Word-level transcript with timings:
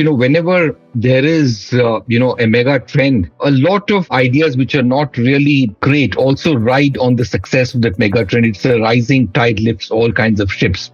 you 0.00 0.04
know, 0.04 0.14
whenever 0.14 0.74
there 0.94 1.22
is, 1.22 1.74
uh, 1.74 2.00
you 2.06 2.18
know, 2.18 2.34
a 2.38 2.46
mega 2.46 2.80
trend, 2.80 3.30
a 3.40 3.50
lot 3.50 3.90
of 3.90 4.10
ideas 4.10 4.56
which 4.56 4.74
are 4.74 4.82
not 4.82 5.14
really 5.18 5.66
great 5.80 6.16
also 6.16 6.54
ride 6.54 6.96
on 6.96 7.16
the 7.16 7.24
success 7.26 7.74
of 7.74 7.82
that 7.82 7.98
mega 7.98 8.24
trend. 8.24 8.46
It's 8.46 8.64
a 8.64 8.80
rising 8.80 9.28
tide 9.32 9.60
lifts 9.60 9.90
all 9.90 10.10
kinds 10.10 10.40
of 10.40 10.50
ships. 10.50 10.90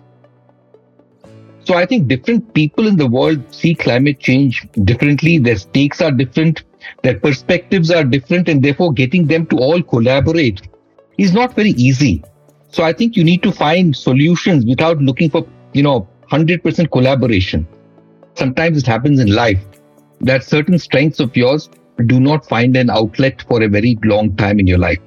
So 1.62 1.74
I 1.74 1.86
think 1.86 2.08
different 2.08 2.52
people 2.52 2.88
in 2.88 2.96
the 2.96 3.06
world 3.06 3.54
see 3.54 3.76
climate 3.76 4.18
change 4.18 4.66
differently. 4.82 5.38
Their 5.38 5.56
stakes 5.56 6.00
are 6.00 6.10
different. 6.10 6.64
Their 7.04 7.20
perspectives 7.20 7.92
are 7.92 8.02
different. 8.02 8.48
And 8.48 8.60
therefore 8.60 8.92
getting 8.92 9.28
them 9.28 9.46
to 9.46 9.58
all 9.58 9.84
collaborate 9.84 10.62
is 11.16 11.32
not 11.32 11.54
very 11.54 11.70
easy. 11.70 12.24
So 12.72 12.82
I 12.82 12.92
think 12.92 13.14
you 13.14 13.22
need 13.22 13.44
to 13.44 13.52
find 13.52 13.94
solutions 13.94 14.66
without 14.66 14.98
looking 14.98 15.30
for, 15.30 15.46
you 15.74 15.84
know, 15.84 16.08
100% 16.32 16.90
collaboration. 16.90 17.68
Sometimes 18.36 18.76
it 18.76 18.86
happens 18.86 19.18
in 19.18 19.34
life 19.34 19.58
that 20.20 20.44
certain 20.44 20.78
strengths 20.78 21.20
of 21.20 21.34
yours 21.34 21.70
do 22.04 22.20
not 22.20 22.46
find 22.46 22.76
an 22.76 22.90
outlet 22.90 23.42
for 23.48 23.62
a 23.62 23.68
very 23.68 23.98
long 24.04 24.36
time 24.36 24.60
in 24.60 24.66
your 24.66 24.76
life. 24.76 24.98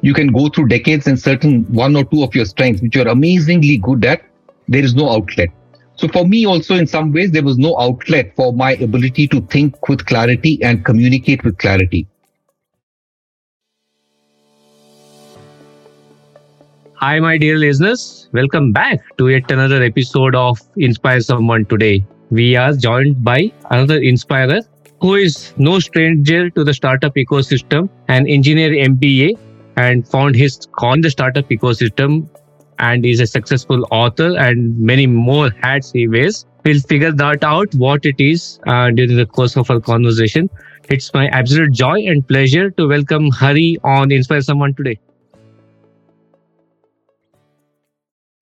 You 0.00 0.14
can 0.14 0.28
go 0.28 0.48
through 0.48 0.68
decades 0.68 1.06
and 1.06 1.20
certain 1.20 1.64
one 1.64 1.94
or 1.96 2.04
two 2.04 2.22
of 2.22 2.34
your 2.34 2.46
strengths, 2.46 2.80
which 2.80 2.96
you're 2.96 3.08
amazingly 3.08 3.76
good 3.76 4.06
at, 4.06 4.22
there 4.68 4.82
is 4.82 4.94
no 4.94 5.10
outlet. 5.10 5.50
So 5.96 6.08
for 6.08 6.26
me 6.26 6.46
also 6.46 6.76
in 6.76 6.86
some 6.86 7.12
ways, 7.12 7.30
there 7.30 7.42
was 7.42 7.58
no 7.58 7.78
outlet 7.78 8.34
for 8.34 8.54
my 8.54 8.72
ability 8.72 9.28
to 9.28 9.42
think 9.42 9.86
with 9.86 10.06
clarity 10.06 10.58
and 10.62 10.82
communicate 10.82 11.44
with 11.44 11.58
clarity. 11.58 12.06
Hi, 16.94 17.20
my 17.20 17.36
dear 17.36 17.58
listeners. 17.58 18.30
Welcome 18.32 18.72
back 18.72 19.00
to 19.18 19.28
yet 19.28 19.50
another 19.50 19.82
episode 19.82 20.34
of 20.34 20.58
Inspire 20.76 21.20
Someone 21.20 21.66
Today. 21.66 22.06
We 22.30 22.56
are 22.56 22.74
joined 22.74 23.24
by 23.24 23.52
another 23.70 23.98
inspirer 23.98 24.60
who 25.00 25.14
is 25.14 25.54
no 25.56 25.78
stranger 25.78 26.50
to 26.50 26.64
the 26.64 26.74
startup 26.74 27.14
ecosystem, 27.14 27.88
an 28.08 28.26
engineer 28.26 28.70
MBA, 28.70 29.38
and 29.76 30.06
found 30.06 30.34
his 30.34 30.58
on 30.78 31.00
the 31.00 31.10
startup 31.10 31.48
ecosystem 31.48 32.28
and 32.78 33.06
is 33.06 33.20
a 33.20 33.26
successful 33.26 33.86
author 33.90 34.36
and 34.36 34.78
many 34.78 35.06
more 35.06 35.50
hats 35.62 35.92
he 35.92 36.06
wears. 36.06 36.44
We'll 36.64 36.80
figure 36.80 37.12
that 37.12 37.44
out 37.44 37.74
what 37.76 38.04
it 38.04 38.20
is 38.20 38.58
uh, 38.66 38.90
during 38.90 39.16
the 39.16 39.26
course 39.26 39.56
of 39.56 39.70
our 39.70 39.80
conversation. 39.80 40.50
It's 40.90 41.12
my 41.14 41.28
absolute 41.28 41.72
joy 41.72 42.00
and 42.06 42.26
pleasure 42.26 42.70
to 42.72 42.88
welcome 42.88 43.30
Hari 43.30 43.78
on 43.84 44.10
Inspire 44.10 44.42
Someone 44.42 44.74
today. 44.74 44.98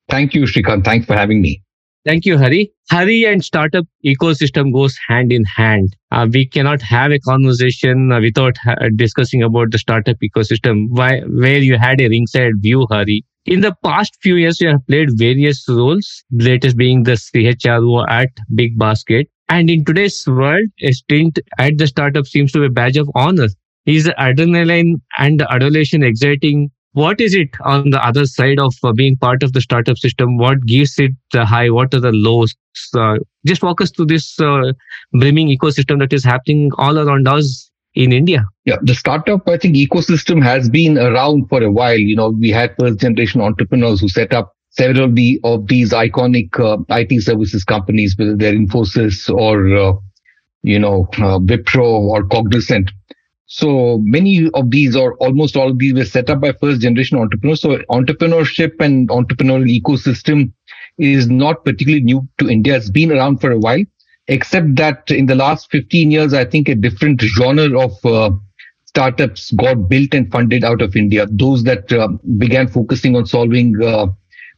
Thank 0.09 0.35
you, 0.35 0.43
Shrikant. 0.45 0.85
Thanks 0.85 1.07
for 1.07 1.15
having 1.15 1.43
me. 1.43 1.63
Thank 2.07 2.25
you, 2.25 2.39
Hari. 2.39 2.73
Hari 2.91 3.27
and 3.27 3.45
startup 3.45 3.85
ecosystem 4.05 4.73
goes 4.73 4.97
hand 5.09 5.33
in 5.33 5.45
hand. 5.45 5.97
Uh, 6.13 6.29
we 6.33 6.47
cannot 6.47 6.81
have 6.81 7.11
a 7.11 7.19
conversation 7.19 8.13
uh, 8.13 8.21
without 8.21 8.57
ha- 8.59 8.77
discussing 8.95 9.43
about 9.43 9.73
the 9.73 9.79
startup 9.79 10.17
ecosystem. 10.23 10.87
Why, 10.91 11.21
where 11.23 11.59
you 11.59 11.77
had 11.77 12.01
a 12.01 12.09
ringside 12.09 12.53
view, 12.61 12.87
Hari. 12.89 13.25
In 13.45 13.61
the 13.61 13.75
past 13.85 14.17
few 14.23 14.37
years, 14.37 14.61
you 14.61 14.69
have 14.69 14.87
played 14.87 15.19
various 15.19 15.65
roles. 15.69 16.23
Latest 16.31 16.77
being 16.77 17.03
the 17.03 17.17
CHRO 17.17 18.09
at 18.09 18.31
Big 18.55 18.79
Basket. 18.79 19.29
And 19.49 19.69
in 19.69 19.85
today's 19.85 20.25
world, 20.29 20.67
a 20.83 20.93
stint 20.93 21.41
at 21.59 21.77
the 21.79 21.89
startup 21.89 22.27
seems 22.27 22.53
to 22.53 22.61
be 22.61 22.67
a 22.67 22.71
badge 22.71 22.97
of 22.97 23.11
honor. 23.17 23.49
Is 23.85 24.07
adrenaline 24.09 24.95
and 25.19 25.43
adulation 25.43 26.03
exciting 26.05 26.71
what 26.97 27.21
is 27.21 27.35
it 27.35 27.51
on 27.61 27.91
the 27.91 28.03
other 28.03 28.25
side 28.25 28.59
of 28.59 28.75
uh, 28.83 28.91
being 28.91 29.17
part 29.19 29.43
of 29.43 29.53
the 29.53 29.61
startup 29.61 29.99
system? 29.99 30.39
What 30.39 30.65
gives 30.65 30.99
it 30.99 31.13
the 31.31 31.45
high? 31.45 31.69
What 31.69 31.93
are 31.93 32.01
the 32.01 32.13
lows? 32.13 32.55
Uh, 32.95 33.17
just 33.45 33.63
walk 33.63 33.83
us 33.83 33.91
through 33.91 34.07
this 34.07 34.41
uh, 34.41 34.73
brimming 35.13 35.49
ecosystem 35.49 35.99
that 35.99 36.15
is 36.15 36.25
happening 36.25 36.71
all 36.79 36.99
around 36.99 37.29
us 37.29 37.71
in 37.95 38.13
india. 38.13 38.47
Yeah 38.65 38.77
the 38.83 38.95
startup 38.95 39.49
i 39.49 39.57
think 39.59 39.77
ecosystem 39.77 40.43
has 40.43 40.69
been 40.69 40.99
around 40.99 41.49
for 41.49 41.63
a 41.63 41.71
while. 41.71 41.99
You 41.99 42.17
know 42.17 42.31
we 42.31 42.51
had 42.51 42.75
first 42.79 43.01
generation 43.01 43.41
entrepreneurs 43.41 44.01
who 44.01 44.09
set 44.09 44.33
up 44.33 44.55
several 44.71 45.05
of, 45.05 45.15
the, 45.15 45.41
of 45.45 45.67
these 45.69 45.93
iconic 45.93 46.59
uh, 46.61 46.83
it 46.89 47.23
services 47.23 47.65
companies 47.65 48.15
whether 48.19 48.37
they're 48.37 48.55
infosys 48.55 49.31
or 49.35 49.55
uh, 49.77 49.93
you 50.63 50.79
know 50.79 51.09
uh, 51.15 51.39
wipro 51.39 51.89
or 52.15 52.25
cognizant 52.25 52.91
so 53.47 53.99
many 53.99 54.51
of 54.55 54.71
these 54.71 54.97
or 54.97 55.17
almost 55.19 55.57
all 55.57 55.71
of 55.71 55.79
these 55.79 55.95
were 55.95 56.05
set 56.05 56.29
up 56.31 56.41
by 56.41 56.53
first 56.53 56.81
generation 56.81 57.19
entrepreneurs. 57.19 57.61
So 57.61 57.79
entrepreneurship 57.91 58.81
and 58.81 59.09
entrepreneurial 59.09 59.81
ecosystem 59.81 60.53
is 60.99 61.29
not 61.29 61.65
particularly 61.65 62.03
new 62.03 62.29
to 62.39 62.49
India. 62.49 62.77
It's 62.77 62.91
been 62.91 63.13
around 63.13 63.41
for 63.41 63.53
a 63.53 63.59
while, 63.59 63.85
except 64.27 64.75
that 64.77 65.11
in 65.11 65.27
the 65.27 65.37
last 65.37 65.71
15 65.71 66.11
years, 66.11 66.35
I 66.35 66.45
think 66.45 66.69
a 66.69 66.75
different 66.75 67.21
genre 67.21 67.79
of 67.79 68.05
uh, 68.05 68.31
startups 68.87 69.53
got 69.53 69.89
built 69.89 70.13
and 70.13 70.31
funded 70.33 70.65
out 70.65 70.83
of 70.83 70.97
India. 70.97 71.27
Those 71.31 71.63
that 71.65 71.93
uh, 71.93 72.09
began 72.39 72.67
focusing 72.67 73.15
on 73.15 73.27
solving 73.27 73.81
uh, 73.81 74.07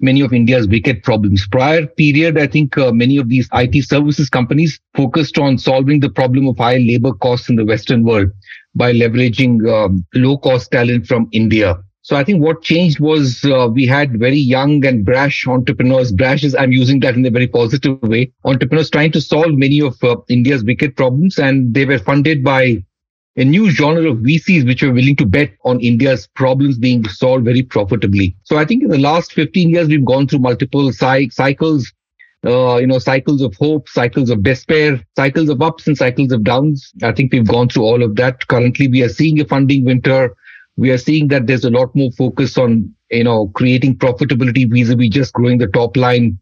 many 0.00 0.20
of 0.20 0.32
India's 0.32 0.68
wicked 0.68 1.02
problems. 1.02 1.46
Prior 1.50 1.86
period, 1.86 2.38
I 2.38 2.46
think 2.46 2.78
uh, 2.78 2.92
many 2.92 3.18
of 3.18 3.28
these 3.28 3.48
IT 3.52 3.84
services 3.84 4.30
companies 4.30 4.80
focused 4.94 5.38
on 5.38 5.58
solving 5.58 6.00
the 6.00 6.08
problem 6.08 6.46
of 6.46 6.56
high 6.56 6.76
labor 6.76 7.12
costs 7.12 7.48
in 7.48 7.56
the 7.56 7.64
Western 7.64 8.04
world 8.04 8.30
by 8.74 8.92
leveraging 8.92 9.68
um, 9.70 10.04
low 10.14 10.38
cost 10.38 10.70
talent 10.70 11.06
from 11.06 11.28
India. 11.32 11.76
So 12.02 12.16
I 12.16 12.24
think 12.24 12.42
what 12.42 12.62
changed 12.62 13.00
was 13.00 13.44
uh, 13.44 13.68
we 13.70 13.84
had 13.84 14.18
very 14.18 14.38
young 14.38 14.84
and 14.86 15.04
brash 15.04 15.46
entrepreneurs. 15.46 16.10
Brash 16.10 16.42
is, 16.42 16.54
I'm 16.54 16.72
using 16.72 17.00
that 17.00 17.16
in 17.16 17.26
a 17.26 17.30
very 17.30 17.46
positive 17.46 18.00
way. 18.02 18.32
Entrepreneurs 18.44 18.88
trying 18.88 19.12
to 19.12 19.20
solve 19.20 19.52
many 19.52 19.82
of 19.82 20.02
uh, 20.02 20.16
India's 20.28 20.64
wicked 20.64 20.96
problems 20.96 21.38
and 21.38 21.74
they 21.74 21.84
were 21.84 21.98
funded 21.98 22.42
by 22.42 22.82
a 23.36 23.44
new 23.44 23.70
genre 23.70 24.10
of 24.10 24.18
VCs 24.18 24.66
which 24.66 24.82
were 24.82 24.92
willing 24.92 25.16
to 25.16 25.26
bet 25.26 25.52
on 25.64 25.80
India's 25.80 26.26
problems 26.34 26.78
being 26.78 27.06
solved 27.08 27.44
very 27.44 27.62
profitably. 27.62 28.34
So 28.44 28.56
I 28.56 28.64
think 28.64 28.82
in 28.82 28.88
the 28.88 28.98
last 28.98 29.32
15 29.32 29.68
years, 29.68 29.88
we've 29.88 30.04
gone 30.04 30.26
through 30.26 30.40
multiple 30.40 30.92
cy- 30.92 31.28
cycles 31.28 31.92
uh, 32.46 32.76
you 32.76 32.86
know, 32.86 32.98
cycles 32.98 33.42
of 33.42 33.54
hope, 33.56 33.88
cycles 33.88 34.30
of 34.30 34.42
despair, 34.42 35.00
cycles 35.16 35.48
of 35.48 35.60
ups 35.60 35.86
and 35.86 35.96
cycles 35.96 36.30
of 36.32 36.44
downs. 36.44 36.92
I 37.02 37.12
think 37.12 37.32
we've 37.32 37.46
gone 37.46 37.68
through 37.68 37.82
all 37.82 38.02
of 38.02 38.16
that. 38.16 38.46
Currently, 38.46 38.88
we 38.88 39.02
are 39.02 39.08
seeing 39.08 39.40
a 39.40 39.44
funding 39.44 39.84
winter. 39.84 40.36
We 40.76 40.90
are 40.90 40.98
seeing 40.98 41.28
that 41.28 41.46
there's 41.46 41.64
a 41.64 41.70
lot 41.70 41.94
more 41.96 42.12
focus 42.12 42.56
on, 42.56 42.94
you 43.10 43.24
know, 43.24 43.48
creating 43.48 43.98
profitability 43.98 44.70
vis-a-vis 44.70 45.08
just 45.08 45.32
growing 45.32 45.58
the 45.58 45.66
top 45.66 45.96
line. 45.96 46.38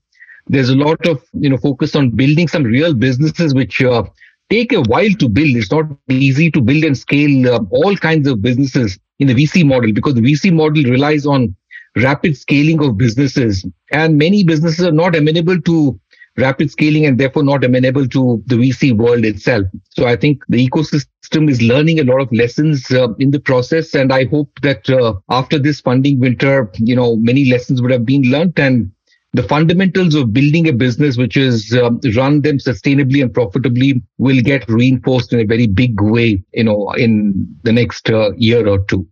There's 0.48 0.68
a 0.68 0.76
lot 0.76 1.06
of, 1.06 1.24
you 1.32 1.48
know, 1.48 1.56
focus 1.56 1.96
on 1.96 2.10
building 2.10 2.46
some 2.46 2.64
real 2.64 2.92
businesses 2.92 3.54
which 3.54 3.82
uh, 3.82 4.04
take 4.50 4.72
a 4.72 4.82
while 4.82 5.10
to 5.18 5.28
build. 5.28 5.56
It's 5.56 5.72
not 5.72 5.86
easy 6.10 6.50
to 6.50 6.60
build 6.60 6.84
and 6.84 6.96
scale 6.96 7.54
uh, 7.54 7.60
all 7.70 7.96
kinds 7.96 8.28
of 8.28 8.42
businesses 8.42 8.98
in 9.18 9.28
the 9.28 9.34
VC 9.34 9.64
model 9.66 9.92
because 9.92 10.14
the 10.14 10.20
VC 10.20 10.52
model 10.52 10.84
relies 10.84 11.24
on 11.24 11.56
rapid 11.96 12.36
scaling 12.36 12.82
of 12.82 12.98
businesses. 12.98 13.64
And 13.92 14.18
many 14.18 14.44
businesses 14.44 14.84
are 14.84 14.92
not 14.92 15.16
amenable 15.16 15.60
to 15.62 15.98
rapid 16.36 16.70
scaling 16.70 17.06
and 17.06 17.18
therefore 17.18 17.42
not 17.42 17.64
amenable 17.64 18.06
to 18.08 18.42
the 18.46 18.56
VC 18.56 18.94
world 18.96 19.24
itself. 19.24 19.66
So 19.90 20.06
I 20.06 20.16
think 20.16 20.42
the 20.48 20.68
ecosystem 20.68 21.48
is 21.48 21.62
learning 21.62 21.98
a 21.98 22.04
lot 22.04 22.20
of 22.20 22.32
lessons 22.32 22.90
uh, 22.90 23.14
in 23.14 23.30
the 23.30 23.40
process. 23.40 23.94
And 23.94 24.12
I 24.12 24.26
hope 24.26 24.50
that 24.62 24.88
uh, 24.90 25.14
after 25.30 25.58
this 25.58 25.80
funding 25.80 26.20
winter, 26.20 26.70
you 26.74 26.94
know, 26.94 27.16
many 27.16 27.50
lessons 27.50 27.80
would 27.80 27.90
have 27.90 28.04
been 28.04 28.22
learned 28.22 28.58
and 28.58 28.90
the 29.32 29.42
fundamentals 29.42 30.14
of 30.14 30.32
building 30.32 30.66
a 30.66 30.72
business 30.72 31.18
which 31.18 31.36
is 31.36 31.76
um, 31.82 32.00
run 32.16 32.40
them 32.40 32.56
sustainably 32.58 33.20
and 33.22 33.34
profitably 33.34 34.02
will 34.18 34.40
get 34.40 34.68
reinforced 34.68 35.32
in 35.32 35.40
a 35.40 35.44
very 35.44 35.66
big 35.66 36.00
way, 36.00 36.42
you 36.54 36.64
know, 36.64 36.90
in 36.92 37.46
the 37.62 37.72
next 37.72 38.08
uh, 38.08 38.32
year 38.36 38.66
or 38.66 38.78
two. 38.84 39.06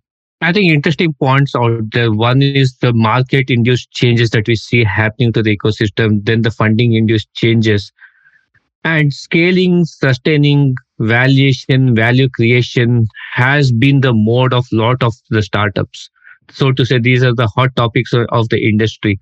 I 0.44 0.52
think 0.52 0.70
interesting 0.70 1.14
points 1.14 1.54
out 1.56 1.90
there. 1.92 2.12
One 2.12 2.42
is 2.42 2.76
the 2.82 2.92
market 2.92 3.50
induced 3.50 3.90
changes 3.92 4.28
that 4.30 4.46
we 4.46 4.56
see 4.56 4.84
happening 4.84 5.32
to 5.32 5.42
the 5.42 5.56
ecosystem, 5.56 6.22
then 6.22 6.42
the 6.42 6.50
funding 6.50 6.92
induced 6.92 7.32
changes. 7.32 7.90
And 8.84 9.10
scaling, 9.10 9.86
sustaining, 9.86 10.74
valuation, 10.98 11.94
value 11.94 12.28
creation 12.28 13.06
has 13.32 13.72
been 13.72 14.02
the 14.02 14.12
mode 14.12 14.52
of 14.52 14.66
lot 14.70 15.02
of 15.02 15.14
the 15.30 15.42
startups. 15.42 16.10
So 16.50 16.72
to 16.72 16.84
say, 16.84 16.98
these 16.98 17.24
are 17.24 17.34
the 17.34 17.46
hot 17.46 17.74
topics 17.74 18.12
of 18.12 18.48
the 18.50 18.68
industry. 18.68 19.18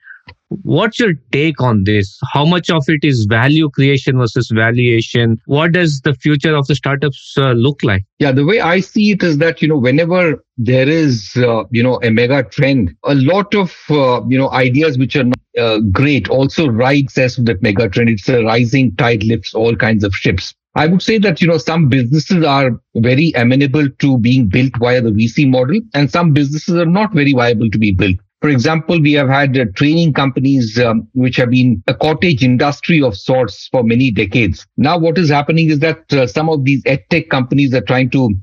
What's 0.63 1.01
your 1.01 1.15
take 1.31 1.61
on 1.61 1.85
this? 1.85 2.19
How 2.33 2.45
much 2.45 2.71
of 2.71 2.85
it 2.89 3.05
is 3.05 3.25
value 3.25 3.71
creation 3.71 4.19
versus 4.19 4.51
valuation? 4.53 5.41
What 5.47 5.73
does 5.73 6.01
the 6.05 6.15
future 6.15 6.55
of 6.55 6.67
the 6.67 6.75
startups 6.75 7.35
uh, 7.37 7.53
look 7.53 7.83
like? 7.83 8.05
Yeah, 8.19 8.33
the 8.33 8.45
way 8.45 8.61
I 8.61 8.81
see 8.81 9.13
it 9.13 9.23
is 9.23 9.39
that, 9.39 9.63
you 9.63 9.69
know, 9.69 9.79
whenever 9.79 10.45
there 10.59 10.89
is, 10.89 11.33
uh, 11.37 11.65
you 11.71 11.83
know, 11.83 11.99
a 12.03 12.11
mega 12.11 12.43
trend, 12.43 12.95
a 13.05 13.15
lot 13.15 13.55
of, 13.55 13.75
uh, 13.89 14.23
you 14.29 14.39
know, 14.39 14.51
ideas 14.51 14.99
which 14.99 15.17
are 15.17 15.25
not, 15.25 15.39
uh, 15.59 15.81
great 15.91 16.29
also 16.29 16.69
ride 16.69 17.07
as 17.17 17.37
that 17.37 17.63
mega 17.63 17.89
trend. 17.89 18.11
It's 18.11 18.29
a 18.29 18.45
rising 18.45 18.95
tide 18.97 19.25
lifts 19.25 19.55
all 19.55 19.75
kinds 19.75 20.05
of 20.05 20.15
ships. 20.15 20.55
I 20.75 20.87
would 20.87 21.03
say 21.03 21.19
that, 21.19 21.43
you 21.43 21.49
know, 21.49 21.59
some 21.59 21.89
businesses 21.89 22.45
are 22.45 22.81
very 22.97 23.33
amenable 23.37 23.91
to 23.91 24.19
being 24.19 24.49
built 24.49 24.73
via 24.79 25.03
the 25.03 25.11
VC 25.11 25.49
model 25.49 25.81
and 25.93 26.11
some 26.11 26.33
businesses 26.33 26.77
are 26.77 26.87
not 26.87 27.13
very 27.13 27.35
viable 27.35 27.69
to 27.69 27.79
be 27.79 27.93
built. 27.93 28.17
For 28.43 28.49
example, 28.49 29.01
we 29.01 29.13
have 29.13 29.29
had 29.29 29.57
uh, 29.57 29.67
training 29.77 30.15
companies 30.15 30.77
um, 30.77 31.07
which 31.15 31.37
have 31.37 31.51
been 31.51 31.81
a 31.87 31.95
cottage 31.95 32.43
industry 32.43 33.01
of 33.01 33.17
sorts 33.17 33.69
for 33.69 33.85
many 33.85 34.11
decades. 34.11 34.67
Now, 34.77 34.99
what 34.99 35.17
is 35.17 35.31
happening 35.31 35.71
is 35.71 35.79
that 35.79 36.13
uh, 36.13 36.27
some 36.27 36.51
of 36.51 36.65
these 36.65 36.83
edtech 36.83 37.31
companies 37.31 37.73
are 37.73 37.83
trying 37.83 38.11
to, 38.11 38.35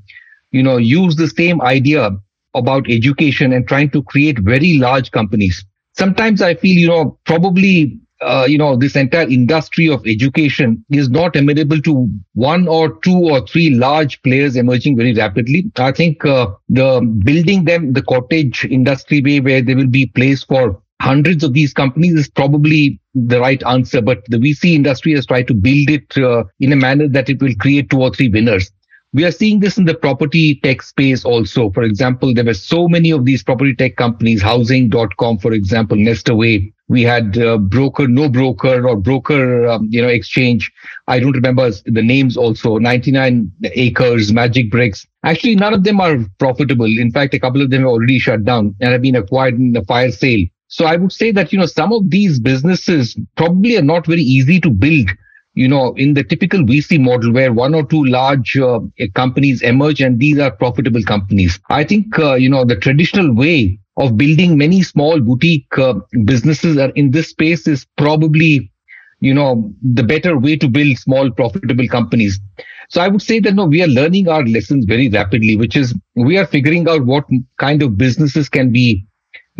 you 0.52 0.62
know, 0.62 0.78
use 0.78 1.16
the 1.16 1.28
same 1.28 1.60
idea 1.60 2.12
about 2.54 2.90
education 2.90 3.52
and 3.52 3.68
trying 3.68 3.90
to 3.90 4.02
create 4.04 4.38
very 4.38 4.78
large 4.78 5.10
companies. 5.10 5.62
Sometimes 5.98 6.40
I 6.40 6.54
feel, 6.54 6.78
you 6.78 6.88
know, 6.88 7.18
probably 7.26 8.00
uh, 8.20 8.46
you 8.48 8.58
know, 8.58 8.76
this 8.76 8.96
entire 8.96 9.28
industry 9.28 9.88
of 9.88 10.06
education 10.06 10.84
is 10.90 11.08
not 11.08 11.36
amenable 11.36 11.80
to 11.80 12.08
one 12.34 12.68
or 12.68 12.98
two 12.98 13.16
or 13.16 13.46
three 13.46 13.70
large 13.70 14.22
players 14.22 14.56
emerging 14.56 14.96
very 14.96 15.14
rapidly. 15.14 15.70
I 15.76 15.92
think 15.92 16.24
uh, 16.24 16.48
the 16.68 17.00
building 17.24 17.64
them 17.64 17.92
the 17.92 18.02
cottage 18.02 18.64
industry 18.64 19.22
way 19.22 19.40
where 19.40 19.62
there 19.62 19.76
will 19.76 19.86
be 19.86 20.06
place 20.06 20.44
for 20.44 20.80
hundreds 21.00 21.42
of 21.42 21.54
these 21.54 21.72
companies 21.72 22.14
is 22.14 22.28
probably 22.28 23.00
the 23.14 23.40
right 23.40 23.62
answer. 23.66 24.02
But 24.02 24.22
the 24.28 24.36
VC 24.36 24.74
industry 24.74 25.14
has 25.14 25.26
tried 25.26 25.48
to 25.48 25.54
build 25.54 25.88
it 25.88 26.16
uh, 26.18 26.44
in 26.60 26.72
a 26.72 26.76
manner 26.76 27.08
that 27.08 27.30
it 27.30 27.40
will 27.40 27.54
create 27.58 27.90
two 27.90 28.00
or 28.00 28.10
three 28.10 28.28
winners. 28.28 28.70
We 29.12 29.24
are 29.24 29.32
seeing 29.32 29.58
this 29.58 29.76
in 29.76 29.86
the 29.86 29.94
property 29.94 30.60
tech 30.62 30.82
space 30.82 31.24
also. 31.24 31.70
For 31.70 31.82
example, 31.82 32.32
there 32.32 32.44
were 32.44 32.54
so 32.54 32.86
many 32.86 33.10
of 33.10 33.24
these 33.24 33.42
property 33.42 33.74
tech 33.74 33.96
companies, 33.96 34.40
housing.com, 34.40 35.38
for 35.38 35.52
example, 35.52 35.96
Nestaway. 35.96 36.72
We 36.90 37.02
had 37.02 37.38
uh, 37.38 37.56
broker, 37.56 38.08
no 38.08 38.28
broker 38.28 38.88
or 38.88 38.96
broker, 38.96 39.68
um, 39.68 39.86
you 39.90 40.02
know, 40.02 40.08
exchange. 40.08 40.72
I 41.06 41.20
don't 41.20 41.36
remember 41.36 41.70
the 41.84 42.02
names 42.02 42.36
also. 42.36 42.78
99 42.78 43.52
acres, 43.74 44.32
Magic 44.32 44.72
Bricks. 44.72 45.06
Actually, 45.24 45.54
none 45.54 45.72
of 45.72 45.84
them 45.84 46.00
are 46.00 46.18
profitable. 46.40 46.86
In 46.86 47.12
fact, 47.12 47.32
a 47.32 47.38
couple 47.38 47.62
of 47.62 47.70
them 47.70 47.84
are 47.84 47.90
already 47.90 48.18
shut 48.18 48.44
down 48.44 48.74
and 48.80 48.90
have 48.90 49.02
been 49.02 49.14
acquired 49.14 49.54
in 49.54 49.76
a 49.76 49.84
fire 49.84 50.10
sale. 50.10 50.44
So 50.66 50.84
I 50.84 50.96
would 50.96 51.12
say 51.12 51.30
that, 51.30 51.52
you 51.52 51.60
know, 51.60 51.66
some 51.66 51.92
of 51.92 52.10
these 52.10 52.40
businesses 52.40 53.16
probably 53.36 53.76
are 53.76 53.82
not 53.82 54.06
very 54.06 54.22
easy 54.22 54.60
to 54.60 54.70
build 54.70 55.10
you 55.54 55.66
know, 55.66 55.92
in 55.94 56.14
the 56.14 56.22
typical 56.22 56.60
VC 56.60 57.00
model 57.00 57.32
where 57.32 57.52
one 57.52 57.74
or 57.74 57.84
two 57.84 58.04
large 58.04 58.56
uh, 58.56 58.80
companies 59.14 59.62
emerge 59.62 60.00
and 60.00 60.18
these 60.20 60.38
are 60.38 60.50
profitable 60.52 61.02
companies. 61.02 61.58
I 61.70 61.84
think, 61.84 62.18
uh, 62.18 62.34
you 62.34 62.48
know, 62.48 62.64
the 62.64 62.76
traditional 62.76 63.34
way 63.34 63.79
of 63.96 64.16
building 64.16 64.56
many 64.56 64.82
small 64.82 65.20
boutique 65.20 65.78
uh, 65.78 65.94
businesses 66.24 66.78
in 66.94 67.10
this 67.10 67.28
space 67.28 67.66
is 67.66 67.86
probably, 67.96 68.72
you 69.20 69.34
know, 69.34 69.72
the 69.82 70.02
better 70.02 70.38
way 70.38 70.56
to 70.56 70.68
build 70.68 70.96
small 70.98 71.30
profitable 71.30 71.88
companies. 71.88 72.40
So 72.88 73.00
I 73.00 73.08
would 73.08 73.22
say 73.22 73.40
that 73.40 73.54
no, 73.54 73.66
we 73.66 73.82
are 73.82 73.88
learning 73.88 74.28
our 74.28 74.44
lessons 74.44 74.84
very 74.84 75.08
rapidly, 75.08 75.56
which 75.56 75.76
is 75.76 75.94
we 76.16 76.38
are 76.38 76.46
figuring 76.46 76.88
out 76.88 77.04
what 77.04 77.24
kind 77.58 77.82
of 77.82 77.98
businesses 77.98 78.48
can 78.48 78.72
be 78.72 79.06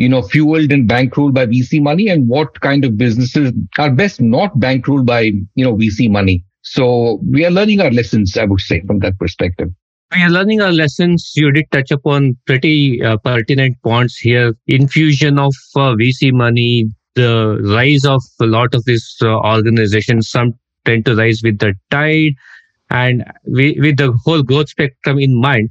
you 0.01 0.09
know, 0.09 0.23
fueled 0.23 0.73
and 0.73 0.89
bankrolled 0.89 1.35
by 1.35 1.45
VC 1.45 1.83
money 1.83 2.09
and 2.09 2.27
what 2.27 2.59
kind 2.63 2.87
of 2.87 2.97
businesses 2.97 3.53
are 3.79 3.91
best 3.91 4.19
not 4.19 4.59
bankrolled 4.59 5.05
by, 5.05 5.21
you 5.21 5.65
know, 5.65 5.77
VC 5.77 6.11
money. 6.11 6.43
So 6.63 7.21
we 7.31 7.45
are 7.45 7.51
learning 7.51 7.83
our 7.83 7.91
lessons, 7.91 8.37
I 8.37 8.45
would 8.45 8.61
say, 8.61 8.81
from 8.87 9.01
that 9.01 9.19
perspective. 9.19 9.69
We 10.15 10.23
are 10.23 10.31
learning 10.31 10.61
our 10.61 10.73
lessons. 10.73 11.33
You 11.37 11.53
did 11.53 11.71
touch 11.71 11.91
upon 11.91 12.37
pretty 12.47 13.03
uh, 13.03 13.17
pertinent 13.19 13.77
points 13.83 14.19
here. 14.19 14.55
Infusion 14.67 15.39
of 15.39 15.55
uh, 15.77 15.95
VC 15.95 16.33
money, 16.33 16.87
the 17.15 17.59
rise 17.63 18.05
of 18.05 18.23
a 18.41 18.47
lot 18.47 18.75
of 18.75 18.85
these 18.87 19.17
uh, 19.23 19.39
organizations. 19.39 20.29
Some 20.31 20.55
tend 20.85 21.07
to 21.07 21.15
rise 21.15 21.43
with 21.45 21.59
the 21.59 21.75
tide, 21.91 22.35
and 22.91 23.25
we, 23.45 23.79
with 23.81 23.99
the 23.99 24.13
whole 24.25 24.43
growth 24.43 24.71
spectrum 24.71 25.19
in 25.19 25.41
mind. 25.41 25.71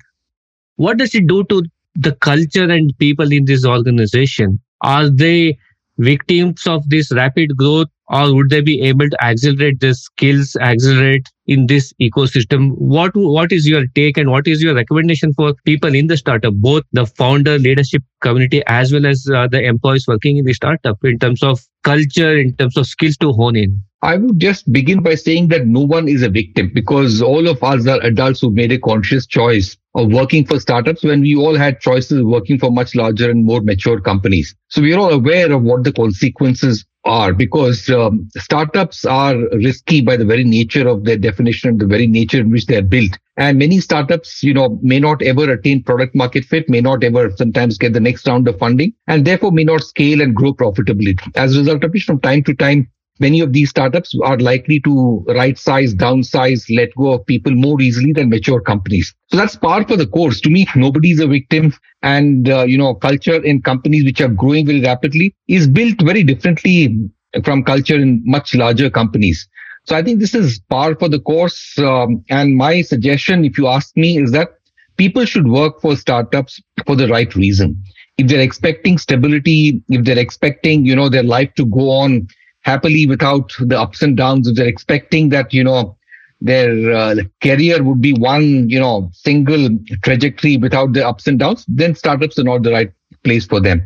What 0.78 0.98
does 0.98 1.14
it 1.16 1.28
do 1.28 1.44
to 1.46 1.64
the 1.96 2.14
culture 2.14 2.70
and 2.70 2.98
people 2.98 3.32
in 3.32 3.46
this 3.46 3.66
organization 3.66 4.60
are 4.82 5.10
they 5.10 5.58
victims 5.98 6.66
of 6.66 6.88
this 6.90 7.12
rapid 7.12 7.58
growth 7.58 7.88
or 8.08 8.34
would 8.34 8.50
they 8.50 8.62
be 8.62 8.82
able 8.82 9.10
to 9.10 9.24
accelerate 9.24 9.80
their 9.82 9.94
skills 9.94 10.56
accelerate 10.62 11.28
in 11.56 11.66
this 11.66 11.92
ecosystem 12.08 12.70
what 12.96 13.16
what 13.16 13.52
is 13.58 13.68
your 13.68 13.86
take 14.00 14.18
and 14.22 14.30
what 14.30 14.48
is 14.48 14.62
your 14.62 14.76
recommendation 14.76 15.34
for 15.34 15.54
people 15.70 15.96
in 16.02 16.06
the 16.12 16.18
startup 16.22 16.54
both 16.66 16.84
the 17.00 17.06
founder 17.22 17.58
leadership 17.58 18.04
community 18.22 18.62
as 18.68 18.94
well 18.94 19.08
as 19.12 19.28
uh, 19.34 19.48
the 19.48 19.62
employees 19.74 20.06
working 20.08 20.38
in 20.38 20.46
the 20.46 20.54
startup 20.54 20.98
in 21.04 21.18
terms 21.18 21.42
of 21.52 21.60
culture 21.84 22.38
in 22.38 22.56
terms 22.58 22.78
of 22.78 22.86
skills 22.86 23.18
to 23.18 23.32
hone 23.34 23.56
in 23.56 23.82
I 24.02 24.16
would 24.16 24.40
just 24.40 24.72
begin 24.72 25.04
by 25.04 25.16
saying 25.16 25.50
that 25.50 25.68
no 25.68 25.82
one 25.82 26.08
is 26.08 26.22
a 26.22 26.30
victim 26.30 26.72
because 26.74 27.22
all 27.22 27.50
of 27.50 27.62
us 27.62 27.86
are 27.86 28.00
adults 28.02 28.40
who 28.40 28.52
made 28.52 28.72
a 28.72 28.80
conscious 28.80 29.26
choice 29.28 29.76
of 29.96 30.14
working 30.14 30.46
for 30.46 30.60
startups 30.60 31.04
when 31.04 31.22
we 31.22 31.36
all 31.36 31.56
had 31.56 31.82
choices 31.82 32.24
working 32.24 32.60
for 32.60 32.72
much 32.72 32.96
larger 32.96 33.30
and 33.30 33.44
more 33.44 33.60
mature 33.60 34.00
companies. 34.00 34.56
So 34.70 34.82
we 34.82 34.94
are 34.94 35.00
all 35.00 35.12
aware 35.12 35.52
of 35.52 35.64
what 35.64 35.84
the 35.84 35.92
consequences 35.92 36.86
are 37.06 37.34
because 37.34 37.90
um, 37.90 38.30
startups 38.38 39.06
are 39.06 39.36
risky 39.54 40.02
by 40.02 40.18
the 40.18 40.26
very 40.26 40.44
nature 40.44 40.88
of 40.88 41.06
their 41.06 41.18
definition 41.18 41.70
and 41.70 41.80
the 41.80 41.86
very 41.86 42.08
nature 42.08 42.40
in 42.40 42.50
which 42.50 42.66
they 42.66 42.78
are 42.78 42.82
built. 42.82 43.18
And 43.38 43.58
many 43.58 43.80
startups, 43.80 44.44
you 44.44 44.54
know, 44.54 44.80
may 44.82 45.00
not 45.00 45.22
ever 45.22 45.50
attain 45.50 45.82
product 45.82 46.14
market 46.14 46.44
fit, 46.44 46.70
may 46.70 46.82
not 46.82 47.04
ever 47.04 47.32
sometimes 47.38 47.78
get 47.78 47.94
the 47.94 48.00
next 48.00 48.28
round 48.28 48.48
of 48.48 48.60
funding, 48.60 48.94
and 49.08 49.26
therefore 49.26 49.52
may 49.52 49.64
not 49.64 49.82
scale 49.82 50.22
and 50.22 50.36
grow 50.36 50.54
profitability. 50.54 51.32
As 51.36 51.56
a 51.56 51.60
result 51.60 51.84
of 51.84 51.94
which, 51.94 52.04
from 52.04 52.20
time 52.20 52.44
to 52.44 52.54
time, 52.54 52.90
many 53.20 53.40
of 53.40 53.54
these 53.54 53.70
startups 53.70 54.16
are 54.24 54.38
likely 54.38 54.80
to 54.82 55.26
right 55.28 55.58
size, 55.58 55.94
downsize, 55.94 56.66
let 56.76 56.90
go 56.96 57.14
of 57.14 57.26
people 57.26 57.54
more 57.54 57.82
easily 57.82 58.14
than 58.14 58.30
mature 58.30 58.62
companies. 58.62 59.14
So 59.28 59.38
that's 59.38 59.56
par 59.56 59.86
for 59.88 59.98
the 59.98 60.08
course. 60.08 60.42
To 60.42 60.50
me, 60.50 60.68
nobody's 60.76 61.20
a 61.20 61.28
victim. 61.28 61.74
And, 62.02 62.50
uh, 62.50 62.64
you 62.64 62.78
know, 62.78 62.96
culture 62.96 63.44
in 63.44 63.62
companies 63.62 64.06
which 64.06 64.22
are 64.22 64.30
growing 64.30 64.66
very 64.66 64.82
rapidly 64.82 65.36
is 65.48 65.68
built 65.68 66.02
very 66.02 66.24
differently 66.24 67.10
from 67.44 67.64
culture 67.64 67.96
in 67.96 68.22
much 68.26 68.56
larger 68.56 68.90
companies. 68.90 69.48
So 69.86 69.96
I 69.96 70.04
think 70.04 70.20
this 70.20 70.36
is 70.36 70.60
par 70.70 70.96
for 70.96 71.10
the 71.10 71.20
course. 71.20 71.78
Um, 71.78 72.24
and 72.30 72.56
my 72.56 72.82
suggestion, 72.82 73.44
if 73.44 73.58
you 73.58 73.68
ask 73.68 73.96
me, 73.98 74.18
is 74.18 74.32
that 74.32 74.50
people 74.98 75.26
should 75.26 75.48
work 75.48 75.82
for 75.82 75.96
startups 75.96 76.62
for 76.86 76.96
the 76.96 77.08
right 77.08 77.34
reason. 77.36 77.82
If 78.18 78.28
they're 78.28 78.42
expecting 78.42 78.98
stability, 78.98 79.82
if 79.90 80.06
they're 80.06 80.20
expecting, 80.20 80.86
you 80.86 80.96
know, 80.96 81.10
their 81.10 81.24
life 81.24 81.54
to 81.56 81.66
go 81.66 81.90
on 81.90 82.28
happily 82.62 83.06
without 83.06 83.52
the 83.60 83.80
ups 83.80 84.02
and 84.02 84.18
downs. 84.18 84.48
If 84.48 84.56
they're 84.56 84.68
expecting 84.68 85.30
that, 85.30 85.54
you 85.54 85.64
know, 85.64 85.98
their 86.42 86.94
uh, 86.94 87.16
career 87.42 87.84
would 87.84 88.02
be 88.02 88.14
one, 88.14 88.70
you 88.70 88.80
know, 88.80 89.10
single 89.14 89.70
trajectory 90.04 90.58
without 90.58 90.94
the 90.94 91.06
ups 91.06 91.28
and 91.28 91.40
downs, 91.40 91.66
then 91.68 91.96
startups 91.96 92.40
are 92.40 92.44
not 92.44 92.64
the 92.64 92.72
right 92.72 92.92
place 93.24 93.46
for 93.46 93.60
them. 93.60 93.84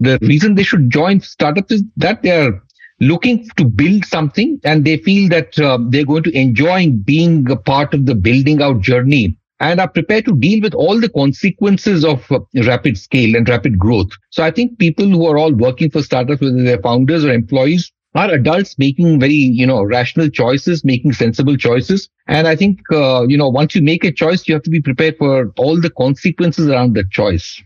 The 0.00 0.18
reason 0.22 0.54
they 0.54 0.64
should 0.64 0.90
join 0.90 1.20
startups 1.20 1.72
is 1.72 1.82
that 1.96 2.22
they 2.22 2.30
are 2.30 2.62
looking 3.00 3.48
to 3.56 3.64
build 3.64 4.04
something 4.04 4.60
and 4.64 4.84
they 4.84 4.96
feel 4.98 5.28
that 5.28 5.58
uh, 5.58 5.78
they're 5.88 6.04
going 6.04 6.22
to 6.24 6.38
enjoy 6.38 6.90
being 6.90 7.50
a 7.50 7.56
part 7.56 7.94
of 7.94 8.06
the 8.06 8.14
building 8.14 8.62
out 8.62 8.80
journey 8.80 9.36
and 9.60 9.80
are 9.80 9.88
prepared 9.88 10.24
to 10.24 10.36
deal 10.36 10.60
with 10.60 10.74
all 10.74 11.00
the 11.00 11.08
consequences 11.08 12.04
of 12.04 12.30
uh, 12.30 12.40
rapid 12.66 12.98
scale 12.98 13.36
and 13.36 13.48
rapid 13.48 13.78
growth. 13.78 14.10
So 14.30 14.42
I 14.42 14.50
think 14.50 14.78
people 14.78 15.06
who 15.06 15.26
are 15.26 15.38
all 15.38 15.52
working 15.52 15.90
for 15.90 16.02
startups, 16.02 16.42
whether 16.42 16.62
they're 16.62 16.82
founders 16.82 17.24
or 17.24 17.32
employees, 17.32 17.90
are 18.14 18.30
adults 18.30 18.78
making 18.78 19.20
very 19.20 19.34
you 19.34 19.66
know 19.66 19.82
rational 19.82 20.28
choices 20.28 20.84
making 20.84 21.12
sensible 21.12 21.56
choices? 21.56 22.08
And 22.28 22.46
i 22.46 22.56
think 22.56 22.80
uh, 22.92 23.26
you 23.26 23.36
know 23.36 23.48
once 23.48 23.74
you 23.74 23.82
make 23.82 24.04
a 24.04 24.12
choice 24.12 24.46
you 24.48 24.54
have 24.54 24.62
to 24.64 24.70
be 24.70 24.80
prepared 24.80 25.16
for 25.18 25.52
all 25.56 25.80
the 25.80 25.90
consequences 25.90 26.68
around 26.68 26.94
that 26.96 27.10
choice. 27.10 27.62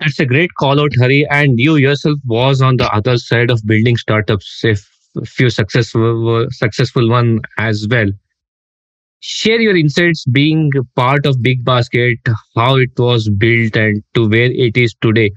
That's 0.00 0.18
a 0.20 0.26
great 0.26 0.50
call 0.58 0.80
out 0.80 0.92
hari. 0.98 1.26
And 1.30 1.58
you 1.58 1.76
yourself 1.76 2.18
was 2.26 2.62
on 2.62 2.76
the 2.76 2.90
other 2.92 3.16
side 3.18 3.50
of 3.50 3.64
building 3.66 3.96
startups 3.96 4.60
if 4.64 4.88
a 5.16 5.24
few 5.24 5.50
successful 5.50 6.46
successful 6.50 7.08
one 7.08 7.40
as 7.58 7.86
well. 7.90 8.10
Share 9.20 9.60
your 9.60 9.76
insights 9.76 10.24
being 10.26 10.70
part 10.96 11.26
of 11.26 11.42
big 11.42 11.64
basket 11.64 12.18
how 12.56 12.76
it 12.76 12.90
was 12.98 13.28
built 13.28 13.76
and 13.76 14.02
to 14.14 14.28
where 14.28 14.50
it 14.50 14.76
is 14.76 14.94
today 15.02 15.30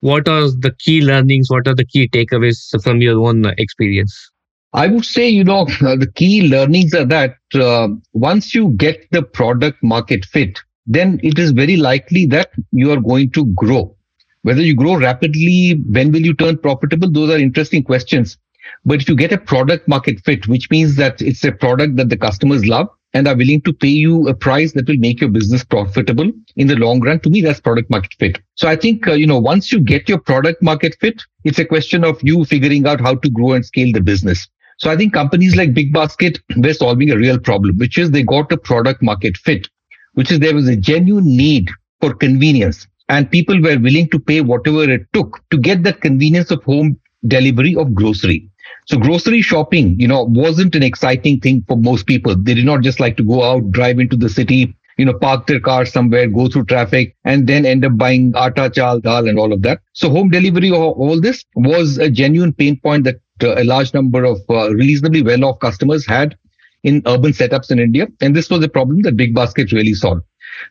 what 0.00 0.28
are 0.28 0.50
the 0.50 0.74
key 0.78 1.02
learnings? 1.02 1.50
What 1.50 1.66
are 1.66 1.74
the 1.74 1.84
key 1.84 2.08
takeaways 2.08 2.80
from 2.82 3.00
your 3.00 3.20
own 3.26 3.46
experience? 3.58 4.30
I 4.72 4.86
would 4.86 5.04
say, 5.04 5.28
you 5.28 5.44
know, 5.44 5.64
the 5.80 6.10
key 6.14 6.48
learnings 6.48 6.94
are 6.94 7.06
that 7.06 7.36
uh, 7.54 7.88
once 8.12 8.54
you 8.54 8.70
get 8.76 9.10
the 9.10 9.22
product 9.22 9.82
market 9.82 10.24
fit, 10.24 10.60
then 10.86 11.20
it 11.22 11.38
is 11.38 11.50
very 11.50 11.76
likely 11.76 12.26
that 12.26 12.50
you 12.72 12.90
are 12.90 13.00
going 13.00 13.30
to 13.32 13.46
grow. 13.54 13.94
Whether 14.42 14.62
you 14.62 14.74
grow 14.74 14.96
rapidly, 14.96 15.82
when 15.90 16.12
will 16.12 16.20
you 16.20 16.34
turn 16.34 16.58
profitable? 16.58 17.10
Those 17.10 17.30
are 17.30 17.38
interesting 17.38 17.82
questions. 17.82 18.38
But 18.84 19.02
if 19.02 19.08
you 19.08 19.16
get 19.16 19.32
a 19.32 19.38
product 19.38 19.88
market 19.88 20.20
fit, 20.24 20.46
which 20.46 20.70
means 20.70 20.96
that 20.96 21.20
it's 21.20 21.44
a 21.44 21.52
product 21.52 21.96
that 21.96 22.08
the 22.08 22.16
customers 22.16 22.64
love, 22.66 22.88
and 23.14 23.26
are 23.26 23.36
willing 23.36 23.60
to 23.62 23.72
pay 23.72 23.88
you 23.88 24.28
a 24.28 24.34
price 24.34 24.72
that 24.72 24.86
will 24.86 24.98
make 24.98 25.20
your 25.20 25.30
business 25.30 25.64
profitable 25.64 26.30
in 26.56 26.66
the 26.66 26.76
long 26.76 27.00
run. 27.00 27.20
To 27.20 27.30
me, 27.30 27.40
that's 27.40 27.60
product 27.60 27.90
market 27.90 28.14
fit. 28.18 28.38
So 28.54 28.68
I 28.68 28.76
think, 28.76 29.06
uh, 29.08 29.12
you 29.12 29.26
know, 29.26 29.38
once 29.38 29.72
you 29.72 29.80
get 29.80 30.08
your 30.08 30.18
product 30.18 30.62
market 30.62 30.96
fit, 31.00 31.22
it's 31.44 31.58
a 31.58 31.64
question 31.64 32.04
of 32.04 32.18
you 32.22 32.44
figuring 32.44 32.86
out 32.86 33.00
how 33.00 33.14
to 33.14 33.30
grow 33.30 33.52
and 33.52 33.64
scale 33.64 33.92
the 33.92 34.00
business. 34.00 34.46
So 34.78 34.90
I 34.90 34.96
think 34.96 35.12
companies 35.12 35.56
like 35.56 35.74
Big 35.74 35.92
Basket, 35.92 36.38
they're 36.56 36.74
solving 36.74 37.10
a 37.10 37.16
real 37.16 37.38
problem, 37.38 37.78
which 37.78 37.98
is 37.98 38.10
they 38.10 38.22
got 38.22 38.52
a 38.52 38.56
product 38.56 39.02
market 39.02 39.36
fit, 39.36 39.68
which 40.14 40.30
is 40.30 40.38
there 40.38 40.54
was 40.54 40.68
a 40.68 40.76
genuine 40.76 41.26
need 41.26 41.68
for 42.00 42.14
convenience. 42.14 42.86
and 43.08 43.30
people 43.30 43.60
were 43.60 43.78
willing 43.78 44.08
to 44.10 44.18
pay 44.18 44.40
whatever 44.40 44.88
it 44.90 45.06
took 45.12 45.40
to 45.50 45.58
get 45.58 45.82
that 45.82 46.00
convenience 46.00 46.50
of 46.50 46.62
home 46.64 46.98
delivery 47.26 47.74
of 47.74 47.94
grocery. 47.94 48.48
So 48.86 48.98
grocery 48.98 49.42
shopping, 49.42 49.98
you 50.00 50.08
know, 50.08 50.24
wasn't 50.24 50.74
an 50.74 50.82
exciting 50.82 51.40
thing 51.40 51.64
for 51.68 51.76
most 51.76 52.06
people. 52.06 52.34
They 52.36 52.54
did 52.54 52.64
not 52.64 52.82
just 52.82 53.00
like 53.00 53.16
to 53.18 53.22
go 53.22 53.42
out, 53.42 53.70
drive 53.70 53.98
into 53.98 54.16
the 54.16 54.28
city, 54.28 54.74
you 54.96 55.04
know, 55.04 55.14
park 55.14 55.46
their 55.46 55.60
car 55.60 55.84
somewhere, 55.84 56.26
go 56.26 56.48
through 56.48 56.64
traffic, 56.64 57.14
and 57.24 57.46
then 57.46 57.64
end 57.64 57.84
up 57.84 57.96
buying 57.96 58.32
atta, 58.34 58.70
chal, 58.70 59.00
dal, 59.00 59.28
and 59.28 59.38
all 59.38 59.52
of 59.52 59.62
that. 59.62 59.80
So 59.92 60.10
home 60.10 60.30
delivery, 60.30 60.70
or 60.70 60.92
all 60.94 61.20
this 61.20 61.44
was 61.54 61.98
a 61.98 62.10
genuine 62.10 62.52
pain 62.52 62.80
point 62.80 63.04
that 63.04 63.20
uh, 63.42 63.54
a 63.56 63.64
large 63.64 63.94
number 63.94 64.24
of 64.24 64.40
uh, 64.50 64.70
reasonably 64.74 65.22
well-off 65.22 65.60
customers 65.60 66.06
had 66.06 66.36
in 66.82 67.02
urban 67.06 67.32
setups 67.32 67.70
in 67.70 67.78
India. 67.78 68.08
And 68.20 68.34
this 68.34 68.50
was 68.50 68.64
a 68.64 68.68
problem 68.68 69.02
that 69.02 69.16
Big 69.16 69.34
Basket 69.34 69.70
really 69.72 69.94
solved. 69.94 70.22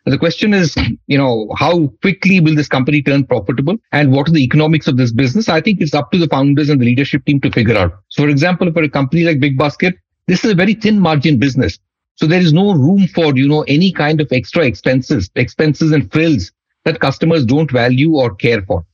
Now, 0.04 0.12
the 0.12 0.18
question 0.18 0.54
is, 0.54 0.76
you 1.06 1.18
know, 1.18 1.48
how 1.56 1.88
quickly 2.02 2.40
will 2.40 2.54
this 2.54 2.68
company 2.68 3.02
turn 3.02 3.24
profitable 3.24 3.76
and 3.92 4.12
what 4.12 4.28
are 4.28 4.32
the 4.32 4.44
economics 4.44 4.88
of 4.88 4.96
this 4.96 5.12
business? 5.12 5.48
I 5.48 5.60
think 5.60 5.80
it's 5.80 5.94
up 5.94 6.10
to 6.12 6.18
the 6.18 6.28
founders 6.28 6.68
and 6.68 6.80
the 6.80 6.86
leadership 6.86 7.24
team 7.24 7.40
to 7.40 7.50
figure 7.50 7.76
out. 7.76 7.92
So, 8.08 8.22
for 8.22 8.28
example, 8.28 8.72
for 8.72 8.82
a 8.82 8.88
company 8.88 9.24
like 9.24 9.40
Big 9.40 9.58
Basket, 9.58 9.94
this 10.26 10.44
is 10.44 10.52
a 10.52 10.54
very 10.54 10.74
thin 10.74 11.00
margin 11.00 11.38
business. 11.38 11.78
So 12.16 12.26
there 12.26 12.40
is 12.40 12.52
no 12.52 12.74
room 12.74 13.06
for, 13.08 13.36
you 13.36 13.48
know, 13.48 13.62
any 13.62 13.92
kind 13.92 14.20
of 14.20 14.28
extra 14.32 14.66
expenses, 14.66 15.30
expenses 15.36 15.92
and 15.92 16.10
frills 16.12 16.50
that 16.84 17.00
customers 17.00 17.44
don't 17.44 17.70
value 17.70 18.16
or 18.16 18.34
care 18.34 18.62
for. 18.62 18.84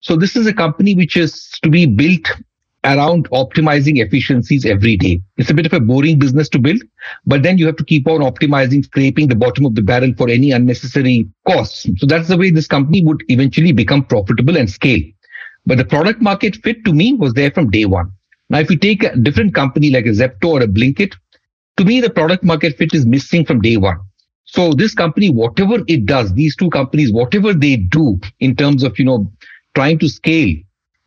So 0.00 0.16
this 0.16 0.34
is 0.34 0.46
a 0.48 0.52
company 0.52 0.94
which 0.94 1.16
is 1.16 1.48
to 1.62 1.70
be 1.70 1.86
built 1.86 2.28
around 2.84 3.30
optimizing 3.30 4.04
efficiencies 4.04 4.66
every 4.66 4.96
day. 4.96 5.20
It's 5.36 5.50
a 5.50 5.54
bit 5.54 5.66
of 5.66 5.72
a 5.72 5.80
boring 5.80 6.18
business 6.18 6.48
to 6.50 6.58
build, 6.58 6.82
but 7.26 7.42
then 7.42 7.58
you 7.58 7.66
have 7.66 7.76
to 7.76 7.84
keep 7.84 8.08
on 8.08 8.20
optimizing, 8.20 8.84
scraping 8.84 9.28
the 9.28 9.36
bottom 9.36 9.64
of 9.66 9.74
the 9.74 9.82
barrel 9.82 10.12
for 10.16 10.28
any 10.28 10.50
unnecessary 10.50 11.28
costs. 11.46 11.86
So 11.98 12.06
that's 12.06 12.28
the 12.28 12.36
way 12.36 12.50
this 12.50 12.66
company 12.66 13.04
would 13.04 13.22
eventually 13.28 13.72
become 13.72 14.04
profitable 14.04 14.56
and 14.56 14.68
scale. 14.68 15.00
But 15.64 15.78
the 15.78 15.84
product 15.84 16.20
market 16.20 16.56
fit 16.56 16.84
to 16.84 16.92
me 16.92 17.14
was 17.14 17.34
there 17.34 17.52
from 17.52 17.70
day 17.70 17.84
one. 17.84 18.10
Now, 18.50 18.58
if 18.58 18.70
you 18.70 18.76
take 18.76 19.04
a 19.04 19.16
different 19.16 19.54
company 19.54 19.90
like 19.90 20.06
a 20.06 20.10
Zepto 20.10 20.46
or 20.46 20.62
a 20.62 20.66
Blinkit, 20.66 21.14
to 21.78 21.84
me, 21.84 22.00
the 22.00 22.10
product 22.10 22.42
market 22.42 22.76
fit 22.76 22.92
is 22.94 23.06
missing 23.06 23.44
from 23.44 23.60
day 23.60 23.76
one. 23.76 23.98
So 24.44 24.72
this 24.72 24.92
company, 24.92 25.30
whatever 25.30 25.82
it 25.86 26.04
does, 26.04 26.34
these 26.34 26.56
two 26.56 26.68
companies, 26.68 27.12
whatever 27.12 27.54
they 27.54 27.76
do 27.76 28.20
in 28.40 28.56
terms 28.56 28.82
of, 28.82 28.98
you 28.98 29.04
know, 29.04 29.32
trying 29.74 29.98
to 30.00 30.08
scale 30.08 30.54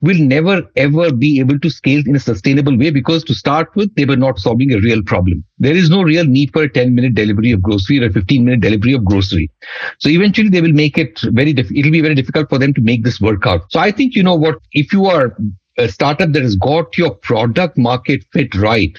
will 0.06 0.20
never 0.20 0.62
ever 0.76 1.12
be 1.12 1.40
able 1.40 1.60
to 1.60 1.70
scale 1.70 2.02
in 2.06 2.16
a 2.16 2.20
sustainable 2.20 2.78
way 2.78 2.92
because 2.92 3.24
to 3.26 3.34
start 3.34 3.76
with, 3.76 3.94
they 3.96 4.06
were 4.06 4.16
not 4.16 4.40
solving 4.40 4.72
a 4.72 4.80
real 4.80 5.02
problem. 5.04 5.44
There 5.58 5.76
is 5.76 5.90
no 5.90 6.04
real 6.04 6.26
need 6.26 6.54
for 6.54 6.64
a 6.64 6.70
10 6.70 6.96
minute 6.96 7.16
delivery 7.16 7.52
of 7.52 7.62
grocery 7.62 8.02
or 8.02 8.08
a 8.08 8.14
15 8.14 8.46
minute 8.46 8.62
delivery 8.62 8.94
of 8.94 9.04
grocery. 9.04 9.52
So 10.00 10.10
eventually 10.10 10.50
they 10.50 10.62
will 10.62 10.74
make 10.74 10.98
it 10.98 11.20
very, 11.24 11.54
diff- 11.54 11.72
it'll 11.72 11.92
be 11.92 12.02
very 12.02 12.16
difficult 12.16 12.50
for 12.50 12.60
them 12.60 12.74
to 12.76 12.82
make 12.82 13.04
this 13.04 13.20
work 13.20 13.46
out. 13.48 13.64
So 13.72 13.80
I 13.80 13.92
think, 13.92 14.16
you 14.16 14.24
know 14.24 14.36
what, 14.36 14.60
if 14.72 14.94
you 14.94 15.06
are 15.08 15.36
a 15.78 15.90
startup 15.90 16.32
that 16.32 16.44
has 16.44 16.56
got 16.56 16.98
your 16.98 17.16
product 17.16 17.78
market 17.78 18.24
fit 18.32 18.56
right, 18.56 18.98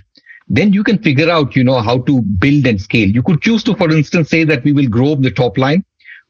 then 0.49 0.73
you 0.73 0.85
can 0.85 0.99
figure 1.03 1.31
out, 1.31 1.57
you 1.57 1.65
know, 1.65 1.81
how 1.81 1.99
to 2.03 2.23
build 2.23 2.67
and 2.67 2.81
scale. 2.81 3.09
You 3.09 3.23
could 3.23 3.43
choose 3.43 3.65
to, 3.65 3.75
for 3.75 3.91
instance, 3.91 4.31
say 4.31 4.45
that 4.45 4.65
we 4.65 4.73
will 4.73 4.89
grow 4.89 5.15
the 5.15 5.31
top 5.31 5.59
line 5.59 5.85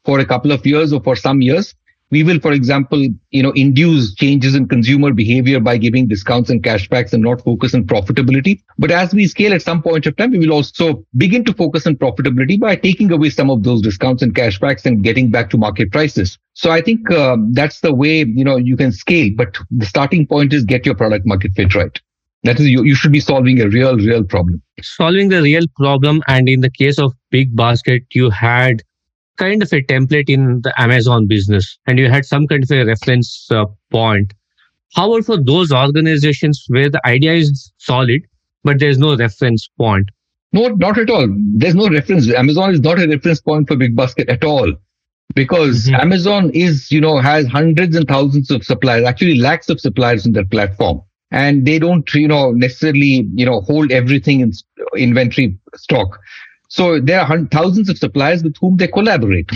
for 0.05 0.19
a 0.19 0.25
couple 0.25 0.51
of 0.51 0.65
years 0.65 0.93
or 0.93 1.01
for 1.03 1.15
some 1.15 1.41
years 1.41 1.75
we 2.09 2.23
will, 2.23 2.39
for 2.39 2.53
example, 2.53 3.05
you 3.31 3.43
know, 3.43 3.51
induce 3.51 4.13
changes 4.15 4.55
in 4.55 4.67
consumer 4.67 5.11
behavior 5.11 5.59
by 5.59 5.77
giving 5.77 6.07
discounts 6.07 6.49
and 6.49 6.63
cashbacks 6.63 7.11
and 7.11 7.21
not 7.21 7.41
focus 7.43 7.75
on 7.75 7.83
profitability. 7.83 8.61
But 8.77 8.91
as 8.91 9.13
we 9.13 9.27
scale 9.27 9.53
at 9.53 9.61
some 9.61 9.81
point 9.81 10.05
of 10.05 10.15
time, 10.15 10.31
we 10.31 10.39
will 10.39 10.53
also 10.53 11.05
begin 11.17 11.43
to 11.45 11.53
focus 11.53 11.85
on 11.85 11.97
profitability 11.97 12.59
by 12.59 12.77
taking 12.77 13.11
away 13.11 13.29
some 13.29 13.49
of 13.49 13.63
those 13.63 13.81
discounts 13.81 14.23
and 14.23 14.33
cashbacks 14.33 14.85
and 14.85 15.03
getting 15.03 15.29
back 15.29 15.49
to 15.49 15.57
market 15.57 15.91
prices. 15.91 16.37
So 16.53 16.71
I 16.71 16.81
think 16.81 17.11
uh, 17.11 17.37
that's 17.51 17.81
the 17.81 17.93
way, 17.93 18.23
you 18.23 18.43
know, 18.43 18.55
you 18.55 18.77
can 18.77 18.91
scale, 18.91 19.31
but 19.35 19.57
the 19.69 19.85
starting 19.85 20.25
point 20.25 20.53
is 20.53 20.63
get 20.63 20.85
your 20.85 20.95
product 20.95 21.25
market 21.25 21.51
fit 21.55 21.75
right. 21.75 21.99
That 22.43 22.59
is, 22.59 22.67
you, 22.67 22.83
you 22.83 22.95
should 22.95 23.11
be 23.11 23.19
solving 23.19 23.59
a 23.59 23.67
real, 23.67 23.97
real 23.97 24.23
problem. 24.23 24.61
Solving 24.81 25.29
the 25.29 25.41
real 25.41 25.65
problem. 25.75 26.21
And 26.27 26.47
in 26.47 26.61
the 26.61 26.69
case 26.69 26.97
of 26.99 27.13
Big 27.31 27.53
Basket, 27.55 28.03
you 28.13 28.29
had 28.29 28.83
kind 29.37 29.63
of 29.63 29.71
a 29.73 29.81
template 29.83 30.29
in 30.29 30.61
the 30.61 30.73
Amazon 30.81 31.27
business 31.27 31.77
and 31.87 31.99
you 31.99 32.09
had 32.09 32.25
some 32.25 32.47
kind 32.47 32.63
of 32.63 32.71
a 32.71 32.85
reference 32.85 33.47
uh, 33.51 33.65
point. 33.91 34.33
However, 34.95 35.23
for 35.23 35.37
those 35.37 35.71
organizations 35.71 36.63
where 36.67 36.89
the 36.89 37.05
idea 37.05 37.33
is 37.33 37.71
solid, 37.77 38.21
but 38.63 38.79
there's 38.79 38.97
no 38.97 39.15
reference 39.15 39.69
point? 39.77 40.09
No, 40.53 40.69
not 40.69 40.97
at 40.97 41.09
all. 41.09 41.27
There's 41.55 41.75
no 41.75 41.89
reference. 41.89 42.29
Amazon 42.31 42.73
is 42.73 42.81
not 42.81 42.99
a 42.99 43.07
reference 43.07 43.41
point 43.41 43.67
for 43.67 43.75
Big 43.75 43.95
Basket 43.95 44.29
at 44.29 44.43
all 44.43 44.73
because 45.35 45.85
mm-hmm. 45.85 45.95
Amazon 45.95 46.49
is, 46.51 46.91
you 46.91 47.01
know, 47.01 47.19
has 47.19 47.45
hundreds 47.47 47.95
and 47.95 48.07
thousands 48.07 48.49
of 48.49 48.63
suppliers, 48.63 49.05
actually 49.05 49.39
lakhs 49.39 49.69
of 49.69 49.79
suppliers 49.79 50.25
in 50.25 50.31
their 50.33 50.45
platform. 50.45 51.01
And 51.31 51.65
they 51.65 51.77
don't, 51.77 52.11
you 52.13 52.27
know, 52.27 52.51
necessarily, 52.51 53.27
you 53.35 53.45
know, 53.45 53.61
hold 53.61 53.91
everything 53.91 54.39
in 54.39 54.53
inventory 54.95 55.57
stock. 55.75 56.19
So 56.67 56.99
there 56.99 57.21
are 57.21 57.45
thousands 57.45 57.89
of 57.89 57.97
suppliers 57.97 58.43
with 58.43 58.55
whom 58.59 58.77
they 58.77 58.87
collaborate. 58.87 59.49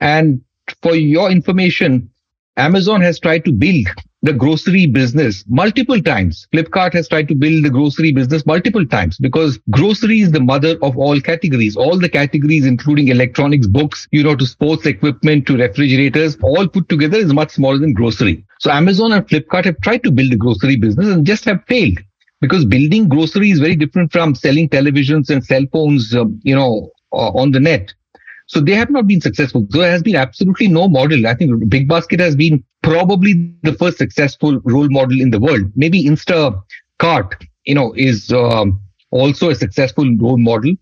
And 0.00 0.40
for 0.82 0.94
your 0.94 1.30
information, 1.30 2.10
Amazon 2.56 3.00
has 3.02 3.20
tried 3.20 3.44
to 3.44 3.52
build 3.52 3.86
the 4.22 4.32
grocery 4.32 4.86
business 4.86 5.44
multiple 5.46 6.00
times. 6.00 6.48
Flipkart 6.52 6.94
has 6.94 7.06
tried 7.06 7.28
to 7.28 7.34
build 7.34 7.64
the 7.64 7.70
grocery 7.70 8.12
business 8.12 8.46
multiple 8.46 8.84
times 8.86 9.18
because 9.18 9.58
grocery 9.70 10.20
is 10.20 10.32
the 10.32 10.40
mother 10.40 10.76
of 10.82 10.96
all 10.96 11.20
categories. 11.20 11.76
All 11.76 11.98
the 11.98 12.08
categories, 12.08 12.66
including 12.66 13.08
electronics, 13.08 13.66
books, 13.66 14.08
you 14.10 14.24
know, 14.24 14.34
to 14.34 14.46
sports 14.46 14.86
equipment, 14.86 15.46
to 15.46 15.56
refrigerators, 15.56 16.36
all 16.42 16.66
put 16.66 16.88
together 16.88 17.18
is 17.18 17.32
much 17.32 17.50
smaller 17.50 17.78
than 17.78 17.92
grocery. 17.92 18.44
So 18.58 18.70
Amazon 18.70 19.12
and 19.12 19.28
Flipkart 19.28 19.66
have 19.66 19.80
tried 19.82 20.02
to 20.04 20.10
build 20.10 20.32
a 20.32 20.36
grocery 20.36 20.76
business 20.76 21.08
and 21.08 21.26
just 21.26 21.44
have 21.44 21.62
failed 21.68 21.98
because 22.40 22.64
building 22.64 23.08
grocery 23.08 23.50
is 23.50 23.60
very 23.60 23.76
different 23.76 24.12
from 24.12 24.34
selling 24.34 24.68
televisions 24.68 25.30
and 25.30 25.44
cell 25.44 25.64
phones, 25.72 26.14
uh, 26.14 26.24
you 26.42 26.54
know, 26.54 26.90
uh, 27.12 27.30
on 27.30 27.52
the 27.52 27.60
net. 27.60 27.92
So 28.48 28.60
they 28.60 28.74
have 28.74 28.90
not 28.90 29.06
been 29.06 29.20
successful. 29.20 29.66
There 29.70 29.90
has 29.90 30.02
been 30.02 30.16
absolutely 30.16 30.68
no 30.68 30.88
model. 30.88 31.26
I 31.26 31.34
think 31.34 31.68
Big 31.68 31.88
Basket 31.88 32.20
has 32.20 32.36
been 32.36 32.62
probably 32.82 33.52
the 33.62 33.72
first 33.72 33.98
successful 33.98 34.60
role 34.64 34.88
model 34.88 35.20
in 35.20 35.30
the 35.30 35.40
world. 35.40 35.72
Maybe 35.74 36.04
Instacart, 36.04 37.44
you 37.64 37.74
know, 37.74 37.92
is 37.96 38.30
um, 38.32 38.80
also 39.10 39.50
a 39.50 39.54
successful 39.54 40.08
role 40.18 40.38
model. 40.38 40.72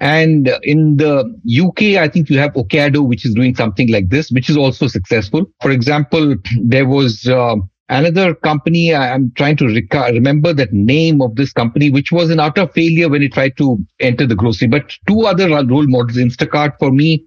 And 0.00 0.48
in 0.62 0.96
the 0.96 1.34
UK, 1.60 2.00
I 2.00 2.06
think 2.06 2.30
you 2.30 2.38
have 2.38 2.52
Ocado, 2.52 3.04
which 3.04 3.24
is 3.26 3.34
doing 3.34 3.56
something 3.56 3.90
like 3.90 4.10
this, 4.10 4.30
which 4.30 4.48
is 4.48 4.56
also 4.56 4.86
successful. 4.86 5.50
For 5.60 5.72
example, 5.72 6.36
there 6.62 6.86
was 6.86 7.26
uh, 7.26 7.56
another 7.88 8.34
company 8.34 8.94
i'm 8.94 9.32
trying 9.36 9.56
to 9.56 9.66
rec- 9.66 10.12
remember 10.12 10.52
that 10.52 10.72
name 10.72 11.22
of 11.22 11.34
this 11.36 11.52
company 11.52 11.90
which 11.90 12.12
was 12.12 12.30
an 12.30 12.40
utter 12.40 12.66
failure 12.66 13.08
when 13.08 13.22
it 13.22 13.32
tried 13.32 13.56
to 13.56 13.78
enter 14.00 14.26
the 14.26 14.34
grocery. 14.34 14.68
But 14.68 14.92
two 15.06 15.22
other 15.22 15.48
role 15.48 15.86
models 15.86 16.18
instacart 16.18 16.78
for 16.78 16.90
me 16.90 17.24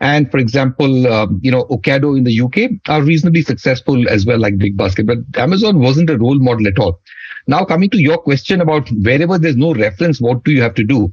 and 0.00 0.30
for 0.30 0.38
example 0.38 1.06
um, 1.12 1.38
you 1.42 1.50
know 1.50 1.64
ocado 1.64 2.16
in 2.16 2.24
the 2.24 2.40
uk 2.40 2.56
are 2.88 3.02
reasonably 3.02 3.42
successful 3.42 4.08
as 4.08 4.26
well 4.26 4.38
like 4.38 4.58
big 4.58 4.76
basket. 4.76 5.06
But 5.06 5.18
amazon 5.36 5.78
wasn't 5.80 6.10
a 6.10 6.18
role 6.18 6.38
model 6.38 6.66
at 6.66 6.78
all. 6.78 7.00
Now 7.46 7.64
coming 7.64 7.90
to 7.90 7.98
your 8.00 8.18
question 8.18 8.60
about 8.60 8.88
wherever 8.90 9.38
there's 9.38 9.56
no 9.56 9.74
reference 9.74 10.20
what 10.20 10.44
do 10.44 10.52
you 10.52 10.62
have 10.62 10.74
to 10.74 10.84
do? 10.84 11.12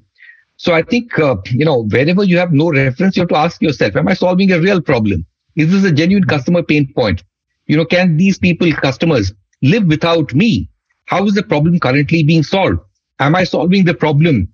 So 0.58 0.74
i 0.74 0.82
think 0.82 1.20
uh, 1.20 1.36
you 1.52 1.66
know 1.66 1.84
wherever 1.84 2.24
you 2.24 2.38
have 2.40 2.52
no 2.52 2.72
reference 2.72 3.16
you 3.16 3.22
have 3.22 3.30
to 3.30 3.38
ask 3.38 3.62
yourself 3.62 3.96
am 3.96 4.08
i 4.08 4.14
solving 4.14 4.52
a 4.52 4.60
real 4.60 4.82
problem? 4.82 5.26
Is 5.56 5.72
this 5.72 5.84
a 5.84 5.92
genuine 5.92 6.24
customer 6.24 6.64
pain 6.64 6.92
point 6.96 7.24
you 7.68 7.78
know, 7.78 7.86
can 7.86 8.18
these 8.18 8.38
people, 8.38 8.72
customers, 8.74 9.34
live 9.62 9.86
without 9.86 10.34
me? 10.34 10.70
How 11.06 11.26
is 11.26 11.36
the 11.36 11.44
problem 11.44 11.80
currently 11.80 12.24
being 12.24 12.44
solved? 12.44 12.80
Am 13.20 13.36
I 13.36 13.44
solving 13.44 13.86
the 13.86 13.94
problem 13.94 14.48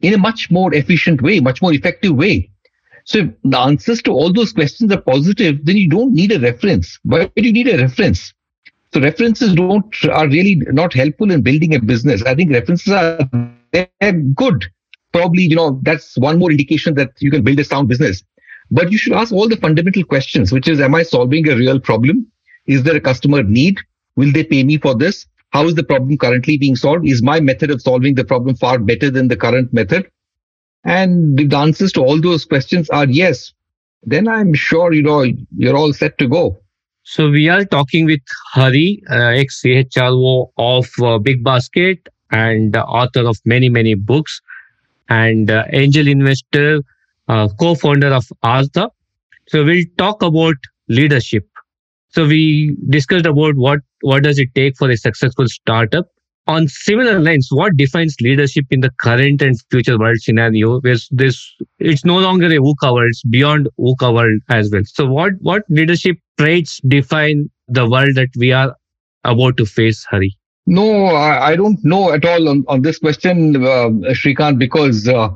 in 0.00 0.14
a 0.14 0.18
much 0.18 0.50
more 0.50 0.74
efficient 0.74 1.22
way, 1.22 1.40
much 1.40 1.62
more 1.62 1.72
effective 1.72 2.14
way? 2.14 2.50
So 3.04 3.18
if 3.18 3.30
the 3.44 3.58
answers 3.58 4.02
to 4.02 4.10
all 4.10 4.32
those 4.32 4.52
questions 4.52 4.92
are 4.92 5.00
positive, 5.00 5.64
then 5.64 5.76
you 5.76 5.88
don't 5.88 6.12
need 6.12 6.32
a 6.32 6.40
reference. 6.40 6.98
Why 7.04 7.30
do 7.36 7.42
you 7.42 7.52
need 7.52 7.68
a 7.68 7.78
reference? 7.78 8.34
So 8.92 9.00
references 9.00 9.54
don't 9.54 9.94
are 10.10 10.28
really 10.28 10.56
not 10.56 10.92
helpful 10.92 11.30
in 11.30 11.42
building 11.42 11.74
a 11.74 11.80
business. 11.80 12.22
I 12.22 12.34
think 12.34 12.50
references 12.50 12.92
are 12.92 13.28
they're 13.72 14.12
good. 14.34 14.66
Probably, 15.12 15.44
you 15.44 15.56
know, 15.56 15.80
that's 15.82 16.16
one 16.16 16.38
more 16.38 16.50
indication 16.50 16.94
that 16.94 17.10
you 17.20 17.30
can 17.30 17.42
build 17.42 17.58
a 17.60 17.64
sound 17.64 17.88
business. 17.88 18.24
But 18.70 18.90
you 18.90 18.98
should 18.98 19.12
ask 19.12 19.32
all 19.32 19.48
the 19.48 19.56
fundamental 19.56 20.04
questions, 20.04 20.52
which 20.52 20.68
is, 20.68 20.80
am 20.80 20.94
I 20.94 21.02
solving 21.02 21.48
a 21.48 21.56
real 21.56 21.78
problem? 21.78 22.26
Is 22.66 22.82
there 22.82 22.96
a 22.96 23.00
customer 23.00 23.42
need? 23.42 23.78
Will 24.16 24.32
they 24.32 24.44
pay 24.44 24.64
me 24.64 24.78
for 24.78 24.94
this? 24.94 25.26
How 25.50 25.66
is 25.66 25.74
the 25.74 25.84
problem 25.84 26.18
currently 26.18 26.58
being 26.58 26.76
solved? 26.76 27.06
Is 27.06 27.22
my 27.22 27.40
method 27.40 27.70
of 27.70 27.80
solving 27.80 28.14
the 28.14 28.24
problem 28.24 28.56
far 28.56 28.78
better 28.78 29.10
than 29.10 29.28
the 29.28 29.36
current 29.36 29.72
method? 29.72 30.10
And 30.84 31.38
the 31.38 31.56
answers 31.56 31.92
to 31.92 32.02
all 32.02 32.20
those 32.20 32.44
questions 32.44 32.90
are 32.90 33.06
yes, 33.06 33.52
then 34.02 34.28
I'm 34.28 34.54
sure, 34.54 34.92
you 34.92 35.02
know, 35.02 35.24
you're 35.56 35.76
all 35.76 35.92
set 35.92 36.18
to 36.18 36.28
go. 36.28 36.58
So 37.02 37.30
we 37.30 37.48
are 37.48 37.64
talking 37.64 38.06
with 38.06 38.20
Hari, 38.52 39.02
uh, 39.10 39.30
ex-CHRO 39.30 40.50
of 40.58 40.90
uh, 41.02 41.18
Big 41.18 41.44
Basket 41.44 42.08
and 42.32 42.76
uh, 42.76 42.82
author 42.82 43.26
of 43.26 43.38
many, 43.44 43.68
many 43.68 43.94
books 43.94 44.40
and 45.08 45.50
uh, 45.50 45.64
angel 45.72 46.08
investor 46.08 46.82
co-founder 47.28 48.12
of 48.12 48.26
Artha. 48.42 48.90
So 49.48 49.64
we'll 49.64 49.84
talk 49.98 50.22
about 50.22 50.56
leadership. 50.88 51.46
So 52.10 52.26
we 52.26 52.76
discussed 52.88 53.26
about 53.26 53.56
what 53.56 53.80
what 54.02 54.22
does 54.22 54.38
it 54.38 54.54
take 54.54 54.76
for 54.76 54.90
a 54.90 54.96
successful 54.96 55.46
startup. 55.48 56.06
On 56.48 56.68
similar 56.68 57.18
lines, 57.18 57.48
what 57.50 57.76
defines 57.76 58.14
leadership 58.20 58.66
in 58.70 58.78
the 58.80 58.90
current 59.00 59.42
and 59.42 59.56
future 59.70 59.98
world 59.98 60.18
scenario? 60.18 60.80
Where 60.80 60.96
this 61.10 61.54
it's 61.80 62.04
no 62.04 62.18
longer 62.18 62.46
a 62.46 62.58
VUCA 62.58 62.92
world, 62.92 63.08
it's 63.10 63.22
beyond 63.24 63.68
VUCA 63.80 64.14
world 64.14 64.40
as 64.48 64.70
well. 64.70 64.82
So 64.84 65.06
what 65.06 65.32
what 65.40 65.64
leadership 65.68 66.16
traits 66.38 66.80
define 66.86 67.50
the 67.66 67.90
world 67.90 68.14
that 68.14 68.28
we 68.36 68.52
are 68.52 68.76
about 69.24 69.56
to 69.56 69.66
face, 69.66 70.04
Hari? 70.04 70.36
No, 70.66 71.06
I, 71.06 71.48
I 71.48 71.56
don't 71.56 71.84
know 71.84 72.12
at 72.12 72.24
all 72.24 72.48
on, 72.48 72.64
on 72.68 72.82
this 72.82 72.98
question, 72.98 73.56
uh, 73.56 73.90
Shrikant, 74.14 74.58
because 74.58 75.08
uh, 75.08 75.28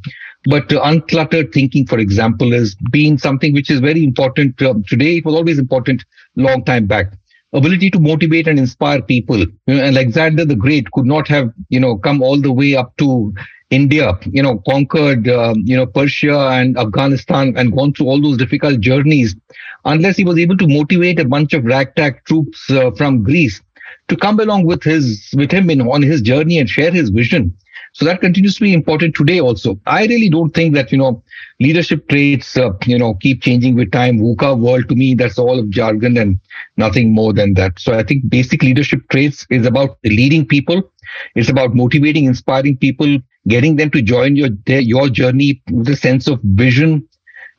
But 0.46 0.72
uh, 0.72 0.82
uncluttered 0.82 1.54
thinking, 1.54 1.86
for 1.86 2.00
example, 2.00 2.52
has 2.52 2.76
been 2.92 3.18
something 3.18 3.54
which 3.54 3.70
is 3.70 3.80
very 3.80 4.04
important 4.04 4.60
uh, 4.62 4.76
today. 4.88 5.18
It 5.18 5.26
was 5.26 5.36
always 5.36 5.60
important 5.60 6.06
long 6.36 6.64
time 6.64 6.88
back 6.88 7.14
ability 7.54 7.90
to 7.92 8.00
motivate 8.00 8.48
and 8.48 8.58
inspire 8.58 9.02
people. 9.02 9.40
You 9.40 9.76
know, 9.76 9.84
Alexander 9.84 10.46
the 10.46 10.56
Great 10.56 10.90
could 10.92 11.06
not 11.06 11.28
have, 11.28 11.52
you 11.70 11.80
know, 11.80 11.98
come 11.98 12.22
all 12.22 12.40
the 12.40 12.52
way 12.52 12.76
up 12.76 12.96
to 12.98 13.34
India, 13.70 14.18
you 14.26 14.44
know, 14.44 14.62
conquered, 14.68 15.28
uh, 15.28 15.54
you 15.58 15.76
know, 15.76 15.86
Persia 15.86 16.50
and 16.50 16.78
Afghanistan 16.78 17.54
and 17.58 17.76
gone 17.76 17.94
through 17.94 18.08
all 18.08 18.22
those 18.22 18.38
difficult 18.38 18.82
journeys 18.82 19.36
unless 19.86 20.18
he 20.18 20.24
was 20.24 20.38
able 20.38 20.58
to 20.58 20.68
motivate 20.68 21.20
a 21.20 21.26
bunch 21.26 21.54
of 21.54 21.64
ragtag 21.64 22.24
troops 22.26 22.70
uh, 22.70 22.92
from 22.92 23.24
Greece 23.24 23.62
to 24.10 24.18
come 24.18 24.40
along 24.40 24.66
with 24.66 24.84
his, 24.84 25.30
with 25.36 25.52
him 25.52 25.70
in, 25.70 25.82
on 25.82 26.02
his 26.02 26.22
journey 26.22 26.60
and 26.60 26.70
share 26.70 26.92
his 26.92 27.10
vision. 27.10 27.56
So 27.94 28.06
that 28.06 28.22
continues 28.22 28.56
to 28.56 28.62
be 28.62 28.74
important 28.74 29.16
today 29.16 29.40
also. 29.42 29.80
I 29.86 30.06
really 30.06 30.30
don't 30.30 30.52
think 30.52 30.74
that, 30.76 30.92
you 30.92 30.98
know, 30.98 31.24
leadership 31.60 32.08
traits, 32.08 32.56
uh, 32.58 32.72
you 32.86 32.98
know, 32.98 33.16
keep 33.16 33.42
changing 33.42 33.76
with 33.76 33.92
time. 33.92 34.20
VUCA 34.20 34.58
world 34.58 34.88
to 34.90 34.96
me, 34.96 35.14
that's 35.14 35.38
all 35.38 35.62
jargon 35.66 36.18
and 36.18 36.40
nothing 36.78 37.14
more 37.14 37.34
than 37.34 37.54
that. 37.56 37.80
So 37.80 37.94
I 37.94 38.04
think 38.04 38.30
basic 38.30 38.64
leadership 38.64 39.02
traits 39.10 39.46
is 39.50 39.66
about 39.66 39.98
leading 40.06 40.46
people. 40.48 40.90
It's 41.36 41.50
about 41.50 41.76
motivating, 41.76 42.26
inspiring 42.26 42.78
people, 42.78 43.18
getting 43.48 43.76
them 43.76 43.92
to 43.92 44.02
join 44.02 44.36
your, 44.38 44.50
their, 44.66 44.80
your 44.80 45.10
journey 45.10 45.62
with 45.70 45.90
a 45.90 45.96
sense 45.98 46.28
of 46.28 46.40
vision, 46.44 47.08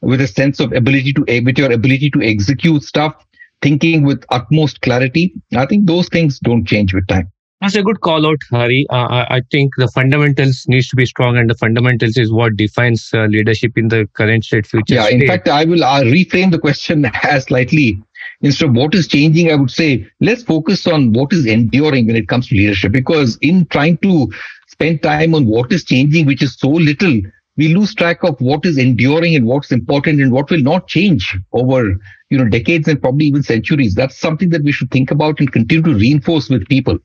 with 0.01 0.21
a 0.23 0.29
sense 0.29 0.61
of 0.61 0.73
ability 0.73 1.13
to, 1.13 1.43
with 1.45 1.59
your 1.59 1.71
ability 1.71 2.11
to 2.11 2.23
execute 2.23 2.83
stuff, 2.83 3.15
thinking 3.61 4.03
with 4.03 4.25
utmost 4.31 4.81
clarity. 4.81 5.35
I 5.55 5.67
think 5.67 5.87
those 5.87 6.09
things 6.09 6.39
don't 6.39 6.67
change 6.67 6.95
with 6.95 7.07
time. 7.07 7.31
That's 7.63 7.77
a 7.77 7.83
good 7.85 8.01
call 8.01 8.27
out, 8.27 8.41
Hari. 8.51 8.89
Uh, 8.91 9.25
I 9.31 9.41
think 9.53 9.75
the 9.77 9.87
fundamentals 9.87 10.65
needs 10.67 10.89
to 10.89 10.97
be 10.97 11.07
strong, 11.07 11.37
and 11.37 11.49
the 11.49 11.55
fundamentals 11.55 12.17
is 12.17 12.33
what 12.33 12.57
defines 12.57 13.11
uh, 13.15 13.27
leadership 13.27 13.79
in 13.79 13.87
the 13.87 14.09
current 14.15 14.45
state, 14.45 14.67
future. 14.67 14.95
Yeah, 14.95 15.05
state. 15.05 15.23
in 15.23 15.29
fact, 15.29 15.47
I 15.47 15.65
will 15.65 15.85
uh, 15.85 16.03
reframe 16.03 16.51
the 16.51 16.59
question 16.59 17.05
as 17.23 17.45
slightly 17.45 18.03
instead 18.41 18.71
of 18.71 18.75
what 18.75 18.97
is 18.97 19.07
changing. 19.07 19.53
I 19.53 19.55
would 19.55 19.71
say 19.71 20.11
let's 20.21 20.43
focus 20.43 20.89
on 20.89 21.13
what 21.13 21.33
is 21.33 21.47
enduring 21.47 22.09
when 22.09 22.17
it 22.17 22.27
comes 22.27 22.49
to 22.49 22.57
leadership, 22.57 22.91
because 22.91 23.39
in 23.43 23.65
trying 23.67 23.99
to 23.99 24.29
spend 24.67 25.05
time 25.05 25.33
on 25.33 25.47
what 25.47 25.71
is 25.73 25.85
changing, 25.85 26.27
which 26.27 26.43
is 26.43 26.59
so 26.59 26.69
little, 26.69 27.21
we 27.57 27.73
lose 27.73 27.95
track 27.95 28.25
of 28.25 28.41
what 28.41 28.67
is 28.67 28.77
enduring 28.77 29.37
and 29.37 29.47
what's 29.47 29.71
important 29.71 30.21
and 30.21 30.33
what 30.33 30.51
will 30.51 30.63
not 30.63 30.89
change 30.89 31.39
over 31.53 31.97
you 32.29 32.39
know 32.39 32.49
decades 32.49 32.89
and 32.89 33.01
probably 33.01 33.27
even 33.27 33.45
centuries. 33.45 33.95
That's 33.95 34.19
something 34.19 34.49
that 34.49 34.65
we 34.65 34.73
should 34.73 34.91
think 34.91 35.13
about 35.13 35.39
and 35.39 35.53
continue 35.53 35.85
to 35.85 35.95
reinforce 35.95 36.49
with 36.49 36.67
people 36.67 36.99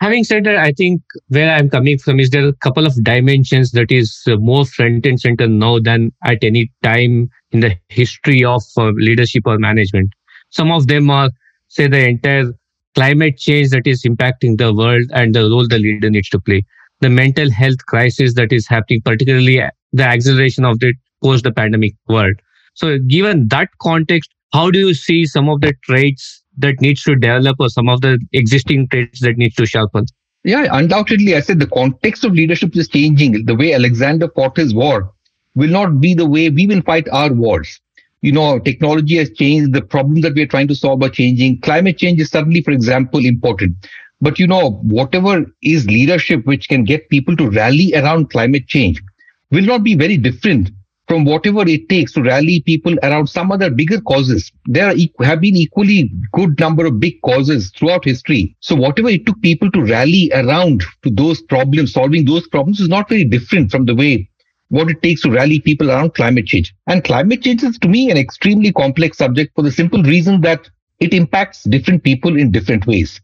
having 0.00 0.24
said 0.24 0.44
that, 0.44 0.56
I 0.56 0.72
think 0.72 1.02
where 1.28 1.50
I'm 1.54 1.70
coming 1.70 1.98
from 1.98 2.20
is 2.20 2.30
there 2.30 2.44
are 2.44 2.48
a 2.48 2.56
couple 2.56 2.86
of 2.86 3.02
dimensions 3.04 3.72
that 3.72 3.90
is 3.90 4.22
uh, 4.26 4.36
more 4.36 4.64
front 4.66 5.06
and 5.06 5.20
center 5.20 5.48
now 5.48 5.78
than 5.78 6.12
at 6.24 6.38
any 6.42 6.70
time 6.82 7.30
in 7.52 7.60
the 7.60 7.76
history 7.88 8.44
of 8.44 8.62
uh, 8.76 8.90
leadership 8.90 9.44
or 9.46 9.58
management. 9.58 10.10
Some 10.50 10.70
of 10.70 10.86
them 10.86 11.10
are, 11.10 11.30
say, 11.68 11.88
the 11.88 12.08
entire 12.08 12.52
climate 12.94 13.38
change 13.38 13.70
that 13.70 13.86
is 13.86 14.02
impacting 14.04 14.58
the 14.58 14.72
world 14.72 15.04
and 15.12 15.34
the 15.34 15.42
role 15.42 15.66
the 15.66 15.78
leader 15.78 16.10
needs 16.10 16.28
to 16.30 16.40
play. 16.40 16.64
The 17.00 17.10
mental 17.10 17.50
health 17.50 17.84
crisis 17.86 18.34
that 18.34 18.52
is 18.52 18.68
happening, 18.68 19.02
particularly 19.04 19.60
the 19.92 20.04
acceleration 20.04 20.64
of 20.64 20.78
the 20.78 20.94
post 21.22 21.44
the 21.44 21.52
pandemic 21.52 21.94
world. 22.08 22.34
So, 22.74 22.98
given 22.98 23.48
that 23.48 23.68
context, 23.80 24.30
how 24.52 24.70
do 24.70 24.78
you 24.78 24.94
see 24.94 25.26
some 25.26 25.48
of 25.48 25.60
the 25.60 25.74
traits 25.82 26.43
that 26.58 26.80
needs 26.80 27.02
to 27.02 27.14
develop 27.14 27.56
or 27.58 27.68
some 27.68 27.88
of 27.88 28.00
the 28.00 28.18
existing 28.32 28.88
traits 28.88 29.20
that 29.20 29.36
needs 29.36 29.54
to 29.56 29.66
sharpen? 29.66 30.06
Yeah, 30.44 30.66
undoubtedly. 30.70 31.34
I 31.34 31.40
said 31.40 31.58
the 31.58 31.66
context 31.66 32.24
of 32.24 32.32
leadership 32.32 32.76
is 32.76 32.88
changing. 32.88 33.46
The 33.46 33.54
way 33.54 33.72
Alexander 33.72 34.28
fought 34.28 34.56
his 34.56 34.74
war 34.74 35.12
will 35.54 35.70
not 35.70 36.00
be 36.00 36.14
the 36.14 36.28
way 36.28 36.50
we 36.50 36.66
will 36.66 36.82
fight 36.82 37.08
our 37.08 37.32
wars. 37.32 37.80
You 38.20 38.32
know, 38.32 38.58
technology 38.58 39.16
has 39.16 39.30
changed. 39.30 39.72
The 39.72 39.82
problems 39.82 40.22
that 40.22 40.34
we're 40.34 40.46
trying 40.46 40.68
to 40.68 40.74
solve 40.74 41.02
are 41.02 41.08
changing. 41.08 41.60
Climate 41.60 41.98
change 41.98 42.20
is 42.20 42.30
suddenly, 42.30 42.62
for 42.62 42.72
example, 42.72 43.24
important. 43.24 43.76
But 44.20 44.38
you 44.38 44.46
know, 44.46 44.72
whatever 44.82 45.44
is 45.62 45.86
leadership 45.86 46.46
which 46.46 46.68
can 46.68 46.84
get 46.84 47.08
people 47.08 47.36
to 47.36 47.50
rally 47.50 47.92
around 47.94 48.30
climate 48.30 48.66
change 48.66 49.02
will 49.50 49.64
not 49.64 49.82
be 49.82 49.94
very 49.94 50.16
different 50.16 50.70
from 51.14 51.24
whatever 51.24 51.62
it 51.68 51.88
takes 51.88 52.10
to 52.10 52.20
rally 52.20 52.60
people 52.62 52.96
around 53.04 53.28
some 53.28 53.52
other 53.52 53.70
bigger 53.70 54.00
causes. 54.00 54.50
There 54.66 54.92
have 55.22 55.40
been 55.40 55.54
equally 55.54 56.10
good 56.32 56.58
number 56.58 56.86
of 56.86 56.98
big 56.98 57.22
causes 57.22 57.70
throughout 57.70 58.04
history. 58.04 58.56
So 58.58 58.74
whatever 58.74 59.10
it 59.10 59.24
took 59.24 59.40
people 59.40 59.70
to 59.70 59.84
rally 59.84 60.32
around 60.34 60.82
to 61.04 61.10
those 61.10 61.40
problems, 61.40 61.92
solving 61.92 62.24
those 62.24 62.48
problems 62.48 62.80
is 62.80 62.88
not 62.88 63.08
very 63.08 63.22
different 63.22 63.70
from 63.70 63.84
the 63.84 63.94
way 63.94 64.28
what 64.70 64.90
it 64.90 65.02
takes 65.02 65.22
to 65.22 65.30
rally 65.30 65.60
people 65.60 65.88
around 65.88 66.14
climate 66.14 66.46
change. 66.46 66.74
And 66.88 67.04
climate 67.04 67.42
change 67.42 67.62
is 67.62 67.78
to 67.78 67.86
me 67.86 68.10
an 68.10 68.16
extremely 68.16 68.72
complex 68.72 69.18
subject 69.18 69.54
for 69.54 69.62
the 69.62 69.70
simple 69.70 70.02
reason 70.02 70.40
that 70.40 70.68
it 70.98 71.14
impacts 71.14 71.62
different 71.62 72.02
people 72.02 72.36
in 72.36 72.50
different 72.50 72.88
ways. 72.88 73.20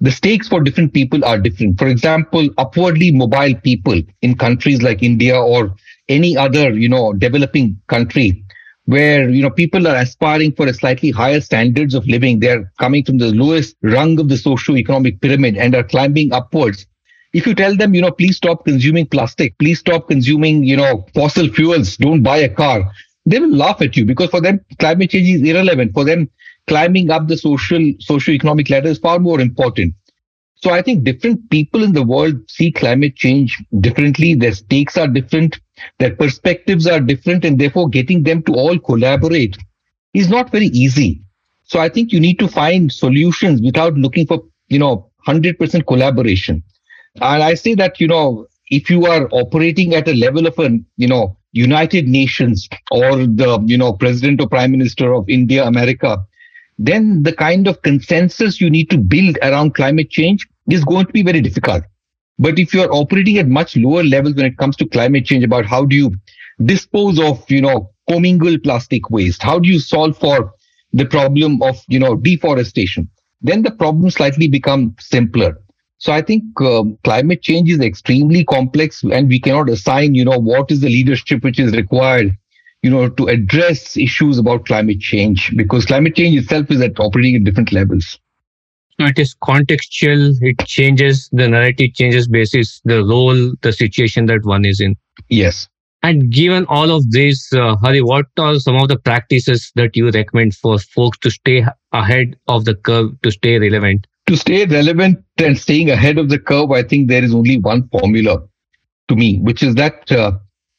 The 0.00 0.12
stakes 0.12 0.46
for 0.46 0.60
different 0.60 0.94
people 0.94 1.24
are 1.24 1.38
different. 1.38 1.76
For 1.78 1.88
example, 1.88 2.50
upwardly 2.56 3.10
mobile 3.10 3.54
people 3.62 4.00
in 4.20 4.36
countries 4.36 4.80
like 4.80 5.02
India 5.02 5.36
or 5.40 5.74
any 6.12 6.36
other, 6.36 6.70
you 6.72 6.88
know, 6.88 7.12
developing 7.12 7.80
country 7.88 8.44
where, 8.86 9.28
you 9.28 9.42
know, 9.42 9.50
people 9.50 9.86
are 9.86 9.96
aspiring 9.96 10.52
for 10.52 10.66
a 10.66 10.74
slightly 10.74 11.10
higher 11.10 11.40
standards 11.40 11.94
of 11.94 12.06
living. 12.06 12.40
They're 12.40 12.70
coming 12.78 13.04
from 13.04 13.18
the 13.18 13.32
lowest 13.32 13.76
rung 13.82 14.18
of 14.18 14.28
the 14.28 14.36
socio-economic 14.36 15.20
pyramid 15.20 15.56
and 15.56 15.74
are 15.74 15.84
climbing 15.84 16.32
upwards. 16.32 16.86
If 17.32 17.46
you 17.46 17.54
tell 17.54 17.76
them, 17.76 17.94
you 17.94 18.02
know, 18.02 18.10
please 18.10 18.36
stop 18.36 18.64
consuming 18.64 19.06
plastic, 19.06 19.56
please 19.58 19.78
stop 19.78 20.08
consuming, 20.08 20.64
you 20.64 20.76
know, 20.76 21.06
fossil 21.14 21.48
fuels, 21.48 21.96
don't 21.96 22.22
buy 22.22 22.38
a 22.38 22.48
car, 22.48 22.90
they 23.24 23.38
will 23.38 23.54
laugh 23.54 23.80
at 23.80 23.96
you 23.96 24.04
because 24.04 24.30
for 24.30 24.40
them, 24.40 24.60
climate 24.78 25.10
change 25.10 25.28
is 25.28 25.48
irrelevant. 25.48 25.94
For 25.94 26.04
them, 26.04 26.28
climbing 26.66 27.10
up 27.10 27.28
the 27.28 27.36
social, 27.36 27.92
socio-economic 28.00 28.68
ladder 28.68 28.88
is 28.88 28.98
far 28.98 29.18
more 29.18 29.40
important. 29.40 29.94
So 30.56 30.70
I 30.70 30.82
think 30.82 31.04
different 31.04 31.50
people 31.50 31.82
in 31.82 31.92
the 31.92 32.04
world 32.04 32.34
see 32.48 32.70
climate 32.70 33.16
change 33.16 33.56
differently. 33.80 34.34
Their 34.34 34.52
stakes 34.52 34.96
are 34.96 35.08
different. 35.08 35.58
Their 35.98 36.14
perspectives 36.14 36.86
are 36.86 37.00
different 37.00 37.44
and 37.44 37.58
therefore 37.58 37.88
getting 37.88 38.22
them 38.22 38.42
to 38.44 38.54
all 38.54 38.78
collaborate 38.78 39.56
is 40.14 40.28
not 40.28 40.50
very 40.50 40.66
easy. 40.66 41.22
So 41.64 41.80
I 41.80 41.88
think 41.88 42.12
you 42.12 42.20
need 42.20 42.38
to 42.38 42.48
find 42.48 42.92
solutions 42.92 43.62
without 43.62 43.94
looking 43.94 44.26
for, 44.26 44.42
you 44.68 44.78
know, 44.78 45.10
100% 45.26 45.86
collaboration. 45.86 46.62
And 47.20 47.42
I 47.42 47.54
say 47.54 47.74
that, 47.74 48.00
you 48.00 48.08
know, 48.08 48.46
if 48.68 48.90
you 48.90 49.06
are 49.06 49.28
operating 49.32 49.94
at 49.94 50.08
a 50.08 50.14
level 50.14 50.46
of 50.46 50.58
a, 50.58 50.78
you 50.96 51.08
know, 51.08 51.36
United 51.52 52.08
Nations 52.08 52.68
or 52.90 53.16
the, 53.16 53.62
you 53.66 53.76
know, 53.76 53.92
president 53.92 54.40
or 54.40 54.48
prime 54.48 54.70
minister 54.70 55.12
of 55.12 55.28
India, 55.28 55.64
America, 55.64 56.24
then 56.78 57.22
the 57.22 57.32
kind 57.34 57.68
of 57.68 57.82
consensus 57.82 58.60
you 58.60 58.70
need 58.70 58.90
to 58.90 58.98
build 58.98 59.38
around 59.42 59.74
climate 59.74 60.10
change 60.10 60.48
is 60.70 60.84
going 60.84 61.06
to 61.06 61.12
be 61.12 61.22
very 61.22 61.40
difficult. 61.40 61.84
But 62.38 62.58
if 62.58 62.74
you're 62.74 62.92
operating 62.92 63.38
at 63.38 63.48
much 63.48 63.76
lower 63.76 64.02
levels 64.02 64.34
when 64.34 64.46
it 64.46 64.58
comes 64.58 64.76
to 64.76 64.88
climate 64.88 65.26
change 65.26 65.44
about 65.44 65.66
how 65.66 65.84
do 65.84 65.94
you 65.94 66.12
dispose 66.64 67.18
of, 67.20 67.48
you 67.50 67.60
know, 67.60 67.90
commingled 68.08 68.62
plastic 68.62 69.10
waste? 69.10 69.42
How 69.42 69.58
do 69.58 69.68
you 69.68 69.78
solve 69.78 70.18
for 70.18 70.52
the 70.92 71.06
problem 71.06 71.62
of, 71.62 71.80
you 71.88 71.98
know, 71.98 72.16
deforestation? 72.16 73.08
then 73.42 73.62
the 73.62 73.70
problem 73.70 74.10
slightly 74.10 74.48
become 74.48 74.94
simpler. 75.00 75.58
So 75.98 76.12
I 76.12 76.22
think 76.22 76.44
um, 76.60 76.98
climate 77.04 77.42
change 77.42 77.70
is 77.70 77.80
extremely 77.80 78.44
complex 78.44 79.02
and 79.04 79.28
we 79.28 79.38
cannot 79.38 79.68
assign, 79.68 80.14
you 80.14 80.24
know, 80.24 80.38
what 80.38 80.70
is 80.70 80.80
the 80.80 80.88
leadership 80.88 81.44
which 81.44 81.60
is 81.60 81.72
required, 81.72 82.36
you 82.82 82.90
know, 82.90 83.08
to 83.08 83.26
address 83.26 83.96
issues 83.96 84.38
about 84.38 84.66
climate 84.66 85.00
change 85.00 85.54
because 85.56 85.86
climate 85.86 86.16
change 86.16 86.36
itself 86.36 86.70
is 86.70 86.80
at 86.80 86.98
operating 86.98 87.36
at 87.36 87.44
different 87.44 87.72
levels. 87.72 88.18
It 88.98 89.18
is 89.18 89.34
contextual. 89.42 90.34
It 90.40 90.58
changes 90.66 91.28
the 91.32 91.48
narrative 91.48 91.94
changes 91.94 92.28
basis 92.28 92.80
the 92.84 93.04
role, 93.04 93.54
the 93.62 93.72
situation 93.72 94.26
that 94.26 94.44
one 94.44 94.64
is 94.64 94.80
in. 94.80 94.96
Yes. 95.28 95.68
And 96.04 96.30
given 96.30 96.66
all 96.66 96.90
of 96.90 97.08
this, 97.10 97.52
uh, 97.52 97.76
Hari, 97.76 98.02
what 98.02 98.26
are 98.36 98.58
some 98.58 98.76
of 98.76 98.88
the 98.88 98.98
practices 98.98 99.70
that 99.76 99.96
you 99.96 100.10
recommend 100.10 100.56
for 100.56 100.78
folks 100.78 101.18
to 101.18 101.30
stay 101.30 101.64
ahead 101.92 102.36
of 102.48 102.64
the 102.64 102.74
curve, 102.74 103.20
to 103.22 103.30
stay 103.30 103.58
relevant? 103.58 104.06
To 104.26 104.36
stay 104.36 104.66
relevant 104.66 105.24
and 105.38 105.56
staying 105.56 105.90
ahead 105.90 106.18
of 106.18 106.28
the 106.28 106.38
curve, 106.38 106.72
I 106.72 106.82
think 106.82 107.08
there 107.08 107.22
is 107.22 107.32
only 107.32 107.58
one 107.58 107.88
formula 107.88 108.42
to 109.08 109.16
me, 109.16 109.38
which 109.40 109.62
is 109.62 109.76
that 109.76 110.10
uh, 110.10 110.32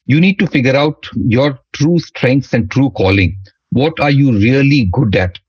you 0.05 0.19
need 0.19 0.39
to 0.39 0.47
figure 0.47 0.75
out 0.75 1.07
your 1.15 1.57
true 1.71 1.99
strengths 1.99 2.53
and 2.53 2.69
true 2.69 2.89
calling. 2.91 3.37
What 3.71 3.99
are 4.01 4.11
you 4.11 4.33
really 4.33 4.89
good 4.91 5.15
at? 5.15 5.39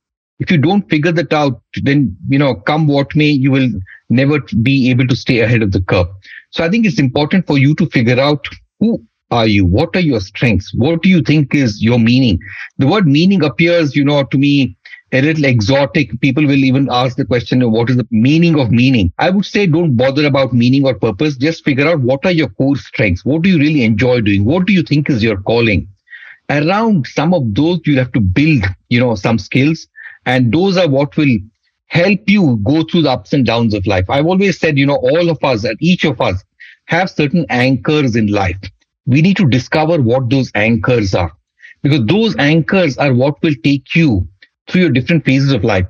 If 0.45 0.51
you 0.51 0.59
don't 0.59 0.87
figure 0.91 1.11
that 1.13 1.33
out, 1.33 1.63
then, 1.85 2.15
you 2.29 2.39
know, 2.39 2.55
come 2.55 2.87
what 2.87 3.17
may, 3.17 3.31
you 3.31 3.51
will 3.51 3.71
never 4.11 4.41
be 4.61 4.91
able 4.91 5.07
to 5.07 5.17
stay 5.17 5.41
ahead 5.41 5.63
of 5.63 5.73
the 5.73 5.81
curve. 5.81 6.07
So 6.51 6.63
I 6.63 6.69
think 6.69 6.85
it's 6.85 6.99
important 6.99 7.47
for 7.47 7.57
you 7.57 7.75
to 7.77 7.87
figure 7.87 8.21
out 8.21 8.47
who 8.79 9.03
are 9.31 9.47
you? 9.47 9.65
What 9.65 9.97
are 9.97 10.01
your 10.01 10.21
strengths? 10.21 10.71
What 10.75 11.01
do 11.03 11.09
you 11.09 11.23
think 11.23 11.55
is 11.55 11.83
your 11.83 11.99
meaning? 11.99 12.39
The 12.77 12.87
word 12.87 13.07
meaning 13.07 13.43
appears, 13.43 13.97
you 13.97 14.05
know, 14.05 14.23
to 14.25 14.37
me 14.37 14.77
a 15.13 15.23
little 15.23 15.47
exotic. 15.47 16.21
People 16.21 16.45
will 16.45 16.63
even 16.63 16.89
ask 16.91 17.17
the 17.17 17.25
question, 17.25 17.71
what 17.71 17.89
is 17.89 17.97
the 17.97 18.07
meaning 18.11 18.61
of 18.61 18.71
meaning? 18.71 19.15
I 19.19 19.31
would 19.31 19.47
say 19.47 19.67
don't 19.67 19.97
bother 19.97 20.27
about 20.27 20.53
meaning 20.53 20.85
or 20.85 20.95
purpose. 20.95 21.39
Just 21.39 21.65
figure 21.65 21.89
out 21.89 22.01
what 22.01 22.27
are 22.27 22.33
your 22.33 22.51
core 22.51 22.77
strengths? 22.77 23.25
What 23.25 23.41
do 23.41 23.49
you 23.49 23.59
really 23.59 23.83
enjoy 23.83 24.21
doing? 24.21 24.45
What 24.45 24.67
do 24.67 24.75
you 24.75 24.83
think 24.83 25.09
is 25.09 25.23
your 25.23 25.41
calling? 25.41 25.89
Around 26.51 27.07
some 27.07 27.33
of 27.33 27.55
those, 27.55 27.81
you 27.87 27.99
have 27.99 28.13
to 28.13 28.21
build, 28.21 28.65
you 28.91 29.01
know, 29.01 29.15
some 29.15 29.39
skills. 29.39 29.89
And 30.27 30.53
those 30.53 30.77
are 30.77 30.89
what 30.89 31.17
will 31.17 31.37
help 31.87 32.21
you 32.27 32.59
go 32.65 32.83
through 32.85 33.03
the 33.03 33.11
ups 33.11 33.33
and 33.33 33.47
downs 33.47 33.75
of 33.75 33.87
life. 33.87 34.09
I've 34.09 34.27
always 34.27 34.59
said, 34.59 34.79
you 34.79 34.87
know, 34.87 34.97
all 34.97 35.31
of 35.31 35.43
us 35.43 35.65
and 35.65 35.77
each 35.81 36.05
of 36.05 36.21
us 36.21 36.43
have 36.87 37.11
certain 37.11 37.47
anchors 37.51 38.17
in 38.17 38.29
life 38.29 38.59
we 39.07 39.23
need 39.23 39.37
to 39.37 39.49
discover 39.49 40.01
what 40.01 40.31
those 40.31 40.51
anchors 40.55 41.15
are 41.15 41.33
because 41.83 42.05
those 42.07 42.35
anchors 42.37 42.97
are 42.99 43.13
what 43.13 43.41
will 43.43 43.55
take 43.63 43.95
you 43.95 44.27
through 44.69 44.83
your 44.83 44.91
different 44.91 45.25
phases 45.25 45.53
of 45.53 45.65
life. 45.65 45.87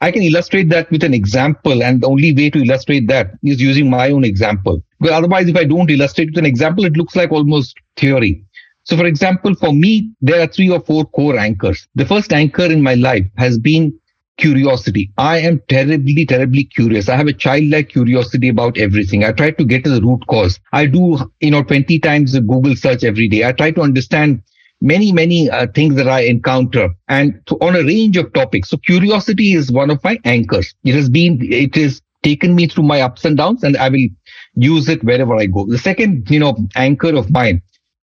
I 0.00 0.10
can 0.10 0.22
illustrate 0.22 0.68
that 0.70 0.90
with 0.90 1.04
an 1.04 1.14
example, 1.14 1.82
and 1.82 2.02
the 2.02 2.08
only 2.08 2.34
way 2.34 2.50
to 2.50 2.62
illustrate 2.62 3.08
that 3.08 3.32
is 3.42 3.60
using 3.60 3.88
my 3.88 4.10
own 4.10 4.24
example. 4.24 4.82
Because 5.00 5.14
otherwise, 5.14 5.48
if 5.48 5.56
I 5.56 5.64
don't 5.64 5.90
illustrate 5.90 6.30
with 6.30 6.38
an 6.38 6.46
example, 6.46 6.84
it 6.84 6.96
looks 6.96 7.16
like 7.16 7.32
almost 7.32 7.76
theory. 7.96 8.43
So, 8.84 8.96
for 8.96 9.06
example, 9.06 9.54
for 9.54 9.72
me, 9.72 10.10
there 10.20 10.40
are 10.40 10.46
three 10.46 10.70
or 10.70 10.80
four 10.80 11.06
core 11.06 11.38
anchors. 11.38 11.88
The 11.94 12.04
first 12.04 12.32
anchor 12.32 12.64
in 12.64 12.82
my 12.82 12.94
life 12.94 13.26
has 13.36 13.58
been 13.58 13.98
curiosity. 14.36 15.10
I 15.16 15.38
am 15.38 15.62
terribly, 15.68 16.26
terribly 16.26 16.64
curious. 16.64 17.08
I 17.08 17.16
have 17.16 17.26
a 17.28 17.32
childlike 17.32 17.88
curiosity 17.90 18.48
about 18.48 18.76
everything. 18.78 19.24
I 19.24 19.32
try 19.32 19.52
to 19.52 19.64
get 19.64 19.84
to 19.84 19.90
the 19.90 20.02
root 20.02 20.26
cause. 20.28 20.58
I 20.72 20.86
do, 20.86 21.18
you 21.40 21.50
know, 21.50 21.62
20 21.62 21.98
times 22.00 22.34
a 22.34 22.40
Google 22.40 22.76
search 22.76 23.04
every 23.04 23.28
day. 23.28 23.46
I 23.46 23.52
try 23.52 23.70
to 23.70 23.80
understand 23.80 24.42
many, 24.80 25.12
many 25.12 25.48
uh, 25.48 25.68
things 25.74 25.94
that 25.94 26.08
I 26.08 26.20
encounter 26.22 26.90
and 27.08 27.40
to, 27.46 27.54
on 27.60 27.76
a 27.76 27.84
range 27.84 28.16
of 28.16 28.32
topics. 28.34 28.68
So 28.70 28.76
curiosity 28.78 29.54
is 29.54 29.72
one 29.72 29.90
of 29.90 30.02
my 30.04 30.18
anchors. 30.24 30.74
It 30.84 30.94
has 30.94 31.08
been, 31.08 31.38
it 31.40 31.74
has 31.76 32.02
taken 32.22 32.54
me 32.54 32.66
through 32.66 32.84
my 32.84 33.00
ups 33.00 33.24
and 33.24 33.36
downs 33.36 33.62
and 33.62 33.76
I 33.76 33.88
will 33.88 34.08
use 34.56 34.88
it 34.88 35.02
wherever 35.04 35.34
I 35.36 35.46
go. 35.46 35.64
The 35.66 35.78
second, 35.78 36.30
you 36.30 36.40
know, 36.40 36.56
anchor 36.74 37.14
of 37.16 37.30
mine 37.30 37.62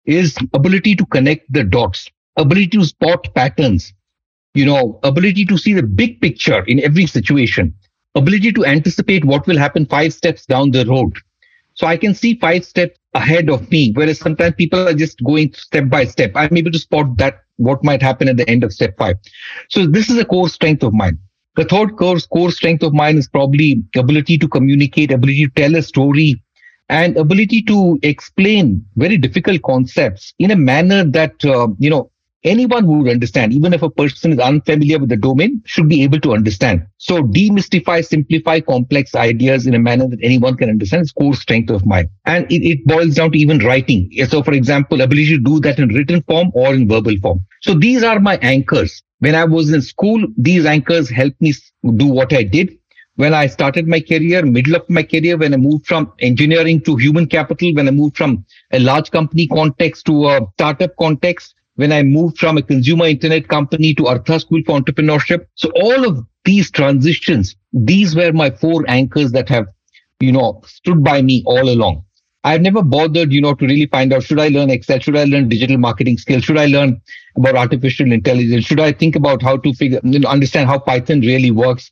is 0.06 0.36
ability 0.52 0.94
to 0.96 1.06
connect 1.06 1.50
the 1.52 1.64
dots, 1.64 2.10
ability 2.36 2.68
to 2.68 2.84
spot 2.84 3.32
patterns, 3.34 3.92
you 4.54 4.64
know, 4.64 4.98
ability 5.02 5.44
to 5.46 5.58
see 5.58 5.72
the 5.72 5.82
big 5.82 6.20
picture 6.20 6.64
in 6.64 6.80
every 6.80 7.06
situation, 7.06 7.74
ability 8.14 8.52
to 8.52 8.64
anticipate 8.64 9.24
what 9.24 9.46
will 9.46 9.58
happen 9.58 9.86
five 9.86 10.12
steps 10.12 10.46
down 10.46 10.70
the 10.70 10.84
road. 10.86 11.16
So 11.74 11.86
I 11.86 11.96
can 11.96 12.14
see 12.14 12.38
five 12.38 12.64
steps 12.64 12.98
ahead 13.14 13.50
of 13.50 13.68
me, 13.70 13.92
whereas 13.94 14.20
sometimes 14.20 14.54
people 14.56 14.88
are 14.88 14.94
just 14.94 15.22
going 15.24 15.52
step 15.54 15.88
by 15.88 16.04
step. 16.04 16.32
I'm 16.34 16.56
able 16.56 16.70
to 16.70 16.78
spot 16.78 17.16
that 17.16 17.42
what 17.56 17.82
might 17.82 18.02
happen 18.02 18.28
at 18.28 18.36
the 18.36 18.48
end 18.48 18.62
of 18.62 18.72
step 18.72 18.96
five. 18.96 19.16
So 19.70 19.86
this 19.86 20.08
is 20.10 20.18
a 20.18 20.24
core 20.24 20.48
strength 20.48 20.82
of 20.82 20.92
mine. 20.92 21.18
The 21.56 21.64
third 21.64 21.96
core, 21.96 22.18
core 22.32 22.50
strength 22.50 22.82
of 22.82 22.92
mine 22.92 23.16
is 23.16 23.28
probably 23.28 23.82
ability 23.96 24.38
to 24.38 24.48
communicate, 24.48 25.12
ability 25.12 25.46
to 25.46 25.52
tell 25.52 25.76
a 25.76 25.82
story, 25.82 26.42
and 26.88 27.16
ability 27.16 27.62
to 27.62 27.98
explain 28.02 28.84
very 28.96 29.16
difficult 29.16 29.62
concepts 29.62 30.34
in 30.38 30.50
a 30.50 30.56
manner 30.56 31.04
that 31.04 31.44
uh, 31.44 31.68
you 31.78 31.90
know 31.90 32.10
anyone 32.44 32.84
who 32.84 32.98
would 32.98 33.10
understand, 33.10 33.52
even 33.52 33.72
if 33.72 33.82
a 33.82 33.90
person 33.90 34.32
is 34.32 34.38
unfamiliar 34.38 34.98
with 34.98 35.08
the 35.08 35.16
domain, 35.16 35.62
should 35.64 35.88
be 35.88 36.02
able 36.02 36.20
to 36.20 36.34
understand. 36.34 36.86
So 36.98 37.22
demystify, 37.22 38.04
simplify 38.04 38.60
complex 38.60 39.14
ideas 39.14 39.66
in 39.66 39.74
a 39.74 39.78
manner 39.78 40.06
that 40.06 40.20
anyone 40.22 40.56
can 40.56 40.68
understand 40.68 41.02
is 41.02 41.12
core 41.12 41.34
strength 41.34 41.70
of 41.70 41.86
mine. 41.86 42.08
And 42.26 42.50
it, 42.52 42.62
it 42.66 42.86
boils 42.86 43.14
down 43.14 43.32
to 43.32 43.38
even 43.38 43.58
writing. 43.60 44.10
So 44.28 44.42
for 44.42 44.52
example, 44.52 45.00
ability 45.00 45.36
to 45.36 45.42
do 45.42 45.60
that 45.60 45.78
in 45.78 45.88
written 45.88 46.22
form 46.22 46.50
or 46.54 46.74
in 46.74 46.88
verbal 46.88 47.16
form. 47.22 47.40
So 47.62 47.74
these 47.74 48.02
are 48.02 48.20
my 48.20 48.36
anchors. 48.42 49.02
When 49.20 49.34
I 49.34 49.44
was 49.44 49.72
in 49.72 49.80
school, 49.80 50.26
these 50.36 50.66
anchors 50.66 51.08
helped 51.08 51.40
me 51.40 51.54
do 51.96 52.06
what 52.06 52.32
I 52.32 52.42
did. 52.42 52.76
When 53.16 53.32
I 53.32 53.46
started 53.46 53.86
my 53.86 54.00
career, 54.00 54.44
middle 54.44 54.74
of 54.74 54.90
my 54.90 55.04
career, 55.04 55.36
when 55.36 55.54
I 55.54 55.56
moved 55.56 55.86
from 55.86 56.12
engineering 56.18 56.80
to 56.80 56.96
human 56.96 57.26
capital, 57.26 57.72
when 57.72 57.86
I 57.86 57.92
moved 57.92 58.16
from 58.16 58.44
a 58.72 58.80
large 58.80 59.12
company 59.12 59.46
context 59.46 60.06
to 60.06 60.26
a 60.28 60.40
startup 60.54 60.96
context, 60.96 61.54
when 61.76 61.92
I 61.92 62.02
moved 62.02 62.38
from 62.38 62.56
a 62.58 62.62
consumer 62.62 63.06
internet 63.06 63.46
company 63.46 63.94
to 63.94 64.08
Artha 64.08 64.40
School 64.40 64.62
for 64.66 64.80
Entrepreneurship. 64.80 65.46
So 65.54 65.70
all 65.80 66.08
of 66.08 66.26
these 66.44 66.72
transitions, 66.72 67.54
these 67.72 68.16
were 68.16 68.32
my 68.32 68.50
four 68.50 68.84
anchors 68.88 69.30
that 69.30 69.48
have, 69.48 69.66
you 70.18 70.32
know, 70.32 70.60
stood 70.66 71.04
by 71.04 71.22
me 71.22 71.44
all 71.46 71.68
along. 71.68 72.04
I've 72.42 72.60
never 72.60 72.82
bothered, 72.82 73.32
you 73.32 73.40
know, 73.40 73.54
to 73.54 73.64
really 73.64 73.86
find 73.86 74.12
out, 74.12 74.24
should 74.24 74.38
I 74.38 74.48
learn 74.48 74.70
Excel? 74.70 74.98
Should 74.98 75.16
I 75.16 75.24
learn 75.24 75.48
digital 75.48 75.78
marketing 75.78 76.18
skills? 76.18 76.44
Should 76.44 76.58
I 76.58 76.66
learn 76.66 77.00
about 77.36 77.56
artificial 77.56 78.12
intelligence? 78.12 78.66
Should 78.66 78.80
I 78.80 78.92
think 78.92 79.16
about 79.16 79.40
how 79.40 79.56
to 79.56 79.72
figure, 79.72 80.00
understand 80.26 80.68
how 80.68 80.78
Python 80.78 81.20
really 81.20 81.50
works? 81.50 81.90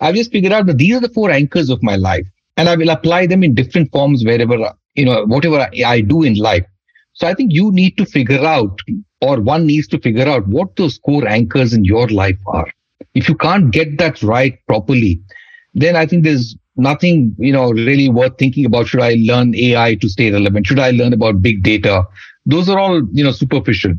I've 0.00 0.14
just 0.14 0.32
figured 0.32 0.52
out 0.52 0.66
that 0.66 0.78
these 0.78 0.96
are 0.96 1.00
the 1.00 1.08
four 1.08 1.30
anchors 1.30 1.70
of 1.70 1.82
my 1.82 1.96
life 1.96 2.26
and 2.56 2.68
I 2.68 2.76
will 2.76 2.90
apply 2.90 3.26
them 3.26 3.42
in 3.42 3.54
different 3.54 3.90
forms 3.92 4.24
wherever, 4.24 4.56
you 4.94 5.04
know, 5.04 5.24
whatever 5.26 5.68
I 5.84 6.00
do 6.00 6.22
in 6.22 6.34
life. 6.34 6.64
So 7.14 7.26
I 7.26 7.34
think 7.34 7.52
you 7.52 7.70
need 7.72 7.96
to 7.98 8.04
figure 8.04 8.44
out, 8.44 8.80
or 9.20 9.40
one 9.40 9.66
needs 9.66 9.86
to 9.88 10.00
figure 10.00 10.28
out 10.28 10.46
what 10.48 10.74
those 10.76 10.98
core 10.98 11.26
anchors 11.28 11.72
in 11.72 11.84
your 11.84 12.08
life 12.08 12.38
are. 12.46 12.66
If 13.14 13.28
you 13.28 13.36
can't 13.36 13.70
get 13.70 13.98
that 13.98 14.22
right 14.22 14.58
properly, 14.66 15.20
then 15.74 15.94
I 15.94 16.06
think 16.06 16.24
there's 16.24 16.56
nothing, 16.76 17.34
you 17.38 17.52
know, 17.52 17.70
really 17.70 18.08
worth 18.08 18.36
thinking 18.38 18.64
about. 18.64 18.88
Should 18.88 19.02
I 19.02 19.14
learn 19.18 19.54
AI 19.54 19.94
to 19.96 20.08
stay 20.08 20.32
relevant? 20.32 20.66
Should 20.66 20.80
I 20.80 20.90
learn 20.90 21.12
about 21.12 21.40
big 21.40 21.62
data? 21.62 22.04
Those 22.46 22.68
are 22.68 22.78
all, 22.78 23.02
you 23.12 23.22
know, 23.22 23.32
superficial. 23.32 23.94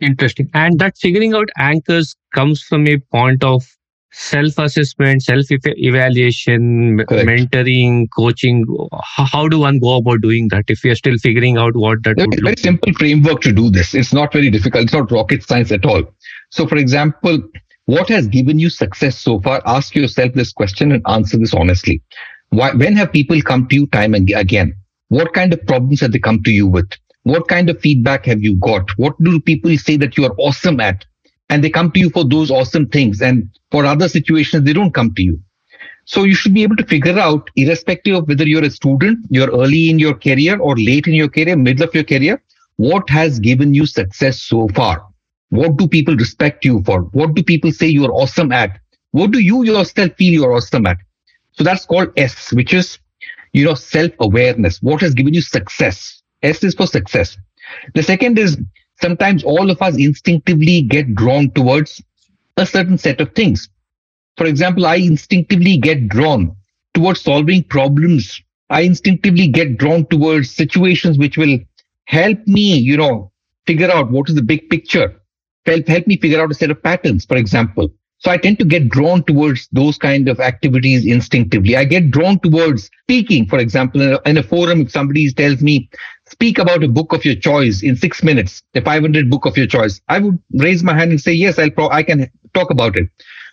Interesting. 0.00 0.50
And 0.54 0.78
that 0.80 0.98
figuring 0.98 1.34
out 1.34 1.48
anchors 1.58 2.16
comes 2.34 2.62
from 2.62 2.86
a 2.88 2.98
point 2.98 3.44
of 3.44 3.64
self-assessment, 4.18 5.22
self-evaluation, 5.22 6.98
mentoring, 6.98 8.08
coaching. 8.16 8.66
How 9.14 9.46
do 9.48 9.60
one 9.60 9.78
go 9.78 9.96
about 9.98 10.20
doing 10.22 10.48
that 10.48 10.64
if 10.68 10.84
you're 10.84 10.96
still 10.96 11.16
figuring 11.18 11.56
out 11.56 11.76
what 11.76 12.02
that 12.02 12.16
would 12.16 12.38
a 12.38 12.42
very 12.42 12.56
simple 12.56 12.92
framework 12.94 13.40
to 13.42 13.52
do 13.52 13.70
this. 13.70 13.94
It's 13.94 14.12
not 14.12 14.32
very 14.32 14.50
difficult. 14.50 14.84
It's 14.84 14.92
not 14.92 15.12
rocket 15.12 15.44
science 15.44 15.70
at 15.70 15.86
all. 15.86 16.02
So, 16.50 16.66
for 16.66 16.76
example, 16.76 17.38
what 17.86 18.08
has 18.08 18.26
given 18.26 18.58
you 18.58 18.70
success 18.70 19.16
so 19.16 19.40
far? 19.40 19.62
Ask 19.64 19.94
yourself 19.94 20.34
this 20.34 20.52
question 20.52 20.90
and 20.90 21.02
answer 21.06 21.38
this 21.38 21.54
honestly. 21.54 22.02
Why, 22.50 22.72
when 22.72 22.96
have 22.96 23.12
people 23.12 23.40
come 23.42 23.68
to 23.68 23.74
you 23.74 23.86
time 23.86 24.14
and 24.14 24.28
again? 24.30 24.74
What 25.10 25.32
kind 25.32 25.52
of 25.52 25.64
problems 25.66 26.00
have 26.00 26.12
they 26.12 26.18
come 26.18 26.42
to 26.42 26.50
you 26.50 26.66
with? 26.66 26.90
What 27.22 27.46
kind 27.46 27.70
of 27.70 27.80
feedback 27.80 28.26
have 28.26 28.42
you 28.42 28.56
got? 28.56 28.90
What 28.98 29.14
do 29.22 29.38
people 29.40 29.76
say 29.78 29.96
that 29.98 30.16
you 30.16 30.24
are 30.24 30.34
awesome 30.38 30.80
at? 30.80 31.04
And 31.50 31.64
they 31.64 31.70
come 31.70 31.90
to 31.92 32.00
you 32.00 32.10
for 32.10 32.24
those 32.24 32.50
awesome 32.50 32.86
things. 32.86 33.20
And 33.22 33.48
for 33.70 33.86
other 33.86 34.08
situations, 34.08 34.64
they 34.64 34.72
don't 34.72 34.92
come 34.92 35.14
to 35.14 35.22
you. 35.22 35.40
So 36.04 36.24
you 36.24 36.34
should 36.34 36.54
be 36.54 36.62
able 36.62 36.76
to 36.76 36.86
figure 36.86 37.18
out, 37.18 37.50
irrespective 37.56 38.16
of 38.16 38.28
whether 38.28 38.46
you're 38.46 38.64
a 38.64 38.70
student, 38.70 39.26
you're 39.28 39.50
early 39.50 39.90
in 39.90 39.98
your 39.98 40.14
career 40.14 40.58
or 40.58 40.76
late 40.76 41.06
in 41.06 41.14
your 41.14 41.28
career, 41.28 41.54
middle 41.56 41.86
of 41.86 41.94
your 41.94 42.04
career, 42.04 42.42
what 42.76 43.10
has 43.10 43.38
given 43.38 43.74
you 43.74 43.84
success 43.84 44.40
so 44.40 44.68
far? 44.68 45.04
What 45.50 45.76
do 45.76 45.88
people 45.88 46.16
respect 46.16 46.64
you 46.64 46.82
for? 46.84 47.02
What 47.12 47.34
do 47.34 47.42
people 47.42 47.72
say 47.72 47.88
you're 47.88 48.12
awesome 48.12 48.52
at? 48.52 48.78
What 49.10 49.30
do 49.30 49.40
you 49.40 49.64
yourself 49.64 50.12
feel 50.16 50.32
you're 50.32 50.52
awesome 50.52 50.86
at? 50.86 50.98
So 51.52 51.64
that's 51.64 51.84
called 51.84 52.12
S, 52.16 52.52
which 52.52 52.72
is, 52.72 52.98
you 53.52 53.64
know, 53.64 53.74
self-awareness. 53.74 54.80
What 54.82 55.00
has 55.00 55.14
given 55.14 55.34
you 55.34 55.40
success? 55.40 56.22
S 56.42 56.62
is 56.62 56.74
for 56.74 56.86
success. 56.86 57.36
The 57.94 58.02
second 58.02 58.38
is 58.38 58.56
sometimes 59.00 59.44
all 59.44 59.70
of 59.70 59.80
us 59.82 59.96
instinctively 59.96 60.82
get 60.82 61.14
drawn 61.14 61.50
towards 61.50 62.02
a 62.56 62.66
certain 62.66 62.98
set 62.98 63.20
of 63.20 63.34
things. 63.34 63.68
For 64.36 64.46
example, 64.46 64.86
I 64.86 64.96
instinctively 64.96 65.76
get 65.76 66.08
drawn 66.08 66.54
towards 66.94 67.22
solving 67.22 67.64
problems. 67.64 68.40
I 68.70 68.82
instinctively 68.82 69.48
get 69.48 69.78
drawn 69.78 70.06
towards 70.06 70.50
situations 70.50 71.18
which 71.18 71.36
will 71.36 71.58
help 72.06 72.38
me, 72.46 72.76
you 72.76 72.96
know, 72.96 73.32
figure 73.66 73.90
out 73.90 74.10
what 74.10 74.28
is 74.28 74.34
the 74.34 74.42
big 74.42 74.68
picture. 74.70 75.14
Help, 75.66 75.86
help 75.86 76.06
me 76.06 76.16
figure 76.16 76.40
out 76.40 76.50
a 76.50 76.54
set 76.54 76.70
of 76.70 76.82
patterns, 76.82 77.24
for 77.24 77.36
example. 77.36 77.92
So 78.20 78.32
I 78.32 78.36
tend 78.36 78.58
to 78.58 78.64
get 78.64 78.88
drawn 78.88 79.22
towards 79.22 79.68
those 79.70 79.96
kind 79.96 80.28
of 80.28 80.40
activities 80.40 81.06
instinctively. 81.06 81.76
I 81.76 81.84
get 81.84 82.10
drawn 82.10 82.40
towards 82.40 82.90
speaking, 83.04 83.46
for 83.46 83.58
example, 83.58 84.00
in 84.00 84.12
a, 84.14 84.20
in 84.26 84.38
a, 84.38 84.42
forum, 84.42 84.80
if 84.80 84.90
somebody 84.90 85.30
tells 85.30 85.60
me, 85.60 85.88
speak 86.28 86.58
about 86.58 86.82
a 86.82 86.88
book 86.88 87.12
of 87.12 87.24
your 87.24 87.36
choice 87.36 87.82
in 87.82 87.94
six 87.94 88.24
minutes, 88.24 88.62
the 88.74 88.80
500 88.80 89.30
book 89.30 89.46
of 89.46 89.56
your 89.56 89.68
choice, 89.68 90.00
I 90.08 90.18
would 90.18 90.38
raise 90.54 90.82
my 90.82 90.94
hand 90.94 91.12
and 91.12 91.20
say, 91.20 91.32
yes, 91.32 91.58
I'll 91.58 91.70
pro- 91.70 91.90
I 91.90 92.02
can 92.02 92.28
talk 92.54 92.70
about 92.70 92.96
it. 92.96 93.08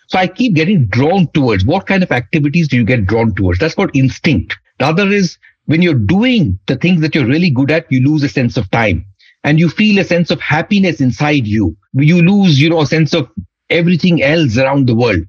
So 0.08 0.18
I 0.18 0.26
keep 0.26 0.54
getting 0.54 0.86
drawn 0.86 1.28
towards 1.28 1.64
what 1.64 1.86
kind 1.86 2.02
of 2.02 2.10
activities 2.10 2.68
do 2.68 2.76
you 2.76 2.84
get 2.84 3.06
drawn 3.06 3.34
towards? 3.34 3.60
That's 3.60 3.74
called 3.74 3.94
instinct. 3.94 4.56
The 4.78 4.86
other 4.86 5.08
is 5.08 5.38
when 5.66 5.80
you're 5.82 5.94
doing 5.94 6.58
the 6.66 6.76
things 6.76 7.00
that 7.02 7.14
you're 7.14 7.26
really 7.26 7.50
good 7.50 7.70
at, 7.70 7.90
you 7.90 8.04
lose 8.04 8.22
a 8.24 8.28
sense 8.28 8.56
of 8.56 8.70
time 8.70 9.04
and 9.44 9.60
you 9.60 9.68
feel 9.68 10.00
a 10.00 10.04
sense 10.04 10.30
of 10.30 10.40
happiness 10.40 11.00
inside 11.00 11.46
you. 11.46 11.76
You 11.92 12.20
lose, 12.20 12.60
you 12.60 12.68
know, 12.68 12.80
a 12.80 12.86
sense 12.86 13.14
of 13.14 13.28
everything 13.70 14.22
else 14.22 14.56
around 14.56 14.88
the 14.88 14.94
world. 14.94 15.22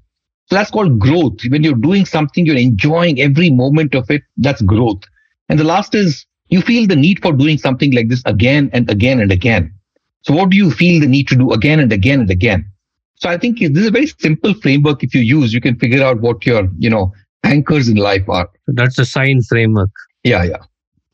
So 0.47 0.55
that's 0.55 0.71
called 0.71 0.99
growth. 0.99 1.39
When 1.49 1.63
you're 1.63 1.75
doing 1.75 2.05
something, 2.05 2.45
you're 2.45 2.57
enjoying 2.57 3.19
every 3.19 3.49
moment 3.49 3.95
of 3.95 4.09
it. 4.09 4.23
That's 4.37 4.61
growth. 4.61 5.03
And 5.49 5.59
the 5.59 5.65
last 5.65 5.93
is 5.93 6.25
you 6.49 6.61
feel 6.61 6.87
the 6.87 6.95
need 6.95 7.21
for 7.21 7.33
doing 7.33 7.57
something 7.57 7.93
like 7.93 8.07
this 8.07 8.21
again 8.25 8.69
and 8.73 8.89
again 8.89 9.19
and 9.19 9.31
again. 9.31 9.73
So 10.21 10.33
what 10.33 10.49
do 10.49 10.57
you 10.57 10.71
feel 10.71 11.01
the 11.01 11.07
need 11.07 11.27
to 11.29 11.35
do 11.35 11.51
again 11.51 11.79
and 11.79 11.91
again 11.91 12.21
and 12.21 12.29
again? 12.29 12.69
So 13.15 13.29
I 13.29 13.37
think 13.37 13.59
this 13.59 13.71
is 13.71 13.87
a 13.87 13.91
very 13.91 14.07
simple 14.07 14.53
framework. 14.53 15.03
If 15.03 15.13
you 15.15 15.21
use, 15.21 15.53
you 15.53 15.61
can 15.61 15.77
figure 15.77 16.03
out 16.03 16.21
what 16.21 16.45
your, 16.45 16.69
you 16.77 16.89
know, 16.89 17.13
anchors 17.43 17.87
in 17.89 17.97
life 17.97 18.27
are. 18.29 18.49
That's 18.67 18.95
the 18.95 19.05
sign 19.05 19.41
framework. 19.41 19.89
Yeah, 20.23 20.43
yeah. 20.43 20.63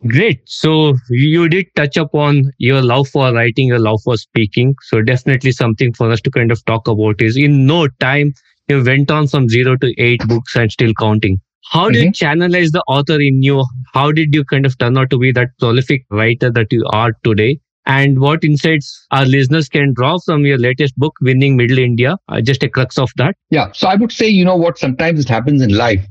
Great. 0.07 0.41
So 0.45 0.95
you 1.09 1.47
did 1.47 1.67
touch 1.75 1.95
upon 1.95 2.51
your 2.57 2.81
love 2.81 3.07
for 3.07 3.33
writing, 3.33 3.67
your 3.67 3.79
love 3.79 4.01
for 4.03 4.17
speaking. 4.17 4.75
So 4.83 5.01
definitely 5.01 5.53
something 5.53 5.93
for 5.93 6.11
us 6.11 6.19
to 6.21 6.31
kind 6.31 6.51
of 6.51 6.63
talk 6.65 6.87
about 6.87 7.21
is 7.21 7.37
in 7.37 7.65
no 7.65 7.87
time, 7.99 8.33
you 8.67 8.83
went 8.83 9.11
on 9.11 9.27
from 9.27 9.47
zero 9.47 9.77
to 9.77 9.93
eight 9.97 10.21
books 10.27 10.55
and 10.55 10.71
still 10.71 10.93
counting. 10.99 11.39
How 11.71 11.89
did 11.89 11.99
mm-hmm. 11.99 12.05
you 12.07 12.11
channelize 12.11 12.71
the 12.71 12.83
author 12.87 13.19
in 13.19 13.41
you? 13.41 13.65
How 13.93 14.11
did 14.11 14.35
you 14.35 14.43
kind 14.43 14.65
of 14.65 14.77
turn 14.77 14.97
out 14.97 15.09
to 15.11 15.17
be 15.17 15.31
that 15.31 15.49
prolific 15.59 16.05
writer 16.11 16.51
that 16.51 16.71
you 16.71 16.85
are 16.91 17.13
today? 17.23 17.59
And 17.85 18.19
what 18.19 18.43
insights 18.43 19.05
our 19.11 19.25
listeners 19.25 19.69
can 19.69 19.93
draw 19.93 20.17
from 20.25 20.45
your 20.45 20.57
latest 20.57 20.95
book, 20.97 21.13
Winning 21.21 21.57
Middle 21.57 21.79
India? 21.79 22.17
Uh, 22.29 22.41
just 22.41 22.63
a 22.63 22.69
crux 22.69 22.97
of 22.97 23.09
that. 23.17 23.35
Yeah. 23.49 23.71
So 23.73 23.87
I 23.87 23.95
would 23.95 24.11
say, 24.11 24.27
you 24.27 24.45
know 24.45 24.55
what, 24.55 24.77
sometimes 24.77 25.19
it 25.21 25.29
happens 25.29 25.61
in 25.61 25.75
life 25.75 26.05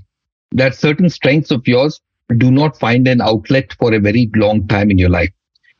that 0.52 0.74
certain 0.74 1.08
strengths 1.08 1.50
of 1.50 1.66
yours 1.66 2.00
do 2.38 2.50
not 2.50 2.78
find 2.78 3.06
an 3.08 3.20
outlet 3.20 3.74
for 3.78 3.92
a 3.92 4.00
very 4.00 4.30
long 4.34 4.66
time 4.68 4.90
in 4.90 4.98
your 4.98 5.10
life. 5.10 5.30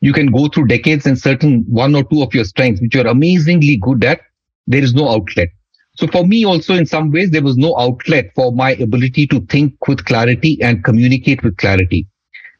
You 0.00 0.12
can 0.12 0.26
go 0.26 0.48
through 0.48 0.66
decades 0.66 1.06
and 1.06 1.18
certain 1.18 1.64
one 1.68 1.94
or 1.94 2.04
two 2.04 2.22
of 2.22 2.34
your 2.34 2.44
strengths, 2.44 2.80
which 2.80 2.94
you're 2.94 3.06
amazingly 3.06 3.76
good 3.76 4.04
at, 4.04 4.20
there 4.66 4.82
is 4.82 4.94
no 4.94 5.08
outlet. 5.08 5.48
So 5.96 6.06
for 6.06 6.26
me 6.26 6.44
also 6.44 6.74
in 6.74 6.86
some 6.86 7.10
ways, 7.10 7.30
there 7.30 7.42
was 7.42 7.56
no 7.56 7.78
outlet 7.78 8.32
for 8.34 8.52
my 8.52 8.72
ability 8.72 9.26
to 9.28 9.40
think 9.42 9.74
with 9.86 10.04
clarity 10.04 10.58
and 10.62 10.82
communicate 10.82 11.42
with 11.44 11.56
clarity. 11.58 12.08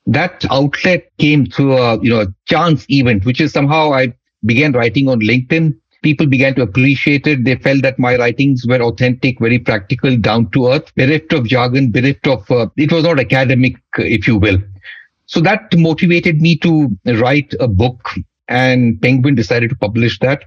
That 0.07 0.45
outlet 0.51 1.11
came 1.19 1.47
through 1.47 1.79
a, 1.79 2.03
you 2.03 2.11
know, 2.11 2.21
a 2.23 2.35
chance 2.47 2.85
event, 2.89 3.25
which 3.25 3.41
is 3.41 3.53
somehow 3.53 3.93
I 3.93 4.15
began 4.45 4.73
writing 4.73 5.09
on 5.09 5.21
LinkedIn 5.21 5.75
people 6.03 6.27
began 6.27 6.55
to 6.57 6.63
appreciate 6.63 7.27
it. 7.27 7.45
They 7.45 7.57
felt 7.57 7.83
that 7.83 7.99
my 7.99 8.17
writings 8.17 8.67
were 8.67 8.83
authentic, 8.83 9.39
very 9.41 9.59
practical, 9.59 10.17
down 10.17 10.51
to 10.51 10.69
earth, 10.69 10.95
bereft 10.95 11.33
of 11.33 11.47
jargon, 11.47 11.91
bereft 11.91 12.27
of, 12.27 12.51
uh, 12.51 12.67
it 12.77 12.93
was 12.93 13.05
not 13.05 13.21
academic, 13.21 13.77
if 13.97 14.27
you 14.27 14.37
will. 14.37 14.59
So 15.27 15.41
that 15.41 15.75
motivated 15.77 16.41
me 16.41 16.57
to 16.59 16.97
write 17.07 17.55
a 17.61 17.69
book 17.69 18.11
and 18.49 19.01
Penguin 19.01 19.35
decided 19.35 19.71
to 19.71 19.77
publish 19.77 20.19
that. 20.19 20.45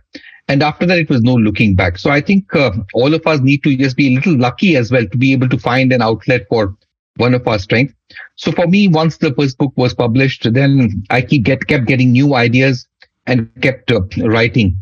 And 0.48 0.62
after 0.62 0.86
that, 0.86 1.00
it 1.00 1.10
was 1.10 1.22
no 1.22 1.34
looking 1.34 1.76
back. 1.76 1.98
So 1.98 2.12
I 2.12 2.22
think 2.22 2.54
uh, 2.56 2.72
all 2.94 3.14
of 3.16 3.26
us 3.26 3.40
need 3.40 3.64
to 3.64 3.76
just 3.76 3.98
be 3.98 4.08
a 4.08 4.16
little 4.16 4.38
lucky 4.38 4.76
as 4.76 4.92
well 4.92 5.08
to 5.08 5.18
be 5.18 5.32
able 5.34 5.50
to 5.50 5.58
find 5.58 5.92
an 5.92 6.04
outlet 6.04 6.46
for 6.50 6.76
one 7.18 7.34
of 7.34 7.48
our 7.48 7.58
strengths. 7.58 7.96
So 8.36 8.52
for 8.52 8.68
me, 8.68 8.88
once 8.88 9.18
the 9.18 9.34
first 9.34 9.58
book 9.58 9.74
was 9.76 9.94
published, 9.94 10.54
then 10.54 11.04
I 11.10 11.22
keep 11.22 11.44
get, 11.46 11.66
kept 11.66 11.86
getting 11.86 12.12
new 12.12 12.36
ideas 12.36 12.88
and 13.26 13.50
kept 13.62 13.92
uh, 13.92 14.02
writing. 14.18 14.78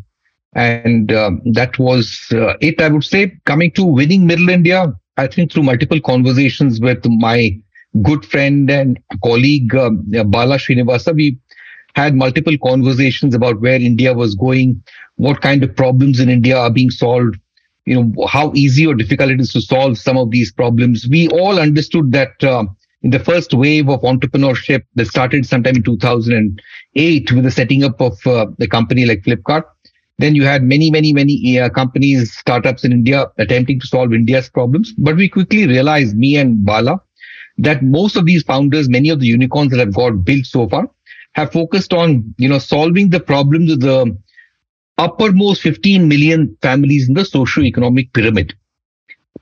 And 0.54 1.12
um, 1.12 1.42
that 1.52 1.78
was 1.78 2.26
uh, 2.32 2.54
it, 2.60 2.80
I 2.80 2.88
would 2.88 3.04
say. 3.04 3.32
Coming 3.44 3.72
to 3.72 3.84
winning 3.84 4.26
Middle 4.26 4.48
India, 4.48 4.92
I 5.16 5.26
think 5.26 5.52
through 5.52 5.64
multiple 5.64 6.00
conversations 6.00 6.80
with 6.80 7.04
my 7.06 7.58
good 8.02 8.24
friend 8.24 8.70
and 8.70 9.00
colleague, 9.22 9.74
um, 9.74 10.04
Bala 10.26 10.56
Srinivasa, 10.58 11.14
we 11.14 11.38
had 11.94 12.14
multiple 12.14 12.56
conversations 12.64 13.34
about 13.34 13.60
where 13.60 13.76
India 13.76 14.12
was 14.12 14.34
going, 14.34 14.82
what 15.16 15.40
kind 15.40 15.62
of 15.62 15.74
problems 15.76 16.18
in 16.18 16.28
India 16.28 16.58
are 16.58 16.70
being 16.70 16.90
solved, 16.90 17.38
you 17.86 17.94
know, 17.94 18.26
how 18.26 18.52
easy 18.54 18.86
or 18.86 18.94
difficult 18.94 19.30
it 19.30 19.40
is 19.40 19.52
to 19.52 19.60
solve 19.60 19.96
some 19.98 20.16
of 20.16 20.30
these 20.30 20.52
problems. 20.52 21.06
We 21.08 21.28
all 21.28 21.60
understood 21.60 22.10
that 22.12 22.42
uh, 22.42 22.64
in 23.02 23.10
the 23.10 23.20
first 23.20 23.54
wave 23.54 23.88
of 23.88 24.00
entrepreneurship 24.00 24.82
that 24.94 25.06
started 25.06 25.46
sometime 25.46 25.76
in 25.76 25.82
2008 25.82 27.32
with 27.32 27.44
the 27.44 27.50
setting 27.50 27.84
up 27.84 28.00
of 28.00 28.26
uh, 28.26 28.46
the 28.58 28.66
company 28.66 29.04
like 29.04 29.22
Flipkart, 29.22 29.64
then 30.18 30.34
you 30.34 30.44
had 30.44 30.62
many, 30.62 30.90
many, 30.90 31.12
many 31.12 31.58
uh, 31.58 31.68
companies, 31.68 32.32
startups 32.36 32.84
in 32.84 32.92
India 32.92 33.26
attempting 33.38 33.80
to 33.80 33.86
solve 33.86 34.12
India's 34.12 34.48
problems. 34.48 34.92
But 34.92 35.16
we 35.16 35.28
quickly 35.28 35.66
realized, 35.66 36.16
me 36.16 36.36
and 36.36 36.64
Bala, 36.64 37.00
that 37.58 37.82
most 37.82 38.16
of 38.16 38.24
these 38.24 38.42
founders, 38.44 38.88
many 38.88 39.08
of 39.08 39.20
the 39.20 39.26
unicorns 39.26 39.70
that 39.72 39.80
have 39.80 39.94
got 39.94 40.24
built 40.24 40.46
so 40.46 40.68
far, 40.68 40.88
have 41.32 41.52
focused 41.52 41.92
on, 41.92 42.34
you 42.38 42.48
know, 42.48 42.58
solving 42.58 43.10
the 43.10 43.18
problems 43.18 43.72
of 43.72 43.80
the 43.80 44.16
uppermost 44.98 45.62
15 45.62 46.06
million 46.06 46.56
families 46.62 47.08
in 47.08 47.14
the 47.14 47.24
socio-economic 47.24 48.12
pyramid. 48.12 48.54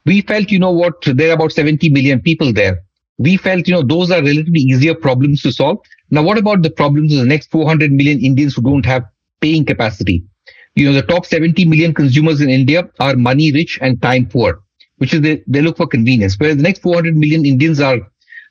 We 0.07 0.23
felt, 0.23 0.51
you 0.51 0.59
know 0.59 0.71
what, 0.71 0.95
there 1.05 1.31
are 1.31 1.35
about 1.35 1.53
70 1.53 1.91
million 1.91 2.21
people 2.21 2.53
there. 2.53 2.83
We 3.19 3.37
felt, 3.37 3.69
you 3.69 3.75
know, 3.75 3.83
those 3.83 4.11
are 4.11 4.23
relatively 4.23 4.61
easier 4.61 4.95
problems 4.95 5.43
to 5.43 5.53
solve. 5.53 5.79
Now, 6.11 6.23
what 6.23 6.39
about 6.39 6.63
the 6.63 6.71
problems 6.71 7.13
of 7.13 7.21
the 7.21 7.27
next 7.27 7.51
400 7.51 7.93
million 7.93 8.21
Indians 8.21 8.55
who 8.55 8.63
don't 8.63 8.87
have 8.87 9.05
paying 9.41 9.67
capacity? 9.67 10.25
You 10.75 10.87
know, 10.87 10.93
the 10.93 11.03
top 11.03 11.27
70 11.27 11.65
million 11.67 11.93
consumers 11.95 12.41
in 12.41 12.49
India 12.49 12.89
are 13.01 13.17
money 13.17 13.53
rich 13.53 13.79
and 13.83 14.01
time 14.01 14.27
poor, 14.27 14.63
which 14.97 15.13
is 15.13 15.21
they, 15.21 15.43
they 15.47 15.61
look 15.61 15.77
for 15.77 15.87
convenience. 15.87 16.37
Whereas 16.39 16.57
the 16.57 16.63
next 16.63 16.81
400 16.83 17.17
million 17.17 17.45
Indians 17.45 17.81
are 17.81 17.99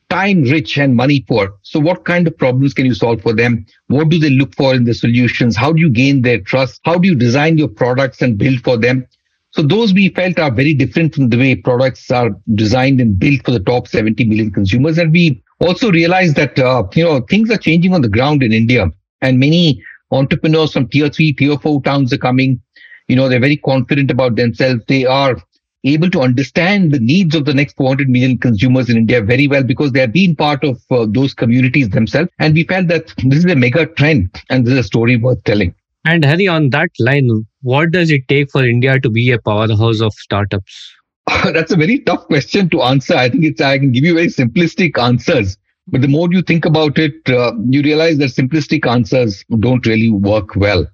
time 0.09 0.43
rich 0.43 0.77
and 0.77 0.95
money 0.95 1.21
poor. 1.21 1.57
So 1.61 1.79
what 1.79 2.05
kind 2.05 2.27
of 2.27 2.37
problems 2.37 2.73
can 2.73 2.85
you 2.85 2.93
solve 2.93 3.21
for 3.21 3.33
them? 3.33 3.65
What 3.87 4.09
do 4.09 4.19
they 4.19 4.29
look 4.29 4.53
for 4.55 4.75
in 4.75 4.83
the 4.83 4.93
solutions? 4.93 5.55
How 5.55 5.71
do 5.71 5.79
you 5.79 5.89
gain 5.89 6.21
their 6.21 6.41
trust? 6.41 6.81
How 6.83 6.97
do 6.97 7.07
you 7.07 7.15
design 7.15 7.57
your 7.57 7.69
products 7.69 8.21
and 8.21 8.37
build 8.37 8.61
for 8.61 8.77
them? 8.77 9.07
So 9.51 9.61
those 9.61 9.93
we 9.93 10.09
felt 10.09 10.39
are 10.39 10.51
very 10.51 10.73
different 10.73 11.15
from 11.15 11.29
the 11.29 11.37
way 11.37 11.55
products 11.55 12.09
are 12.11 12.29
designed 12.53 13.01
and 13.01 13.17
built 13.17 13.43
for 13.43 13.51
the 13.51 13.59
top 13.59 13.87
70 13.87 14.23
million 14.25 14.51
consumers. 14.51 14.97
And 14.97 15.11
we 15.11 15.41
also 15.59 15.91
realized 15.91 16.35
that, 16.35 16.59
uh, 16.59 16.83
you 16.93 17.03
know, 17.03 17.21
things 17.21 17.49
are 17.49 17.57
changing 17.57 17.93
on 17.93 18.01
the 18.01 18.09
ground 18.09 18.43
in 18.43 18.53
India 18.53 18.87
and 19.21 19.39
many 19.39 19.81
entrepreneurs 20.11 20.73
from 20.73 20.87
tier 20.87 21.09
three, 21.09 21.33
tier 21.33 21.57
four 21.57 21.81
towns 21.81 22.13
are 22.13 22.17
coming. 22.17 22.61
You 23.07 23.15
know, 23.15 23.29
they're 23.29 23.39
very 23.39 23.57
confident 23.57 24.11
about 24.11 24.35
themselves. 24.35 24.81
They 24.87 25.05
are 25.05 25.37
able 25.83 26.09
to 26.11 26.21
understand 26.21 26.91
the 26.91 26.99
needs 26.99 27.35
of 27.35 27.45
the 27.45 27.53
next 27.53 27.75
400 27.75 28.07
million 28.07 28.37
consumers 28.37 28.89
in 28.89 28.97
India 28.97 29.21
very 29.21 29.47
well 29.47 29.63
because 29.63 29.91
they 29.91 29.99
have 29.99 30.13
been 30.13 30.35
part 30.35 30.63
of 30.63 30.79
uh, 30.91 31.07
those 31.09 31.33
communities 31.33 31.89
themselves. 31.89 32.29
And 32.39 32.53
we 32.53 32.63
felt 32.65 32.87
that 32.87 33.13
this 33.23 33.39
is 33.39 33.51
a 33.51 33.55
mega 33.55 33.87
trend 33.87 34.29
and 34.49 34.65
this 34.65 34.73
is 34.73 34.79
a 34.79 34.83
story 34.83 35.17
worth 35.17 35.43
telling. 35.43 35.73
And 36.05 36.25
Hari, 36.25 36.47
on 36.47 36.69
that 36.71 36.89
line, 36.99 37.45
what 37.61 37.91
does 37.91 38.09
it 38.09 38.27
take 38.27 38.51
for 38.51 38.65
India 38.65 38.99
to 38.99 39.09
be 39.09 39.31
a 39.31 39.39
powerhouse 39.39 40.01
of 40.01 40.13
startups? 40.13 40.93
That's 41.43 41.71
a 41.71 41.75
very 41.75 41.99
tough 41.99 42.25
question 42.25 42.69
to 42.69 42.81
answer. 42.81 43.15
I 43.15 43.29
think 43.29 43.43
it's 43.43 43.61
I 43.61 43.77
can 43.77 43.91
give 43.91 44.03
you 44.03 44.15
very 44.15 44.27
simplistic 44.27 44.97
answers. 44.97 45.57
But 45.87 46.01
the 46.01 46.07
more 46.07 46.27
you 46.31 46.41
think 46.41 46.65
about 46.65 46.97
it, 46.97 47.13
uh, 47.29 47.53
you 47.69 47.81
realize 47.81 48.17
that 48.19 48.31
simplistic 48.31 48.87
answers 48.89 49.43
don't 49.59 49.85
really 49.85 50.09
work 50.09 50.55
well. 50.55 50.87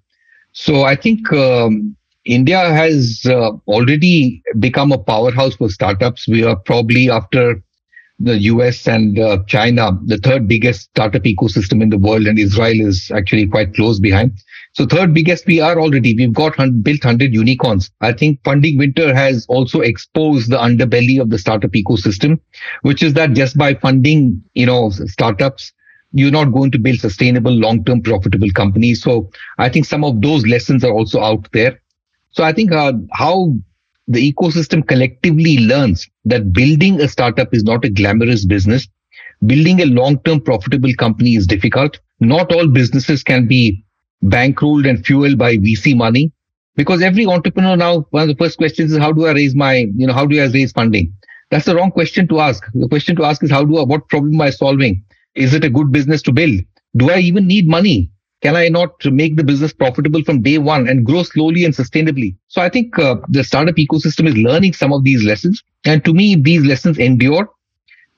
So 0.54 0.84
I 0.84 0.96
think 0.96 1.32
um, 1.34 1.96
India 2.26 2.60
has 2.70 3.22
uh, 3.26 3.52
already 3.68 4.42
become 4.60 4.92
a 4.92 4.98
powerhouse 4.98 5.56
for 5.56 5.70
startups. 5.70 6.28
We 6.28 6.44
are 6.44 6.56
probably 6.56 7.10
after 7.10 7.62
the 8.20 8.38
US 8.44 8.88
and 8.88 9.20
uh, 9.20 9.40
China, 9.48 9.92
the 10.06 10.18
third 10.18 10.48
biggest 10.48 10.82
startup 10.82 11.24
ecosystem 11.24 11.82
in 11.82 11.90
the 11.90 11.98
world, 11.98 12.26
and 12.26 12.40
Israel 12.40 12.88
is 12.88 13.12
actually 13.14 13.48
quite 13.48 13.76
close 13.76 14.00
behind. 14.00 14.32
So 14.74 14.86
third 14.86 15.14
biggest 15.14 15.46
we 15.46 15.60
are 15.60 15.80
already. 15.80 16.16
We've 16.16 16.34
got 16.34 16.58
built 16.58 17.04
100 17.04 17.34
unicorns. 17.34 17.92
I 18.02 18.14
think 18.14 18.40
funding 18.44 18.78
winter 18.78 19.14
has 19.14 19.46
also 19.48 19.82
exposed 19.82 20.52
the 20.52 20.58
underbelly 20.58 21.20
of 21.22 21.30
the 21.30 21.38
startup 21.38 21.72
ecosystem, 21.72 22.40
which 22.82 23.04
is 23.04 23.14
that 23.14 23.34
just 23.34 23.58
by 23.58 23.76
funding, 23.76 24.44
you 24.54 24.66
know, 24.66 24.90
startups, 24.90 25.74
you're 26.14 26.32
not 26.32 26.54
going 26.54 26.72
to 26.72 26.80
build 26.80 27.00
sustainable, 27.00 27.52
long-term 27.52 28.02
profitable 28.02 28.50
companies. 28.52 29.02
So 29.02 29.30
I 29.58 29.70
think 29.70 29.86
some 29.86 30.04
of 30.04 30.22
those 30.22 30.46
lessons 30.46 30.84
are 30.84 30.92
also 30.92 31.22
out 31.22 31.48
there. 31.54 31.80
So 32.32 32.44
I 32.44 32.54
think 32.54 32.72
uh, 32.72 32.94
how 33.14 33.54
the 34.08 34.34
ecosystem 34.34 34.88
collectively 34.88 35.60
learns 35.60 36.08
that 36.26 36.54
building 36.54 37.02
a 37.02 37.08
startup 37.08 37.54
is 37.54 37.64
not 37.64 37.84
a 37.84 37.90
glamorous 37.90 38.46
business. 38.46 38.88
Building 39.46 39.82
a 39.82 39.86
long-term 39.86 40.42
profitable 40.42 40.94
company 40.94 41.36
is 41.36 41.46
difficult. 41.46 42.00
Not 42.20 42.52
all 42.52 42.68
businesses 42.68 43.22
can 43.24 43.48
be 43.48 43.84
bankrolled 44.24 44.90
and 44.90 45.06
fueled 45.06 45.38
by 45.38 45.58
VC 45.58 45.96
money 45.96 46.32
because 46.76 47.02
every 47.02 47.26
entrepreneur 47.26 47.76
now, 47.76 48.08
one 48.12 48.24
of 48.24 48.30
the 48.30 48.36
first 48.36 48.58
questions 48.58 48.92
is 48.92 48.98
how 48.98 49.12
do 49.12 49.26
I 49.26 49.34
raise 49.34 49.56
my, 49.56 49.88
you 49.96 50.08
know, 50.08 50.14
how 50.14 50.26
do 50.26 50.42
I 50.42 50.46
raise 50.48 50.72
funding? 50.72 51.14
That's 51.52 51.66
the 51.66 51.76
wrong 51.76 51.92
question 51.92 52.28
to 52.30 52.40
ask. 52.40 52.64
The 52.74 52.88
question 52.88 53.16
to 53.18 53.26
ask 53.26 53.44
is 53.44 53.52
how 53.52 53.66
do 53.66 53.78
I, 53.78 53.84
what 53.84 54.08
problem 54.10 54.36
am 54.36 54.42
I 54.42 54.50
solving? 54.50 55.04
Is 55.36 55.54
it 55.54 55.64
a 55.64 55.70
good 55.70 55.92
business 55.92 56.22
to 56.24 56.32
build? 56.32 56.62
Do 56.96 57.12
I 57.12 57.20
even 57.20 57.46
need 57.46 57.68
money? 57.68 58.12
Can 58.42 58.56
I 58.56 58.68
not 58.68 58.92
make 59.06 59.36
the 59.36 59.44
business 59.44 59.74
profitable 59.74 60.24
from 60.24 60.42
day 60.42 60.60
one 60.60 60.88
and 60.88 61.06
grow 61.06 61.24
slowly 61.24 61.66
and 61.66 61.74
sustainably? 61.74 62.36
So 62.48 62.62
I 62.62 62.70
think 62.70 62.98
uh, 63.00 63.16
the 63.30 63.44
startup 63.44 63.76
ecosystem 63.76 64.28
is 64.28 64.38
learning 64.38 64.74
some 64.74 64.94
of 64.94 65.04
these 65.04 65.24
lessons. 65.24 65.64
And 65.86 66.06
to 66.06 66.14
me, 66.14 66.36
these 66.36 66.64
lessons 66.64 67.00
endure 67.00 67.50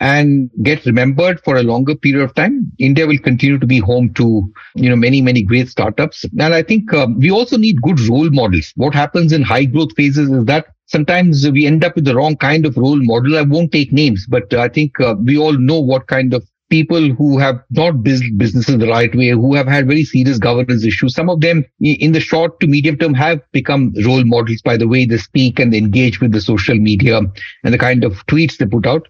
and 0.02 0.50
get 0.64 0.86
remembered 0.86 1.42
for 1.42 1.58
a 1.58 1.64
longer 1.64 1.96
period 1.96 2.24
of 2.24 2.34
time, 2.36 2.72
India 2.80 3.06
will 3.06 3.18
continue 3.18 3.58
to 3.60 3.66
be 3.66 3.80
home 3.80 4.14
to, 4.14 4.52
you 4.76 4.90
know, 4.90 4.96
many, 4.96 5.22
many 5.22 5.42
great 5.42 5.68
startups. 5.68 6.24
And 6.40 6.54
I 6.54 6.64
think 6.64 6.94
uh, 6.94 7.08
we 7.18 7.32
also 7.32 7.58
need 7.58 7.82
good 7.82 8.00
role 8.02 8.30
models. 8.30 8.72
What 8.76 8.94
happens 8.94 9.34
in 9.34 9.42
high 9.42 9.66
growth 9.66 9.94
phases 9.96 10.30
is 10.30 10.46
that 10.46 10.68
sometimes 10.86 11.50
we 11.50 11.66
end 11.66 11.84
up 11.84 11.96
with 11.96 12.06
the 12.06 12.16
wrong 12.16 12.38
kind 12.38 12.66
of 12.66 12.78
role 12.78 13.00
model. 13.02 13.38
I 13.38 13.42
won't 13.42 13.72
take 13.72 13.92
names, 13.92 14.26
but 14.28 14.54
I 14.54 14.70
think 14.70 15.00
uh, 15.02 15.16
we 15.22 15.38
all 15.38 15.54
know 15.54 15.80
what 15.80 16.08
kind 16.08 16.34
of 16.34 16.48
people 16.70 17.10
who 17.10 17.38
have 17.40 17.62
not 17.72 18.04
built 18.04 18.24
businesses 18.38 18.78
the 18.78 18.88
right 18.88 19.14
way, 19.16 19.30
who 19.30 19.56
have 19.56 19.68
had 19.68 19.88
very 19.88 20.04
serious 20.04 20.38
governance 20.38 20.86
issues. 20.86 21.16
Some 21.16 21.30
of 21.30 21.42
them 21.42 21.66
in 21.80 22.12
the 22.12 22.20
short 22.20 22.60
to 22.60 22.68
medium 22.68 22.98
term 22.98 23.14
have 23.16 23.42
become 23.52 23.94
role 24.06 24.24
models 24.24 24.62
by 24.62 24.78
the 24.78 24.88
way 24.88 25.06
they 25.06 25.18
speak 25.18 25.60
and 25.60 25.74
they 25.74 25.80
engage 25.80 26.22
with 26.22 26.32
the 26.32 26.42
social 26.42 26.76
media 26.76 27.22
and 27.64 27.74
the 27.74 27.78
kind 27.78 28.04
of 28.04 28.26
tweets 28.28 28.58
they 28.58 28.66
put 28.66 28.86
out. 28.86 29.08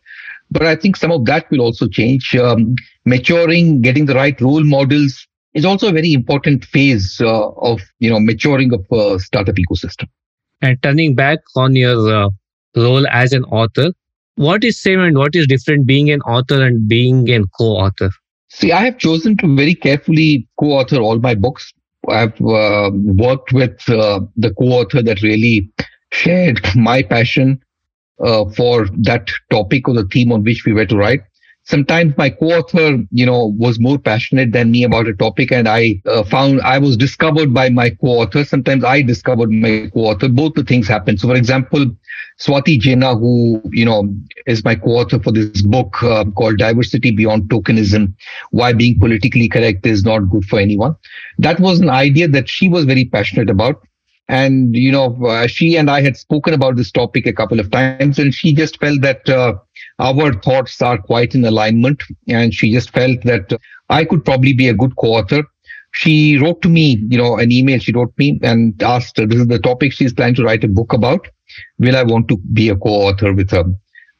But 0.51 0.63
I 0.63 0.75
think 0.75 0.95
some 0.95 1.11
of 1.11 1.25
that 1.25 1.49
will 1.51 1.61
also 1.61 1.87
change. 1.87 2.35
Um, 2.35 2.75
maturing, 3.05 3.81
getting 3.81 4.05
the 4.05 4.15
right 4.15 4.39
role 4.41 4.63
models 4.63 5.27
is 5.53 5.65
also 5.65 5.89
a 5.89 5.91
very 5.91 6.13
important 6.13 6.65
phase 6.65 7.19
uh, 7.21 7.49
of, 7.49 7.81
you 7.99 8.09
know, 8.09 8.19
maturing 8.19 8.73
of 8.73 8.85
a 8.91 9.19
startup 9.19 9.55
ecosystem. 9.55 10.07
And 10.61 10.81
turning 10.81 11.15
back 11.15 11.39
on 11.55 11.75
your 11.75 12.13
uh, 12.13 12.29
role 12.75 13.07
as 13.07 13.33
an 13.33 13.43
author, 13.45 13.91
what 14.39 14.63
is 14.63 14.81
same 14.81 15.01
and 15.01 15.17
what 15.17 15.35
is 15.35 15.47
different 15.47 15.85
being 15.85 16.09
an 16.09 16.21
author 16.21 16.63
and 16.65 16.87
being 16.87 17.29
a 17.29 17.41
co-author? 17.57 18.09
See, 18.49 18.71
I 18.71 18.85
have 18.85 18.97
chosen 18.97 19.35
to 19.37 19.55
very 19.55 19.75
carefully 19.75 20.47
co-author 20.59 20.97
all 20.97 21.19
my 21.19 21.35
books. 21.35 21.73
I've 22.07 22.39
uh, 22.41 22.91
worked 22.93 23.51
with 23.51 23.77
uh, 23.89 24.21
the 24.37 24.53
co-author 24.53 25.01
that 25.03 25.21
really 25.21 25.69
shared 26.13 26.61
my 26.75 27.03
passion 27.03 27.59
uh, 28.23 28.45
for 28.45 28.87
that 28.99 29.29
topic 29.51 29.87
or 29.89 29.95
the 29.95 30.07
theme 30.07 30.31
on 30.31 30.43
which 30.43 30.63
we 30.65 30.73
were 30.73 30.85
to 30.85 30.97
write 30.97 31.21
sometimes 31.69 32.17
my 32.17 32.29
co-author, 32.29 33.03
you 33.11 33.25
know, 33.25 33.55
was 33.57 33.79
more 33.79 33.99
passionate 33.99 34.53
than 34.53 34.71
me 34.71 34.83
about 34.83 35.07
a 35.07 35.13
topic 35.13 35.51
and 35.51 35.67
I 35.69 36.01
uh, 36.07 36.23
found 36.23 36.61
I 36.61 36.79
was 36.79 36.97
discovered 36.97 37.53
by 37.53 37.69
my 37.69 37.91
co-author. 38.01 38.43
Sometimes 38.45 38.83
I 38.83 39.03
discovered 39.03 39.51
my 39.51 39.89
co-author. 39.93 40.29
Both 40.29 40.55
the 40.55 40.63
things 40.63 40.87
happen. 40.87 41.17
So 41.17 41.27
for 41.29 41.35
example, 41.35 41.85
Swati 42.41 42.79
Jena, 42.79 43.15
who, 43.15 43.61
you 43.71 43.85
know, 43.85 44.09
is 44.47 44.65
my 44.65 44.75
co-author 44.75 45.19
for 45.19 45.31
this 45.31 45.61
book 45.61 46.01
uh, 46.03 46.25
called 46.25 46.57
Diversity 46.57 47.11
Beyond 47.11 47.49
Tokenism, 47.49 48.13
Why 48.51 48.73
Being 48.73 48.99
Politically 48.99 49.47
Correct 49.47 49.85
is 49.85 50.03
Not 50.03 50.21
Good 50.29 50.45
for 50.45 50.59
Anyone. 50.59 50.95
That 51.37 51.59
was 51.59 51.79
an 51.79 51.89
idea 51.89 52.27
that 52.27 52.49
she 52.49 52.67
was 52.67 52.85
very 52.85 53.05
passionate 53.05 53.49
about. 53.49 53.81
And, 54.27 54.75
you 54.75 54.91
know, 54.91 55.17
uh, 55.25 55.47
she 55.47 55.75
and 55.77 55.89
I 55.89 56.01
had 56.01 56.17
spoken 56.17 56.53
about 56.53 56.75
this 56.77 56.91
topic 56.91 57.25
a 57.27 57.33
couple 57.33 57.59
of 57.59 57.71
times 57.71 58.19
and 58.19 58.33
she 58.33 58.53
just 58.53 58.79
felt 58.79 59.01
that, 59.01 59.29
uh, 59.29 59.55
our 59.99 60.33
thoughts 60.33 60.81
are 60.81 60.97
quite 60.97 61.35
in 61.35 61.45
alignment. 61.45 62.01
And 62.27 62.53
she 62.53 62.71
just 62.71 62.89
felt 62.91 63.21
that 63.23 63.57
I 63.89 64.05
could 64.05 64.23
probably 64.25 64.53
be 64.53 64.67
a 64.67 64.73
good 64.73 64.95
co-author. 64.95 65.43
She 65.91 66.37
wrote 66.37 66.61
to 66.61 66.69
me, 66.69 67.03
you 67.09 67.17
know, 67.17 67.37
an 67.37 67.51
email 67.51 67.79
she 67.79 67.91
wrote 67.91 68.13
me 68.17 68.39
and 68.43 68.81
asked, 68.81 69.15
this 69.15 69.39
is 69.39 69.47
the 69.47 69.59
topic 69.59 69.91
she's 69.91 70.13
planning 70.13 70.35
to 70.35 70.43
write 70.43 70.63
a 70.63 70.67
book 70.67 70.93
about. 70.93 71.27
Will 71.79 71.95
I 71.95 72.03
want 72.03 72.27
to 72.29 72.37
be 72.53 72.69
a 72.69 72.75
co-author 72.75 73.33
with 73.33 73.49
her? 73.51 73.65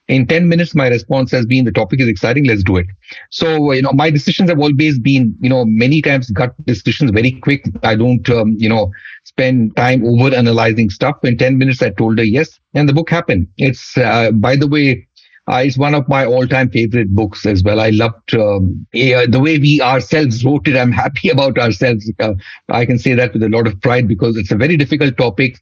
In 0.09 0.25
10 0.25 0.49
minutes, 0.49 0.73
my 0.73 0.87
response 0.87 1.29
has 1.29 1.45
been 1.45 1.65
the 1.65 1.71
topic 1.71 2.01
is 2.01 2.07
exciting. 2.07 2.45
Let's 2.45 2.63
do 2.63 2.77
it. 2.77 2.87
So, 3.29 3.71
you 3.73 3.83
know, 3.83 3.91
my 3.93 4.09
decisions 4.09 4.49
have 4.49 4.59
always 4.59 4.97
been, 4.97 5.35
you 5.39 5.49
know, 5.49 5.65
many 5.65 6.01
times 6.01 6.31
gut 6.31 6.55
decisions 6.65 7.11
very 7.11 7.33
quick. 7.33 7.63
I 7.83 7.95
don't, 7.95 8.27
um, 8.31 8.55
you 8.57 8.67
know, 8.67 8.91
spend 9.25 9.75
time 9.75 10.03
over 10.03 10.35
analyzing 10.35 10.89
stuff. 10.89 11.23
In 11.23 11.37
10 11.37 11.59
minutes, 11.59 11.83
I 11.83 11.91
told 11.91 12.17
her 12.17 12.23
yes. 12.23 12.59
And 12.73 12.89
the 12.89 12.93
book 12.93 13.11
happened. 13.11 13.47
It's, 13.59 13.95
uh, 13.99 14.31
by 14.31 14.55
the 14.55 14.67
way, 14.67 15.07
uh, 15.49 15.57
it's 15.65 15.77
one 15.77 15.95
of 15.95 16.07
my 16.07 16.25
all-time 16.25 16.69
favorite 16.69 17.09
books 17.15 17.45
as 17.45 17.63
well. 17.63 17.79
I 17.79 17.89
loved 17.89 18.35
um, 18.35 18.85
uh, 18.93 19.25
the 19.27 19.39
way 19.41 19.57
we 19.57 19.81
ourselves 19.81 20.45
wrote 20.45 20.67
it. 20.67 20.75
I'm 20.75 20.91
happy 21.03 21.29
about 21.29 21.57
ourselves. 21.57 22.11
Uh, 22.19 22.33
I 22.69 22.85
can 22.85 22.99
say 22.99 23.13
that 23.15 23.33
with 23.33 23.43
a 23.43 23.49
lot 23.49 23.65
of 23.65 23.79
pride 23.81 24.07
because 24.07 24.37
it's 24.37 24.51
a 24.51 24.55
very 24.55 24.77
difficult 24.77 25.17
topic. 25.17 25.59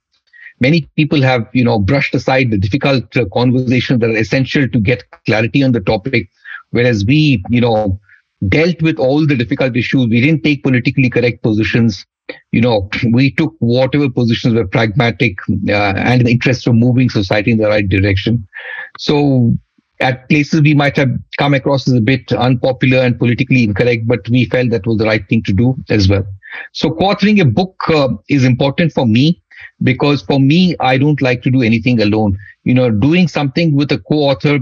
Many 0.59 0.81
people 0.95 1.21
have, 1.21 1.47
you 1.53 1.63
know, 1.63 1.79
brushed 1.79 2.15
aside 2.15 2.51
the 2.51 2.57
difficult 2.57 3.15
uh, 3.15 3.25
conversations 3.33 4.01
that 4.01 4.09
are 4.09 4.17
essential 4.17 4.67
to 4.67 4.79
get 4.79 5.03
clarity 5.25 5.63
on 5.63 5.71
the 5.71 5.79
topic, 5.79 6.27
whereas 6.71 7.05
we, 7.05 7.41
you 7.49 7.61
know, 7.61 7.99
dealt 8.49 8.81
with 8.81 8.99
all 8.99 9.25
the 9.25 9.35
difficult 9.35 9.77
issues. 9.77 10.07
We 10.07 10.19
didn't 10.19 10.43
take 10.43 10.63
politically 10.63 11.09
correct 11.09 11.43
positions. 11.43 12.05
You 12.51 12.59
know, 12.59 12.89
we 13.13 13.31
took 13.31 13.55
whatever 13.59 14.09
positions 14.09 14.55
were 14.55 14.67
pragmatic 14.67 15.37
uh, 15.69 15.93
and 15.95 16.21
in 16.21 16.25
the 16.25 16.31
interest 16.31 16.67
of 16.67 16.75
moving 16.75 17.09
society 17.09 17.51
in 17.51 17.57
the 17.57 17.69
right 17.69 17.87
direction. 17.87 18.45
So 18.97 19.55
at 19.99 20.29
places 20.29 20.61
we 20.61 20.73
might 20.73 20.95
have 20.97 21.09
come 21.37 21.53
across 21.53 21.87
as 21.87 21.93
a 21.95 22.01
bit 22.01 22.31
unpopular 22.31 22.99
and 22.99 23.17
politically 23.17 23.63
incorrect, 23.63 24.07
but 24.07 24.27
we 24.29 24.45
felt 24.45 24.69
that 24.69 24.85
was 24.85 24.97
the 24.97 25.05
right 25.05 25.27
thing 25.27 25.43
to 25.43 25.53
do 25.53 25.75
as 25.89 26.07
well. 26.07 26.25
So 26.73 26.91
co-authoring 26.91 27.41
a 27.41 27.45
book 27.45 27.75
uh, 27.89 28.09
is 28.29 28.43
important 28.43 28.93
for 28.93 29.05
me 29.05 29.41
because 29.83 30.21
for 30.21 30.39
me, 30.39 30.75
I 30.79 30.97
don't 30.97 31.21
like 31.21 31.41
to 31.43 31.51
do 31.51 31.61
anything 31.61 32.01
alone. 32.01 32.37
You 32.63 32.73
know, 32.73 32.91
doing 32.91 33.27
something 33.27 33.75
with 33.75 33.91
a 33.91 33.99
co-author 33.99 34.59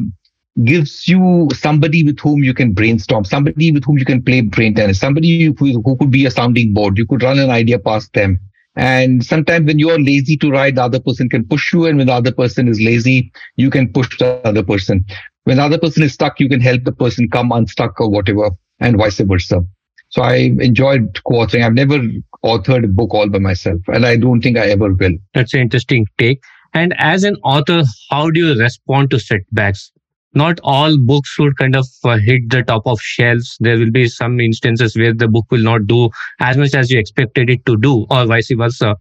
gives 0.63 1.07
you 1.07 1.49
somebody 1.53 2.03
with 2.03 2.19
whom 2.19 2.43
you 2.43 2.53
can 2.53 2.73
brainstorm, 2.73 3.25
somebody 3.25 3.71
with 3.71 3.83
whom 3.83 3.97
you 3.97 4.05
can 4.05 4.23
play 4.23 4.41
brain 4.41 4.73
tennis, 4.73 4.99
somebody 4.99 5.45
who, 5.45 5.81
who 5.81 5.97
could 5.97 6.11
be 6.11 6.25
a 6.25 6.31
sounding 6.31 6.73
board. 6.73 6.97
You 6.97 7.05
could 7.05 7.23
run 7.23 7.39
an 7.39 7.49
idea 7.49 7.77
past 7.77 8.13
them. 8.13 8.39
And 8.75 9.25
sometimes 9.25 9.65
when 9.65 9.79
you're 9.79 9.99
lazy 9.99 10.37
to 10.37 10.51
write, 10.51 10.75
the 10.75 10.83
other 10.83 10.99
person 10.99 11.29
can 11.29 11.45
push 11.45 11.71
you. 11.73 11.85
And 11.85 11.97
when 11.97 12.07
the 12.07 12.13
other 12.13 12.31
person 12.31 12.67
is 12.67 12.81
lazy, 12.81 13.31
you 13.55 13.69
can 13.69 13.91
push 13.91 14.17
the 14.17 14.41
other 14.45 14.63
person. 14.63 15.05
When 15.45 15.57
the 15.57 15.63
other 15.63 15.77
person 15.77 16.03
is 16.03 16.13
stuck, 16.13 16.39
you 16.39 16.49
can 16.49 16.59
help 16.59 16.83
the 16.83 16.91
person 16.91 17.29
come 17.29 17.51
unstuck 17.51 17.99
or 18.01 18.09
whatever 18.09 18.51
and 18.79 18.97
vice 18.97 19.19
versa. 19.19 19.61
So 20.09 20.21
I 20.21 20.51
enjoyed 20.59 21.19
co-authoring. 21.27 21.63
I've 21.63 21.73
never 21.73 21.99
authored 22.43 22.83
a 22.83 22.87
book 22.87 23.13
all 23.13 23.29
by 23.29 23.39
myself 23.39 23.79
and 23.87 24.05
I 24.05 24.17
don't 24.17 24.41
think 24.41 24.57
I 24.57 24.67
ever 24.67 24.93
will. 24.93 25.13
That's 25.33 25.53
an 25.53 25.61
interesting 25.61 26.05
take. 26.17 26.41
And 26.73 26.93
as 26.97 27.23
an 27.23 27.35
author, 27.43 27.83
how 28.09 28.29
do 28.29 28.39
you 28.39 28.59
respond 28.59 29.09
to 29.11 29.19
setbacks? 29.19 29.91
Not 30.35 30.59
all 30.63 30.97
books 30.97 31.37
would 31.39 31.57
kind 31.57 31.75
of 31.75 31.87
uh, 32.03 32.17
hit 32.17 32.49
the 32.49 32.63
top 32.63 32.85
of 32.85 32.99
shelves. 32.99 33.57
There 33.59 33.77
will 33.77 33.91
be 33.91 34.07
some 34.07 34.39
instances 34.39 34.95
where 34.95 35.13
the 35.13 35.27
book 35.27 35.45
will 35.49 35.63
not 35.63 35.87
do 35.87 36.09
as 36.39 36.57
much 36.57 36.75
as 36.75 36.91
you 36.91 36.99
expected 36.99 37.49
it 37.49 37.65
to 37.65 37.77
do, 37.77 38.05
or 38.09 38.25
vice 38.25 38.51
versa. 38.51 38.95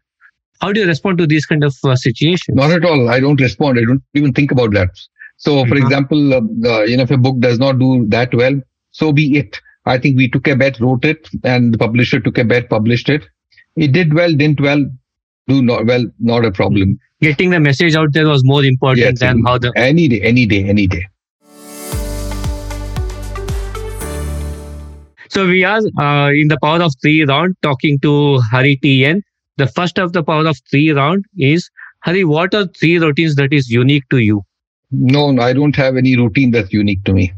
How 0.61 0.73
do 0.73 0.81
you 0.81 0.87
respond 0.87 1.19
to 1.19 1.27
these 1.27 1.45
kind 1.45 1.65
of 1.65 1.75
uh, 1.85 1.97
situations? 1.97 2.57
Not 2.57 2.71
at 2.71 2.85
all. 2.85 3.09
I 3.11 3.21
don't 3.21 3.41
respond. 3.41 3.79
I 3.79 3.85
don't 3.85 4.03
even 4.15 4.33
think 4.33 4.53
about 4.53 4.73
that. 4.73 4.91
So, 5.37 5.65
for 5.67 5.75
mm-hmm. 5.75 5.85
example, 5.85 6.35
uh, 6.35 6.83
you 6.85 6.97
know, 6.97 7.03
if 7.03 7.11
a 7.11 7.19
book 7.19 7.39
does 7.41 7.59
not 7.59 7.79
do 7.79 8.07
that 8.09 8.33
well, 8.35 8.61
so 8.93 9.13
be 9.13 9.37
it. 9.37 9.61
I 9.87 9.99
think 9.99 10.17
we 10.17 10.31
took 10.31 10.47
a 10.49 10.57
bet, 10.57 10.81
wrote 10.81 11.05
it, 11.05 11.29
and 11.43 11.75
the 11.75 11.79
publisher 11.79 12.21
took 12.21 12.39
a 12.39 12.45
bet, 12.45 12.71
published 12.71 13.09
it. 13.09 13.27
It 13.77 13.93
did 13.93 14.15
well, 14.15 14.33
didn't 14.33 14.61
well, 14.61 14.87
do 15.49 15.61
not 15.61 15.87
well, 15.87 16.05
not 16.21 16.45
a 16.45 16.53
problem. 16.53 16.99
Getting 17.21 17.51
the 17.51 17.61
message 17.61 17.95
out 17.95 18.13
there 18.13 18.27
was 18.27 18.43
more 18.45 18.65
important 18.65 19.07
yes, 19.07 19.21
than 19.21 19.43
how 19.45 19.59
the 19.59 19.73
any 19.77 20.09
day, 20.09 20.21
any 20.23 20.47
day, 20.47 20.65
any 20.65 20.87
day. 20.87 21.07
So 25.35 25.49
we 25.49 25.65
are 25.65 25.81
uh, 25.99 26.31
in 26.31 26.47
the 26.47 26.59
power 26.63 26.81
of 26.81 26.93
three 27.03 27.25
round 27.25 27.57
talking 27.61 27.99
to 28.01 28.39
Hari 28.53 28.79
TN. 28.85 29.21
The 29.57 29.67
first 29.67 29.99
of 29.99 30.13
the 30.13 30.23
power 30.23 30.47
of 30.47 30.57
three 30.71 30.93
round 30.93 31.25
is 31.37 31.69
Hari, 32.05 32.23
what 32.23 32.55
are 32.55 32.67
three 32.67 32.99
routines 32.99 33.35
that 33.35 33.53
is 33.53 33.69
unique 33.69 34.09
to 34.11 34.19
you? 34.19 34.43
No, 34.93 35.37
I 35.41 35.53
don't 35.53 35.75
have 35.75 35.97
any 35.97 36.17
routine 36.17 36.53
that's 36.53 36.73
unique 36.73 37.03
to 37.05 37.13
me. 37.13 37.33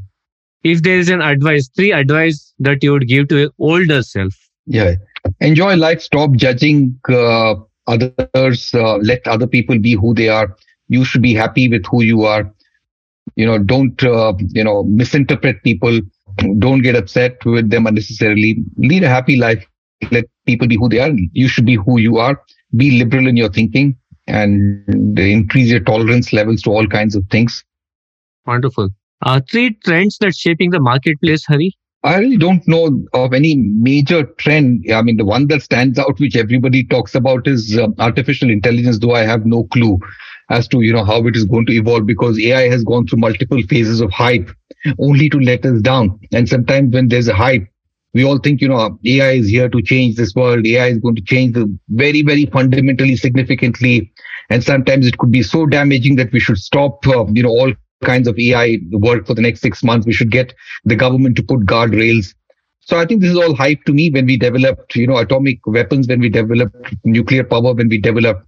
If 0.62 0.82
there 0.82 0.98
is 0.98 1.08
an 1.08 1.22
advice, 1.22 1.70
three 1.74 1.92
advice 1.92 2.52
that 2.58 2.82
you 2.82 2.92
would 2.92 3.08
give 3.08 3.28
to 3.28 3.38
your 3.38 3.50
older 3.58 4.02
self. 4.02 4.34
Yeah. 4.66 4.96
Enjoy 5.40 5.76
life. 5.76 6.02
Stop 6.02 6.32
judging 6.32 7.00
uh, 7.08 7.54
others. 7.86 8.74
Uh, 8.74 8.96
let 8.96 9.26
other 9.26 9.46
people 9.46 9.78
be 9.78 9.94
who 9.94 10.12
they 10.12 10.28
are. 10.28 10.54
You 10.88 11.04
should 11.06 11.22
be 11.22 11.32
happy 11.32 11.66
with 11.68 11.86
who 11.86 12.02
you 12.02 12.24
are. 12.24 12.52
You 13.36 13.46
know, 13.46 13.58
don't, 13.58 14.02
uh, 14.02 14.34
you 14.48 14.64
know, 14.64 14.82
misinterpret 14.82 15.62
people 15.62 16.00
don't 16.58 16.82
get 16.82 16.96
upset 16.96 17.44
with 17.44 17.70
them 17.70 17.86
unnecessarily. 17.86 18.64
Lead 18.76 19.04
a 19.04 19.08
happy 19.08 19.36
life. 19.36 19.64
Let 20.10 20.24
people 20.44 20.68
be 20.68 20.76
who 20.76 20.88
they 20.88 21.00
are. 21.00 21.10
You 21.32 21.48
should 21.48 21.66
be 21.66 21.76
who 21.76 21.98
you 21.98 22.18
are. 22.18 22.40
Be 22.76 22.98
liberal 22.98 23.26
in 23.26 23.36
your 23.36 23.50
thinking. 23.50 23.96
and 24.28 25.18
increase 25.18 25.70
your 25.70 25.80
tolerance 25.80 26.32
levels 26.32 26.62
to 26.62 26.70
all 26.70 26.86
kinds 26.86 27.14
of 27.14 27.24
things. 27.30 27.64
Wonderful. 28.46 28.90
Uh, 29.22 29.40
three 29.50 29.74
trends 29.84 30.18
that's 30.20 30.36
shaping 30.36 30.70
the 30.70 30.80
marketplace, 30.80 31.44
Hari? 31.46 31.76
I 32.02 32.18
really 32.18 32.36
don't 32.36 32.66
know 32.68 33.04
of 33.14 33.32
any 33.32 33.56
major 33.56 34.24
trend. 34.38 34.84
I 34.92 35.02
mean, 35.02 35.16
the 35.16 35.24
one 35.24 35.48
that 35.48 35.62
stands 35.62 35.98
out, 35.98 36.20
which 36.20 36.36
everybody 36.36 36.84
talks 36.84 37.14
about, 37.14 37.48
is 37.48 37.76
um, 37.78 37.94
artificial 37.98 38.50
intelligence. 38.50 38.98
Though 38.98 39.14
I 39.14 39.22
have 39.22 39.46
no 39.46 39.64
clue 39.64 39.98
as 40.50 40.68
to 40.68 40.80
you 40.82 40.92
know 40.92 41.04
how 41.04 41.26
it 41.26 41.36
is 41.36 41.44
going 41.44 41.66
to 41.66 41.72
evolve 41.72 42.06
because 42.06 42.38
AI 42.38 42.68
has 42.68 42.84
gone 42.84 43.06
through 43.06 43.18
multiple 43.20 43.60
phases 43.68 44.00
of 44.00 44.10
hype, 44.10 44.50
only 44.98 45.28
to 45.30 45.38
let 45.38 45.64
us 45.66 45.80
down. 45.82 46.18
And 46.32 46.48
sometimes 46.48 46.94
when 46.94 47.08
there's 47.08 47.28
a 47.28 47.34
hype, 47.34 47.66
we 48.14 48.24
all 48.24 48.38
think 48.38 48.60
you 48.60 48.68
know 48.68 48.98
AI 49.04 49.32
is 49.32 49.48
here 49.48 49.68
to 49.68 49.82
change 49.82 50.16
this 50.16 50.34
world. 50.34 50.66
AI 50.66 50.86
is 50.88 50.98
going 50.98 51.16
to 51.16 51.22
change 51.22 51.54
the 51.54 51.66
very 51.90 52.22
very 52.22 52.46
fundamentally 52.46 53.16
significantly, 53.16 54.12
and 54.50 54.62
sometimes 54.62 55.06
it 55.06 55.18
could 55.18 55.30
be 55.32 55.42
so 55.42 55.66
damaging 55.66 56.16
that 56.16 56.32
we 56.32 56.40
should 56.40 56.58
stop 56.58 57.06
uh, 57.06 57.26
you 57.26 57.42
know 57.42 57.50
all 57.50 57.72
kinds 58.04 58.28
of 58.28 58.38
AI 58.38 58.78
work 58.92 59.26
for 59.26 59.34
the 59.34 59.42
next 59.42 59.60
six 59.60 59.82
months. 59.82 60.06
We 60.06 60.12
should 60.12 60.30
get 60.30 60.54
the 60.84 60.96
government 60.96 61.36
to 61.36 61.42
put 61.42 61.66
guardrails. 61.66 62.34
So 62.80 62.98
I 62.98 63.04
think 63.04 63.20
this 63.20 63.30
is 63.32 63.36
all 63.36 63.54
hype 63.54 63.82
to 63.86 63.92
me 63.92 64.10
when 64.10 64.26
we 64.26 64.36
developed, 64.36 64.94
you 64.94 65.08
know, 65.08 65.16
atomic 65.16 65.66
weapons, 65.66 66.06
when 66.06 66.20
we 66.20 66.28
developed 66.28 66.94
nuclear 67.04 67.42
power, 67.42 67.74
when 67.74 67.88
we 67.88 67.98
developed, 68.00 68.46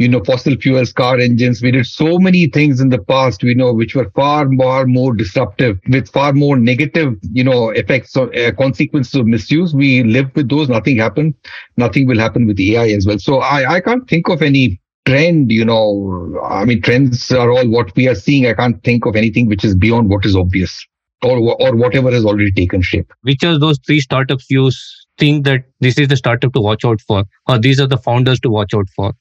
you 0.00 0.08
know, 0.08 0.24
fossil 0.24 0.56
fuels, 0.56 0.94
car 0.94 1.18
engines. 1.18 1.60
We 1.62 1.72
did 1.72 1.84
so 1.84 2.18
many 2.18 2.46
things 2.46 2.80
in 2.80 2.88
the 2.88 2.98
past, 2.98 3.42
we 3.42 3.54
know, 3.54 3.74
which 3.74 3.94
were 3.94 4.10
far, 4.16 4.48
far 4.56 4.86
more 4.86 5.14
disruptive 5.14 5.78
with 5.90 6.10
far 6.10 6.32
more 6.32 6.56
negative, 6.56 7.16
you 7.32 7.44
know, 7.44 7.68
effects 7.68 8.16
or 8.16 8.34
uh, 8.34 8.50
consequences 8.52 9.14
of 9.14 9.26
misuse. 9.26 9.74
We 9.74 10.02
lived 10.02 10.34
with 10.34 10.48
those. 10.48 10.70
Nothing 10.70 10.96
happened. 10.96 11.34
Nothing 11.76 12.06
will 12.06 12.18
happen 12.18 12.46
with 12.46 12.58
AI 12.58 12.88
as 12.88 13.06
well. 13.06 13.18
So 13.18 13.40
I, 13.40 13.74
I 13.74 13.80
can't 13.82 14.08
think 14.08 14.30
of 14.30 14.40
any 14.40 14.80
trend, 15.04 15.52
you 15.52 15.66
know, 15.66 16.40
I 16.42 16.64
mean, 16.64 16.80
trends 16.80 17.30
are 17.30 17.50
all 17.50 17.68
what 17.68 17.94
we 17.94 18.08
are 18.08 18.14
seeing. 18.14 18.46
I 18.46 18.54
can't 18.54 18.82
think 18.82 19.04
of 19.04 19.16
anything 19.16 19.48
which 19.48 19.64
is 19.64 19.74
beyond 19.74 20.08
what 20.08 20.24
is 20.24 20.34
obvious 20.34 20.86
or, 21.22 21.36
or 21.60 21.76
whatever 21.76 22.10
has 22.10 22.24
already 22.24 22.52
taken 22.52 22.80
shape. 22.80 23.12
Which 23.20 23.44
are 23.44 23.58
those 23.58 23.78
three 23.86 24.00
startups 24.00 24.46
you 24.48 24.70
think 25.18 25.44
that 25.44 25.64
this 25.80 25.98
is 25.98 26.08
the 26.08 26.16
startup 26.16 26.54
to 26.54 26.60
watch 26.62 26.86
out 26.86 27.02
for, 27.02 27.24
or 27.46 27.58
these 27.58 27.78
are 27.78 27.86
the 27.86 27.98
founders 27.98 28.40
to 28.40 28.48
watch 28.48 28.72
out 28.72 28.86
for? 28.96 29.12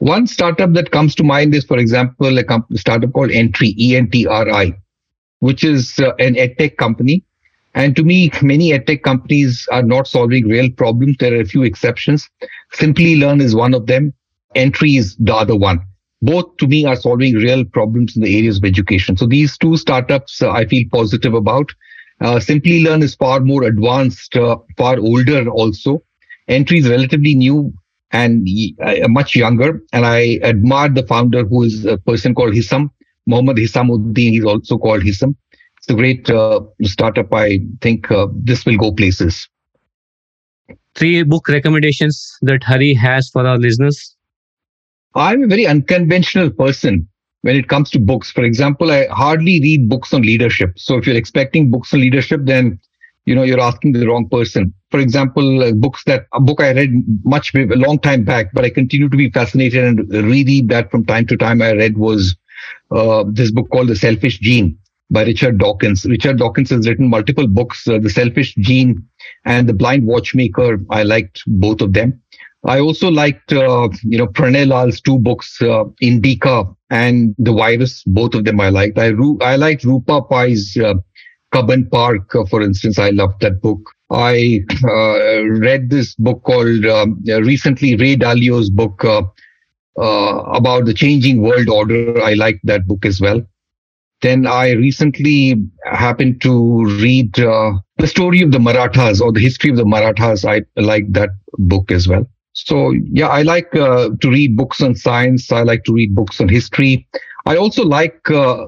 One 0.00 0.26
startup 0.26 0.72
that 0.72 0.90
comes 0.92 1.14
to 1.16 1.24
mind 1.24 1.54
is, 1.54 1.64
for 1.64 1.76
example, 1.76 2.38
a 2.38 2.42
comp- 2.42 2.72
startup 2.76 3.12
called 3.12 3.30
Entri, 3.30 3.74
E-N-T-R-I, 3.76 4.74
which 5.40 5.62
is 5.62 5.98
uh, 5.98 6.14
an 6.18 6.36
edtech 6.36 6.78
company. 6.78 7.22
And 7.74 7.94
to 7.96 8.02
me, 8.02 8.30
many 8.40 8.70
edtech 8.70 9.02
companies 9.02 9.68
are 9.70 9.82
not 9.82 10.08
solving 10.08 10.48
real 10.48 10.70
problems. 10.70 11.16
There 11.20 11.34
are 11.34 11.42
a 11.42 11.44
few 11.44 11.64
exceptions. 11.64 12.28
Simplilearn 12.72 13.42
is 13.42 13.54
one 13.54 13.74
of 13.74 13.86
them. 13.86 14.14
Entri 14.56 14.98
is 14.98 15.16
the 15.16 15.34
other 15.34 15.54
one. 15.54 15.80
Both 16.22 16.56
to 16.56 16.66
me 16.66 16.86
are 16.86 16.96
solving 16.96 17.34
real 17.34 17.64
problems 17.66 18.16
in 18.16 18.22
the 18.22 18.36
areas 18.38 18.56
of 18.56 18.64
education. 18.64 19.18
So 19.18 19.26
these 19.26 19.58
two 19.58 19.76
startups 19.76 20.40
uh, 20.40 20.50
I 20.50 20.64
feel 20.64 20.86
positive 20.90 21.34
about. 21.34 21.72
Uh, 22.22 22.36
Simplilearn 22.36 23.02
is 23.02 23.14
far 23.14 23.40
more 23.40 23.64
advanced, 23.64 24.34
uh, 24.34 24.56
far 24.78 24.98
older 24.98 25.48
also. 25.48 26.02
Entri 26.48 26.78
is 26.78 26.88
relatively 26.88 27.34
new 27.34 27.72
and 28.12 28.46
uh, 28.82 29.08
much 29.08 29.36
younger. 29.36 29.82
And 29.92 30.06
I 30.06 30.38
admire 30.42 30.88
the 30.88 31.06
founder 31.06 31.44
who 31.44 31.62
is 31.62 31.84
a 31.84 31.98
person 31.98 32.34
called 32.34 32.54
Hisam, 32.54 32.90
Mohammad 33.26 33.56
Hisamuddin. 33.56 34.30
He's 34.30 34.44
also 34.44 34.78
called 34.78 35.02
Hisam. 35.02 35.34
It's 35.78 35.88
a 35.88 35.94
great 35.94 36.28
uh, 36.28 36.60
startup. 36.82 37.32
I 37.32 37.60
think 37.80 38.10
uh, 38.10 38.26
this 38.34 38.66
will 38.66 38.76
go 38.76 38.92
places. 38.92 39.48
Three 40.94 41.22
book 41.22 41.48
recommendations 41.48 42.36
that 42.42 42.62
Hari 42.64 42.94
has 42.94 43.30
for 43.30 43.46
our 43.46 43.56
listeners. 43.58 44.16
I'm 45.14 45.44
a 45.44 45.46
very 45.46 45.66
unconventional 45.66 46.50
person 46.50 47.08
when 47.42 47.56
it 47.56 47.68
comes 47.68 47.90
to 47.90 47.98
books. 47.98 48.30
For 48.30 48.44
example, 48.44 48.90
I 48.90 49.06
hardly 49.06 49.60
read 49.60 49.88
books 49.88 50.12
on 50.12 50.22
leadership. 50.22 50.72
So 50.76 50.96
if 50.96 51.06
you're 51.06 51.16
expecting 51.16 51.70
books 51.70 51.94
on 51.94 52.00
leadership, 52.00 52.42
then 52.44 52.78
you 53.24 53.34
know 53.34 53.42
you're 53.42 53.60
asking 53.60 53.92
the 53.92 54.06
wrong 54.06 54.28
person. 54.28 54.74
For 54.90 54.98
example, 54.98 55.62
uh, 55.62 55.72
books 55.72 56.02
that 56.06 56.26
a 56.32 56.40
book 56.40 56.60
I 56.60 56.72
read 56.72 56.90
much 57.24 57.54
a 57.54 57.64
long 57.76 57.98
time 57.98 58.24
back, 58.24 58.52
but 58.52 58.64
I 58.64 58.70
continue 58.70 59.08
to 59.08 59.16
be 59.16 59.30
fascinated 59.30 59.84
and 59.84 60.10
reread 60.10 60.68
that 60.68 60.90
from 60.90 61.04
time 61.04 61.26
to 61.26 61.36
time. 61.36 61.62
I 61.62 61.72
read 61.72 61.96
was 61.96 62.36
uh, 62.90 63.24
this 63.28 63.50
book 63.52 63.68
called 63.70 63.88
The 63.88 63.96
Selfish 63.96 64.38
Gene 64.40 64.76
by 65.10 65.24
Richard 65.24 65.58
Dawkins. 65.58 66.04
Richard 66.06 66.38
Dawkins 66.38 66.70
has 66.70 66.88
written 66.88 67.08
multiple 67.08 67.46
books, 67.46 67.86
uh, 67.86 67.98
The 67.98 68.10
Selfish 68.10 68.54
Gene 68.56 69.04
and 69.44 69.68
The 69.68 69.74
Blind 69.74 70.06
Watchmaker. 70.06 70.78
I 70.90 71.02
liked 71.02 71.42
both 71.46 71.80
of 71.80 71.92
them. 71.92 72.20
I 72.66 72.78
also 72.78 73.10
liked, 73.10 73.52
uh, 73.52 73.88
you 74.02 74.18
know, 74.18 74.26
Pranay 74.26 74.66
Lal's 74.66 75.00
two 75.00 75.18
books, 75.18 75.60
uh, 75.62 75.84
Indica 76.02 76.64
and 76.90 77.34
The 77.38 77.52
Virus. 77.52 78.02
Both 78.04 78.34
of 78.34 78.44
them 78.44 78.60
I 78.60 78.68
liked. 78.68 78.98
I, 78.98 79.12
I 79.40 79.56
liked 79.56 79.84
Roopa 79.84 80.28
Pai's 80.28 80.76
uh, 80.76 80.94
Cubbon 81.52 81.88
Park, 81.88 82.34
uh, 82.34 82.44
for 82.44 82.60
instance. 82.60 82.98
I 82.98 83.10
loved 83.10 83.40
that 83.40 83.62
book. 83.62 83.80
I 84.10 84.64
uh, 84.84 85.42
read 85.44 85.90
this 85.90 86.14
book 86.16 86.42
called 86.42 86.84
um, 86.86 87.22
recently 87.24 87.96
Ray 87.96 88.16
Dalio's 88.16 88.68
book 88.68 89.04
uh, 89.04 89.22
uh, 89.98 90.42
about 90.52 90.84
the 90.86 90.94
changing 90.94 91.42
world 91.42 91.68
order. 91.68 92.20
I 92.22 92.34
liked 92.34 92.60
that 92.64 92.86
book 92.86 93.04
as 93.06 93.20
well. 93.20 93.42
Then 94.22 94.46
I 94.46 94.72
recently 94.72 95.56
happened 95.84 96.42
to 96.42 96.84
read 97.00 97.38
uh, 97.38 97.72
the 97.98 98.06
story 98.06 98.42
of 98.42 98.52
the 98.52 98.58
Marathas 98.58 99.20
or 99.20 99.32
the 99.32 99.40
history 99.40 99.70
of 99.70 99.76
the 99.76 99.86
Marathas. 99.86 100.44
I 100.44 100.62
like 100.76 101.10
that 101.12 101.30
book 101.58 101.90
as 101.90 102.06
well. 102.06 102.28
So 102.52 102.92
yeah, 103.12 103.28
I 103.28 103.42
like 103.42 103.74
uh, 103.74 104.10
to 104.20 104.30
read 104.30 104.56
books 104.56 104.82
on 104.82 104.94
science. 104.94 105.50
I 105.50 105.62
like 105.62 105.84
to 105.84 105.92
read 105.92 106.14
books 106.14 106.40
on 106.40 106.48
history. 106.48 107.06
I 107.46 107.56
also 107.56 107.84
like 107.84 108.30
uh, 108.30 108.66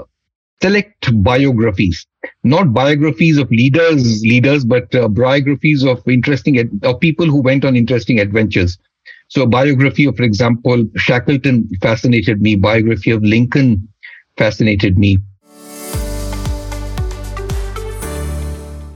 select 0.62 1.22
biographies, 1.24 2.06
not 2.44 2.72
biographies 2.72 3.36
of 3.36 3.50
leaders, 3.50 4.22
leaders, 4.22 4.64
but 4.64 4.94
uh, 4.94 5.08
biographies 5.08 5.84
of 5.84 6.06
interesting 6.06 6.58
ad- 6.58 6.70
of 6.84 7.00
people 7.00 7.26
who 7.26 7.42
went 7.42 7.64
on 7.64 7.76
interesting 7.76 8.20
adventures. 8.20 8.78
So 9.28 9.42
a 9.42 9.46
biography 9.46 10.04
of, 10.04 10.16
for 10.16 10.22
example, 10.22 10.84
Shackleton 10.96 11.68
fascinated 11.80 12.40
me. 12.40 12.54
Biography 12.54 13.10
of 13.10 13.24
Lincoln 13.24 13.88
fascinated 14.38 14.98
me. 14.98 15.18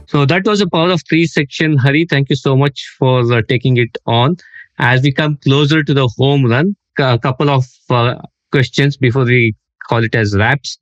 So 0.07 0.25
that 0.25 0.43
was 0.45 0.61
a 0.61 0.67
power 0.67 0.91
of 0.91 1.01
three 1.09 1.25
section. 1.27 1.77
Hari, 1.77 2.05
thank 2.05 2.29
you 2.29 2.37
so 2.37 2.55
much 2.55 2.87
for 2.97 3.19
uh, 3.33 3.41
taking 3.49 3.75
it 3.75 3.97
on. 4.05 4.37
As 4.79 5.01
we 5.01 5.11
come 5.11 5.37
closer 5.43 5.83
to 5.83 5.93
the 5.93 6.07
home 6.17 6.45
run, 6.45 6.75
a 6.97 7.19
couple 7.19 7.49
of 7.49 7.65
uh, 7.89 8.15
questions 8.51 8.95
before 8.95 9.25
we 9.25 9.55
call 9.89 10.03
it 10.03 10.15
as 10.15 10.35
wraps. 10.37 10.77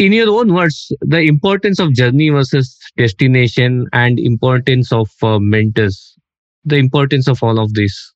In 0.00 0.14
your 0.14 0.30
own 0.30 0.54
words, 0.54 0.90
the 1.02 1.20
importance 1.20 1.78
of 1.78 1.92
journey 1.92 2.30
versus 2.30 2.74
destination 2.96 3.86
and 3.92 4.18
importance 4.18 4.92
of 4.92 5.10
uh, 5.22 5.38
mentors, 5.38 6.16
the 6.64 6.76
importance 6.76 7.28
of 7.28 7.42
all 7.42 7.58
of 7.58 7.74
this. 7.74 8.14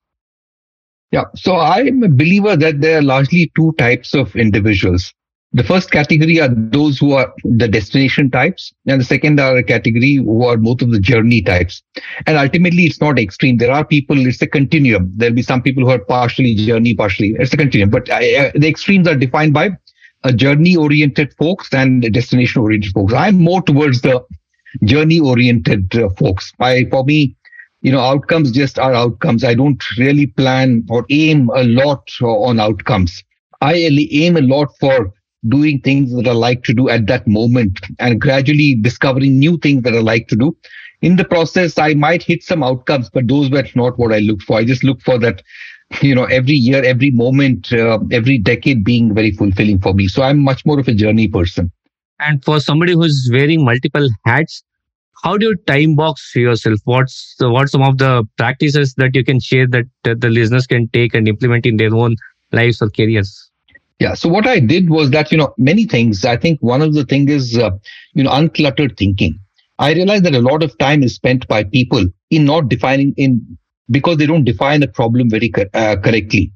Yeah. 1.11 1.25
So 1.37 1.57
I'm 1.57 2.03
a 2.03 2.09
believer 2.09 2.57
that 2.57 2.81
there 2.81 3.01
are 3.01 3.03
largely 3.03 3.53
two 3.55 3.75
types 3.77 4.15
of 4.15 4.35
individuals. 4.35 5.13
The 5.53 5.63
first 5.63 5.91
category 5.91 6.41
are 6.41 6.49
those 6.49 6.99
who 6.99 7.13
are 7.13 7.31
the 7.45 7.69
destination 7.69 8.31
types, 8.31 8.73
and 8.87 9.03
the 9.03 9.05
second 9.05 9.39
are 9.39 9.59
a 9.59 9.63
category 9.63 10.15
who 10.15 10.43
are 10.47 10.57
both 10.57 10.81
of 10.81 10.91
the 10.91 10.99
journey 10.99 11.43
types. 11.43 11.83
And 12.27 12.39
ultimately, 12.39 12.85
it's 12.85 13.01
not 13.01 13.19
extreme. 13.19 13.59
There 13.59 13.71
are 13.71 13.85
people, 13.85 14.27
it's 14.27 14.41
a 14.41 14.47
continuum. 14.47 15.13
There'll 15.15 15.35
be 15.35 15.43
some 15.43 15.61
people 15.61 15.85
who 15.85 15.91
are 15.91 15.99
partially 15.99 16.55
journey, 16.55 16.95
partially, 16.95 17.37
it's 17.39 17.53
a 17.53 17.59
continuum. 17.59 17.91
But 17.91 18.09
uh, 18.09 18.21
the 18.55 18.69
extremes 18.69 19.07
are 19.07 19.15
defined 19.15 19.53
by 19.53 19.77
a 20.25 20.33
journey 20.33 20.77
oriented 20.77 21.35
folks 21.35 21.73
and 21.73 22.03
destination 22.13 22.63
oriented 22.63 22.93
folks. 22.93 23.13
I'm 23.13 23.39
more 23.39 23.63
towards 23.63 24.01
the 24.01 24.25
journey 24.83 25.21
oriented 25.21 25.95
uh, 25.97 26.09
folks. 26.11 26.53
I, 26.59 26.87
for 26.91 27.05
me, 27.05 27.37
you 27.83 27.93
know, 27.93 28.01
outcomes 28.01 28.51
just 28.51 28.79
are 28.79 28.95
outcomes. 28.95 29.45
I 29.45 29.55
don't 29.55 29.83
really 29.99 30.27
plan 30.27 30.87
or 30.89 31.05
aim 31.11 31.51
a 31.55 31.65
lot 31.65 32.09
on 32.23 32.59
outcomes. 32.59 33.23
I 33.61 33.75
aim 33.75 34.37
a 34.37 34.41
lot 34.41 34.69
for 34.81 35.13
doing 35.49 35.81
things 35.81 36.15
that 36.15 36.27
I 36.27 36.33
like 36.33 36.65
to 36.65 36.75
do 36.75 36.89
at 36.89 37.07
that 37.07 37.27
moment 37.27 37.81
and 37.99 38.21
gradually 38.21 38.75
discovering 38.75 39.39
new 39.39 39.59
things 39.59 39.83
that 39.83 39.95
I 39.95 40.01
like 40.01 40.29
to 40.29 40.37
do. 40.37 40.57
In 41.03 41.17
the 41.17 41.25
process, 41.25 41.77
I 41.77 41.93
might 41.93 42.23
hit 42.23 42.43
some 42.43 42.63
outcomes, 42.63 43.11
but 43.11 43.29
those 43.29 43.51
were 43.51 43.65
not 43.75 43.99
what 43.99 44.13
I 44.13 44.21
looked 44.21 44.45
for. 44.45 44.57
I 44.57 44.65
just 44.65 44.83
looked 44.83 45.03
for 45.03 45.19
that, 45.19 45.43
you 46.03 46.15
know, 46.15 46.25
every 46.25 46.55
year, 46.55 46.83
every 46.85 47.11
moment, 47.11 47.73
uh, 47.73 47.99
every 48.11 48.39
decade 48.39 48.85
being 48.85 49.15
very 49.15 49.31
fulfilling 49.31 49.79
for 49.79 49.95
me. 49.95 50.09
So 50.09 50.23
I'm 50.23 50.41
much 50.41 50.65
more 50.65 50.79
of 50.79 50.89
a 50.89 50.95
journey 50.95 51.29
person. 51.29 51.71
And 52.21 52.45
for 52.45 52.61
somebody 52.61 52.93
who's 52.93 53.29
wearing 53.33 53.65
multiple 53.65 54.09
hats, 54.25 54.63
how 55.23 55.37
do 55.37 55.47
you 55.49 55.57
time 55.67 55.95
box 55.95 56.33
yourself? 56.35 56.79
What's 56.85 57.35
the, 57.39 57.51
what 57.51 57.69
some 57.69 57.83
of 57.83 57.99
the 57.99 58.25
practices 58.37 58.95
that 58.99 59.15
you 59.15 59.25
can 59.25 59.41
share 59.41 59.67
that 59.69 59.85
uh, 60.05 60.15
the 60.19 60.29
listeners 60.29 60.67
can 60.67 60.89
take 60.89 61.15
and 61.15 61.27
implement 61.27 61.67
in 61.67 61.77
their 61.77 61.95
own 61.95 62.17
lives 62.53 62.83
or 62.83 62.91
careers? 62.91 63.51
Yeah. 64.01 64.15
So 64.15 64.29
what 64.29 64.47
I 64.47 64.61
did 64.61 64.91
was 64.91 65.11
that, 65.11 65.31
you 65.31 65.39
know, 65.39 65.55
many 65.57 65.85
things. 65.85 66.25
I 66.25 66.37
think 66.37 66.61
one 66.61 66.83
of 66.83 66.95
the 66.95 67.05
things 67.05 67.31
is, 67.31 67.59
uh, 67.59 67.71
you 68.13 68.25
know, 68.25 68.31
uncluttered 68.31 68.97
thinking. 68.97 69.39
I 69.79 69.93
realized 69.93 70.25
that 70.25 70.35
a 70.35 70.41
lot 70.41 70.63
of 70.63 70.77
time 70.79 71.03
is 71.03 71.15
spent 71.15 71.49
by 71.49 71.65
people 71.65 72.05
in 72.31 72.45
not 72.45 72.69
defining 72.69 73.15
in 73.17 73.59
because 73.91 74.17
they 74.17 74.27
don't 74.27 74.45
define 74.45 74.83
a 74.83 74.89
problem 74.89 75.31
very 75.31 75.53
uh, 75.75 75.97
correctly. 75.97 76.53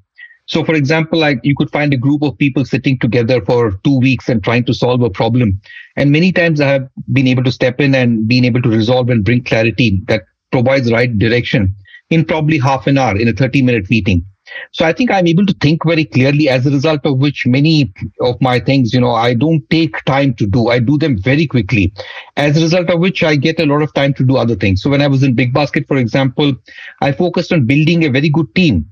So, 0.46 0.64
for 0.64 0.74
example, 0.74 1.18
like 1.18 1.40
you 1.42 1.54
could 1.54 1.70
find 1.70 1.92
a 1.92 1.98
group 1.98 2.22
of 2.22 2.38
people 2.38 2.64
sitting 2.64 2.98
together 2.98 3.44
for 3.44 3.72
two 3.84 3.98
weeks 3.98 4.30
and 4.30 4.42
trying 4.42 4.64
to 4.64 4.72
solve 4.72 5.02
a 5.02 5.10
problem. 5.10 5.60
And 5.96 6.10
many 6.10 6.32
times 6.32 6.60
I 6.60 6.68
have 6.68 6.88
been 7.12 7.26
able 7.26 7.44
to 7.44 7.52
step 7.52 7.80
in 7.80 7.94
and 7.94 8.26
been 8.26 8.46
able 8.46 8.62
to 8.62 8.68
resolve 8.70 9.10
and 9.10 9.22
bring 9.22 9.44
clarity 9.44 10.00
that 10.08 10.22
provides 10.50 10.90
right 10.90 11.16
direction 11.18 11.74
in 12.08 12.24
probably 12.24 12.58
half 12.58 12.86
an 12.86 12.96
hour 12.96 13.18
in 13.18 13.28
a 13.28 13.34
30 13.34 13.60
minute 13.60 13.90
meeting. 13.90 14.24
So 14.72 14.84
I 14.84 14.92
think 14.92 15.10
I'm 15.10 15.26
able 15.26 15.46
to 15.46 15.54
think 15.54 15.84
very 15.84 16.04
clearly 16.04 16.48
as 16.48 16.66
a 16.66 16.70
result 16.70 17.00
of 17.04 17.18
which 17.18 17.46
many 17.46 17.92
of 18.20 18.40
my 18.40 18.60
things, 18.60 18.92
you 18.92 19.00
know, 19.00 19.12
I 19.12 19.34
don't 19.34 19.68
take 19.70 20.02
time 20.04 20.34
to 20.34 20.46
do. 20.46 20.68
I 20.68 20.78
do 20.78 20.98
them 20.98 21.20
very 21.20 21.46
quickly. 21.46 21.92
As 22.36 22.56
a 22.56 22.62
result 22.62 22.90
of 22.90 23.00
which 23.00 23.22
I 23.22 23.36
get 23.36 23.60
a 23.60 23.66
lot 23.66 23.82
of 23.82 23.92
time 23.94 24.14
to 24.14 24.24
do 24.24 24.36
other 24.36 24.54
things. 24.54 24.82
So 24.82 24.90
when 24.90 25.02
I 25.02 25.06
was 25.06 25.22
in 25.22 25.36
BigBasket, 25.36 25.86
for 25.86 25.96
example, 25.96 26.54
I 27.00 27.12
focused 27.12 27.52
on 27.52 27.66
building 27.66 28.04
a 28.04 28.10
very 28.10 28.28
good 28.28 28.54
team 28.54 28.88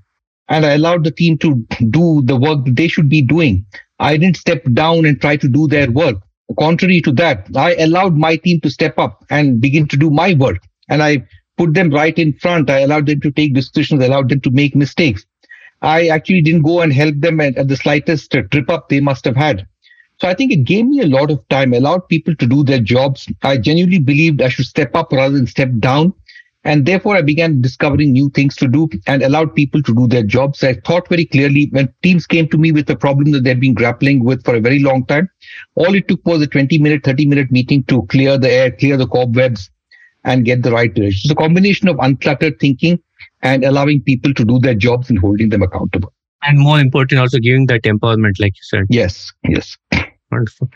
and 0.49 0.65
I 0.65 0.75
allowed 0.75 1.05
the 1.05 1.11
team 1.11 1.39
to 1.39 1.65
do 1.91 2.23
the 2.23 2.37
work 2.37 2.65
that 2.65 2.77
they 2.77 2.89
should 2.89 3.09
be 3.09 3.23
doing. 3.23 3.67
I 3.99 4.17
didn't 4.17 4.37
step 4.37 4.63
down 4.75 5.07
and 5.07 5.21
try 5.21 5.37
to 5.37 5.49
do 5.49 5.67
their 5.67 5.91
work. 5.91 6.17
Contrary 6.59 7.01
to 7.01 7.13
that, 7.13 7.49
I 7.57 7.75
allowed 7.75 8.17
my 8.17 8.37
team 8.37 8.61
to 8.61 8.71
step 8.71 8.99
up 8.99 9.25
and 9.31 9.61
begin 9.61 9.89
to 9.89 9.97
do 9.97 10.11
my 10.11 10.35
work. 10.35 10.59
And 10.89 11.03
I 11.03 11.27
put 11.57 11.75
them 11.75 11.91
right 11.91 12.17
in 12.19 12.33
front. 12.35 12.71
I 12.71 12.81
allowed 12.81 13.07
them 13.07 13.21
to 13.21 13.31
take 13.33 13.55
decisions, 13.55 14.03
I 14.03 14.07
allowed 14.07 14.29
them 14.29 14.41
to 14.43 14.51
make 14.51 14.77
mistakes. 14.77 15.25
I 15.83 16.09
actually 16.09 16.43
didn't 16.43 16.63
go 16.63 16.81
and 16.81 16.93
help 16.93 17.15
them 17.19 17.41
at, 17.41 17.57
at 17.57 17.69
the 17.69 17.77
slightest 17.77 18.31
trip 18.31 18.71
up 18.71 18.89
they 18.89 19.01
must 19.01 19.25
have 19.25 19.37
had. 19.37 19.67
So 20.19 20.29
I 20.29 20.35
think 20.35 20.51
it 20.51 20.65
gave 20.65 20.87
me 20.87 21.01
a 21.01 21.07
lot 21.07 21.31
of 21.31 21.47
time, 21.49 21.75
allowed 21.75 22.09
people 22.09 22.35
to 22.37 22.47
do 22.47 22.65
their 22.65 22.81
jobs. 22.81 23.29
I 23.43 23.59
genuinely 23.59 23.99
believed 23.99 24.41
I 24.41 24.49
should 24.49 24.65
step 24.65 24.97
up 24.97 25.13
rather 25.13 25.35
than 25.35 25.47
step 25.47 25.71
down. 25.79 26.15
And 26.65 26.85
therefore, 26.85 27.15
I 27.15 27.23
began 27.23 27.61
discovering 27.61 28.11
new 28.11 28.29
things 28.31 28.57
to 28.57 28.67
do 28.67 28.89
and 29.07 29.23
allowed 29.23 29.55
people 29.55 29.83
to 29.85 29.95
do 29.95 30.09
their 30.09 30.25
jobs. 30.25 30.65
I 30.65 30.75
thought 30.75 31.09
very 31.09 31.25
clearly 31.25 31.69
when 31.71 31.93
teams 32.03 32.27
came 32.27 32.49
to 32.49 32.59
me 32.59 32.73
with 32.73 32.91
a 32.91 32.97
problem 32.97 33.31
that 33.33 33.45
they'd 33.45 33.61
been 33.61 33.75
grappling 33.75 34.25
with 34.25 34.45
for 34.45 34.57
a 34.57 34.61
very 34.61 34.81
long 34.81 35.07
time, 35.07 35.31
all 35.77 35.95
it 35.95 36.09
took 36.09 36.27
was 36.27 36.43
a 36.43 36.47
20 36.49 36.79
minute, 36.79 37.05
30 37.05 37.27
minute 37.27 37.53
meeting 37.53 37.85
to 37.85 38.03
clear 38.07 38.37
the 38.37 38.51
air, 38.51 38.73
clear 38.73 38.97
the 38.97 39.07
cobwebs, 39.07 39.71
and 40.25 40.45
get 40.45 40.63
the 40.63 40.73
right 40.73 40.93
direction. 40.93 41.21
It's 41.25 41.31
a 41.33 41.37
combination 41.37 41.87
of 41.87 41.97
uncluttered 41.99 42.59
thinking 42.59 42.99
and 43.43 43.65
allowing 43.65 44.03
people 44.03 44.35
to 44.35 44.45
do 44.45 44.59
their 44.59 44.75
jobs 44.75 45.11
and 45.11 45.19
holding 45.19 45.49
them 45.51 45.63
accountable. 45.63 46.13
And 46.43 46.59
more 46.59 46.79
important, 46.79 47.21
also 47.21 47.39
giving 47.39 47.67
that 47.67 47.83
empowerment, 47.83 48.35
like 48.39 48.55
you 48.55 48.63
said. 48.63 48.85
Yes, 48.89 49.33
yes. 49.49 49.77
Wonderful. 50.31 50.69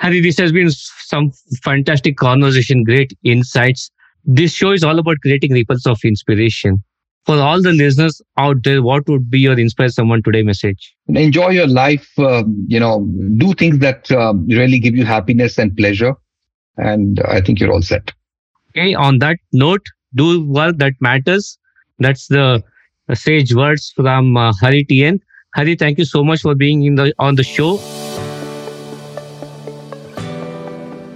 Hari, 0.00 0.20
this 0.20 0.38
has 0.38 0.52
been 0.52 0.70
some 0.70 1.32
fantastic 1.62 2.16
conversation, 2.16 2.84
great 2.84 3.12
insights. 3.24 3.90
This 4.24 4.52
show 4.52 4.72
is 4.72 4.84
all 4.84 4.98
about 4.98 5.16
creating 5.22 5.52
ripples 5.52 5.86
of 5.86 5.98
inspiration. 6.04 6.82
For 7.26 7.36
all 7.36 7.60
the 7.60 7.72
listeners 7.72 8.22
out 8.38 8.64
there, 8.64 8.82
what 8.82 9.06
would 9.08 9.30
be 9.30 9.40
your 9.40 9.58
inspire 9.58 9.88
someone 9.88 10.22
today 10.22 10.42
message? 10.42 10.94
Enjoy 11.08 11.50
your 11.50 11.66
life. 11.66 12.18
Um, 12.18 12.64
you 12.68 12.80
know, 12.80 13.06
do 13.36 13.52
things 13.52 13.80
that 13.80 14.10
um, 14.12 14.46
really 14.46 14.78
give 14.78 14.96
you 14.96 15.04
happiness 15.04 15.58
and 15.58 15.76
pleasure. 15.76 16.14
And 16.78 17.20
I 17.28 17.40
think 17.40 17.60
you're 17.60 17.72
all 17.72 17.82
set. 17.82 18.12
Okay. 18.70 18.94
On 18.94 19.18
that 19.18 19.36
note, 19.52 19.84
do 20.14 20.44
work 20.46 20.78
that 20.78 20.94
matters 21.00 21.57
that's 21.98 22.28
the 22.28 22.62
sage 23.14 23.54
words 23.54 23.92
from 23.94 24.36
uh, 24.36 24.52
Hari 24.60 24.84
TN. 24.84 25.20
Hari, 25.54 25.76
thank 25.76 25.98
you 25.98 26.04
so 26.04 26.22
much 26.22 26.42
for 26.42 26.54
being 26.54 26.82
in 26.84 26.94
the 26.94 27.14
on 27.18 27.34
the 27.34 27.42
show. 27.42 27.78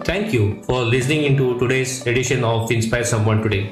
Thank 0.05 0.33
you 0.33 0.63
for 0.65 0.83
listening 0.83 1.25
into 1.25 1.59
today's 1.59 2.07
edition 2.07 2.43
of 2.45 2.71
Inspire 2.73 3.05
Someone 3.05 3.43
Today. 3.43 3.71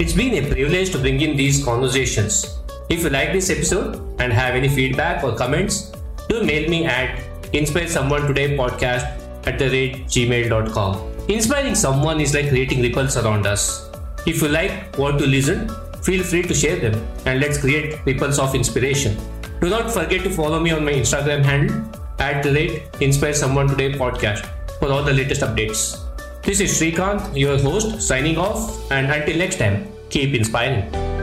It's 0.00 0.12
been 0.12 0.34
a 0.34 0.50
privilege 0.50 0.90
to 0.90 0.98
bring 0.98 1.20
in 1.20 1.36
these 1.36 1.64
conversations. 1.64 2.58
If 2.90 3.04
you 3.04 3.10
like 3.10 3.32
this 3.32 3.48
episode 3.48 4.02
and 4.20 4.32
have 4.32 4.54
any 4.54 4.68
feedback 4.68 5.22
or 5.22 5.36
comments, 5.36 5.92
do 6.28 6.42
mail 6.42 6.68
me 6.68 6.84
at 6.84 7.22
inspire 7.52 7.86
someone 7.86 8.26
today 8.26 8.56
podcast 8.56 9.46
at 9.46 9.58
the 9.58 9.70
rate 9.70 10.06
gmail.com. 10.06 11.13
Inspiring 11.28 11.74
someone 11.74 12.20
is 12.20 12.34
like 12.34 12.50
creating 12.50 12.82
ripples 12.82 13.16
around 13.16 13.46
us. 13.46 13.88
If 14.26 14.42
you 14.42 14.48
like 14.48 14.94
what 14.98 15.18
to 15.18 15.26
listen, 15.26 15.70
feel 16.02 16.22
free 16.22 16.42
to 16.42 16.52
share 16.52 16.76
them 16.78 17.02
and 17.24 17.40
let's 17.40 17.56
create 17.56 18.04
ripples 18.04 18.38
of 18.38 18.54
inspiration. 18.54 19.16
Do 19.62 19.70
not 19.70 19.90
forget 19.90 20.22
to 20.24 20.30
follow 20.30 20.60
me 20.60 20.72
on 20.72 20.84
my 20.84 20.92
Instagram 20.92 21.42
handle 21.42 21.82
at 22.18 22.42
the 22.42 22.52
rate 22.52 22.82
Inspire 23.00 23.32
Someone 23.32 23.68
Today 23.68 23.92
podcast 23.92 24.46
for 24.78 24.92
all 24.92 25.02
the 25.02 25.14
latest 25.14 25.40
updates. 25.40 25.98
This 26.42 26.60
is 26.60 26.78
Srikanth, 26.78 27.34
your 27.34 27.58
host, 27.58 28.02
signing 28.02 28.36
off, 28.36 28.92
and 28.92 29.10
until 29.10 29.38
next 29.38 29.56
time, 29.56 29.88
keep 30.10 30.34
inspiring. 30.34 31.13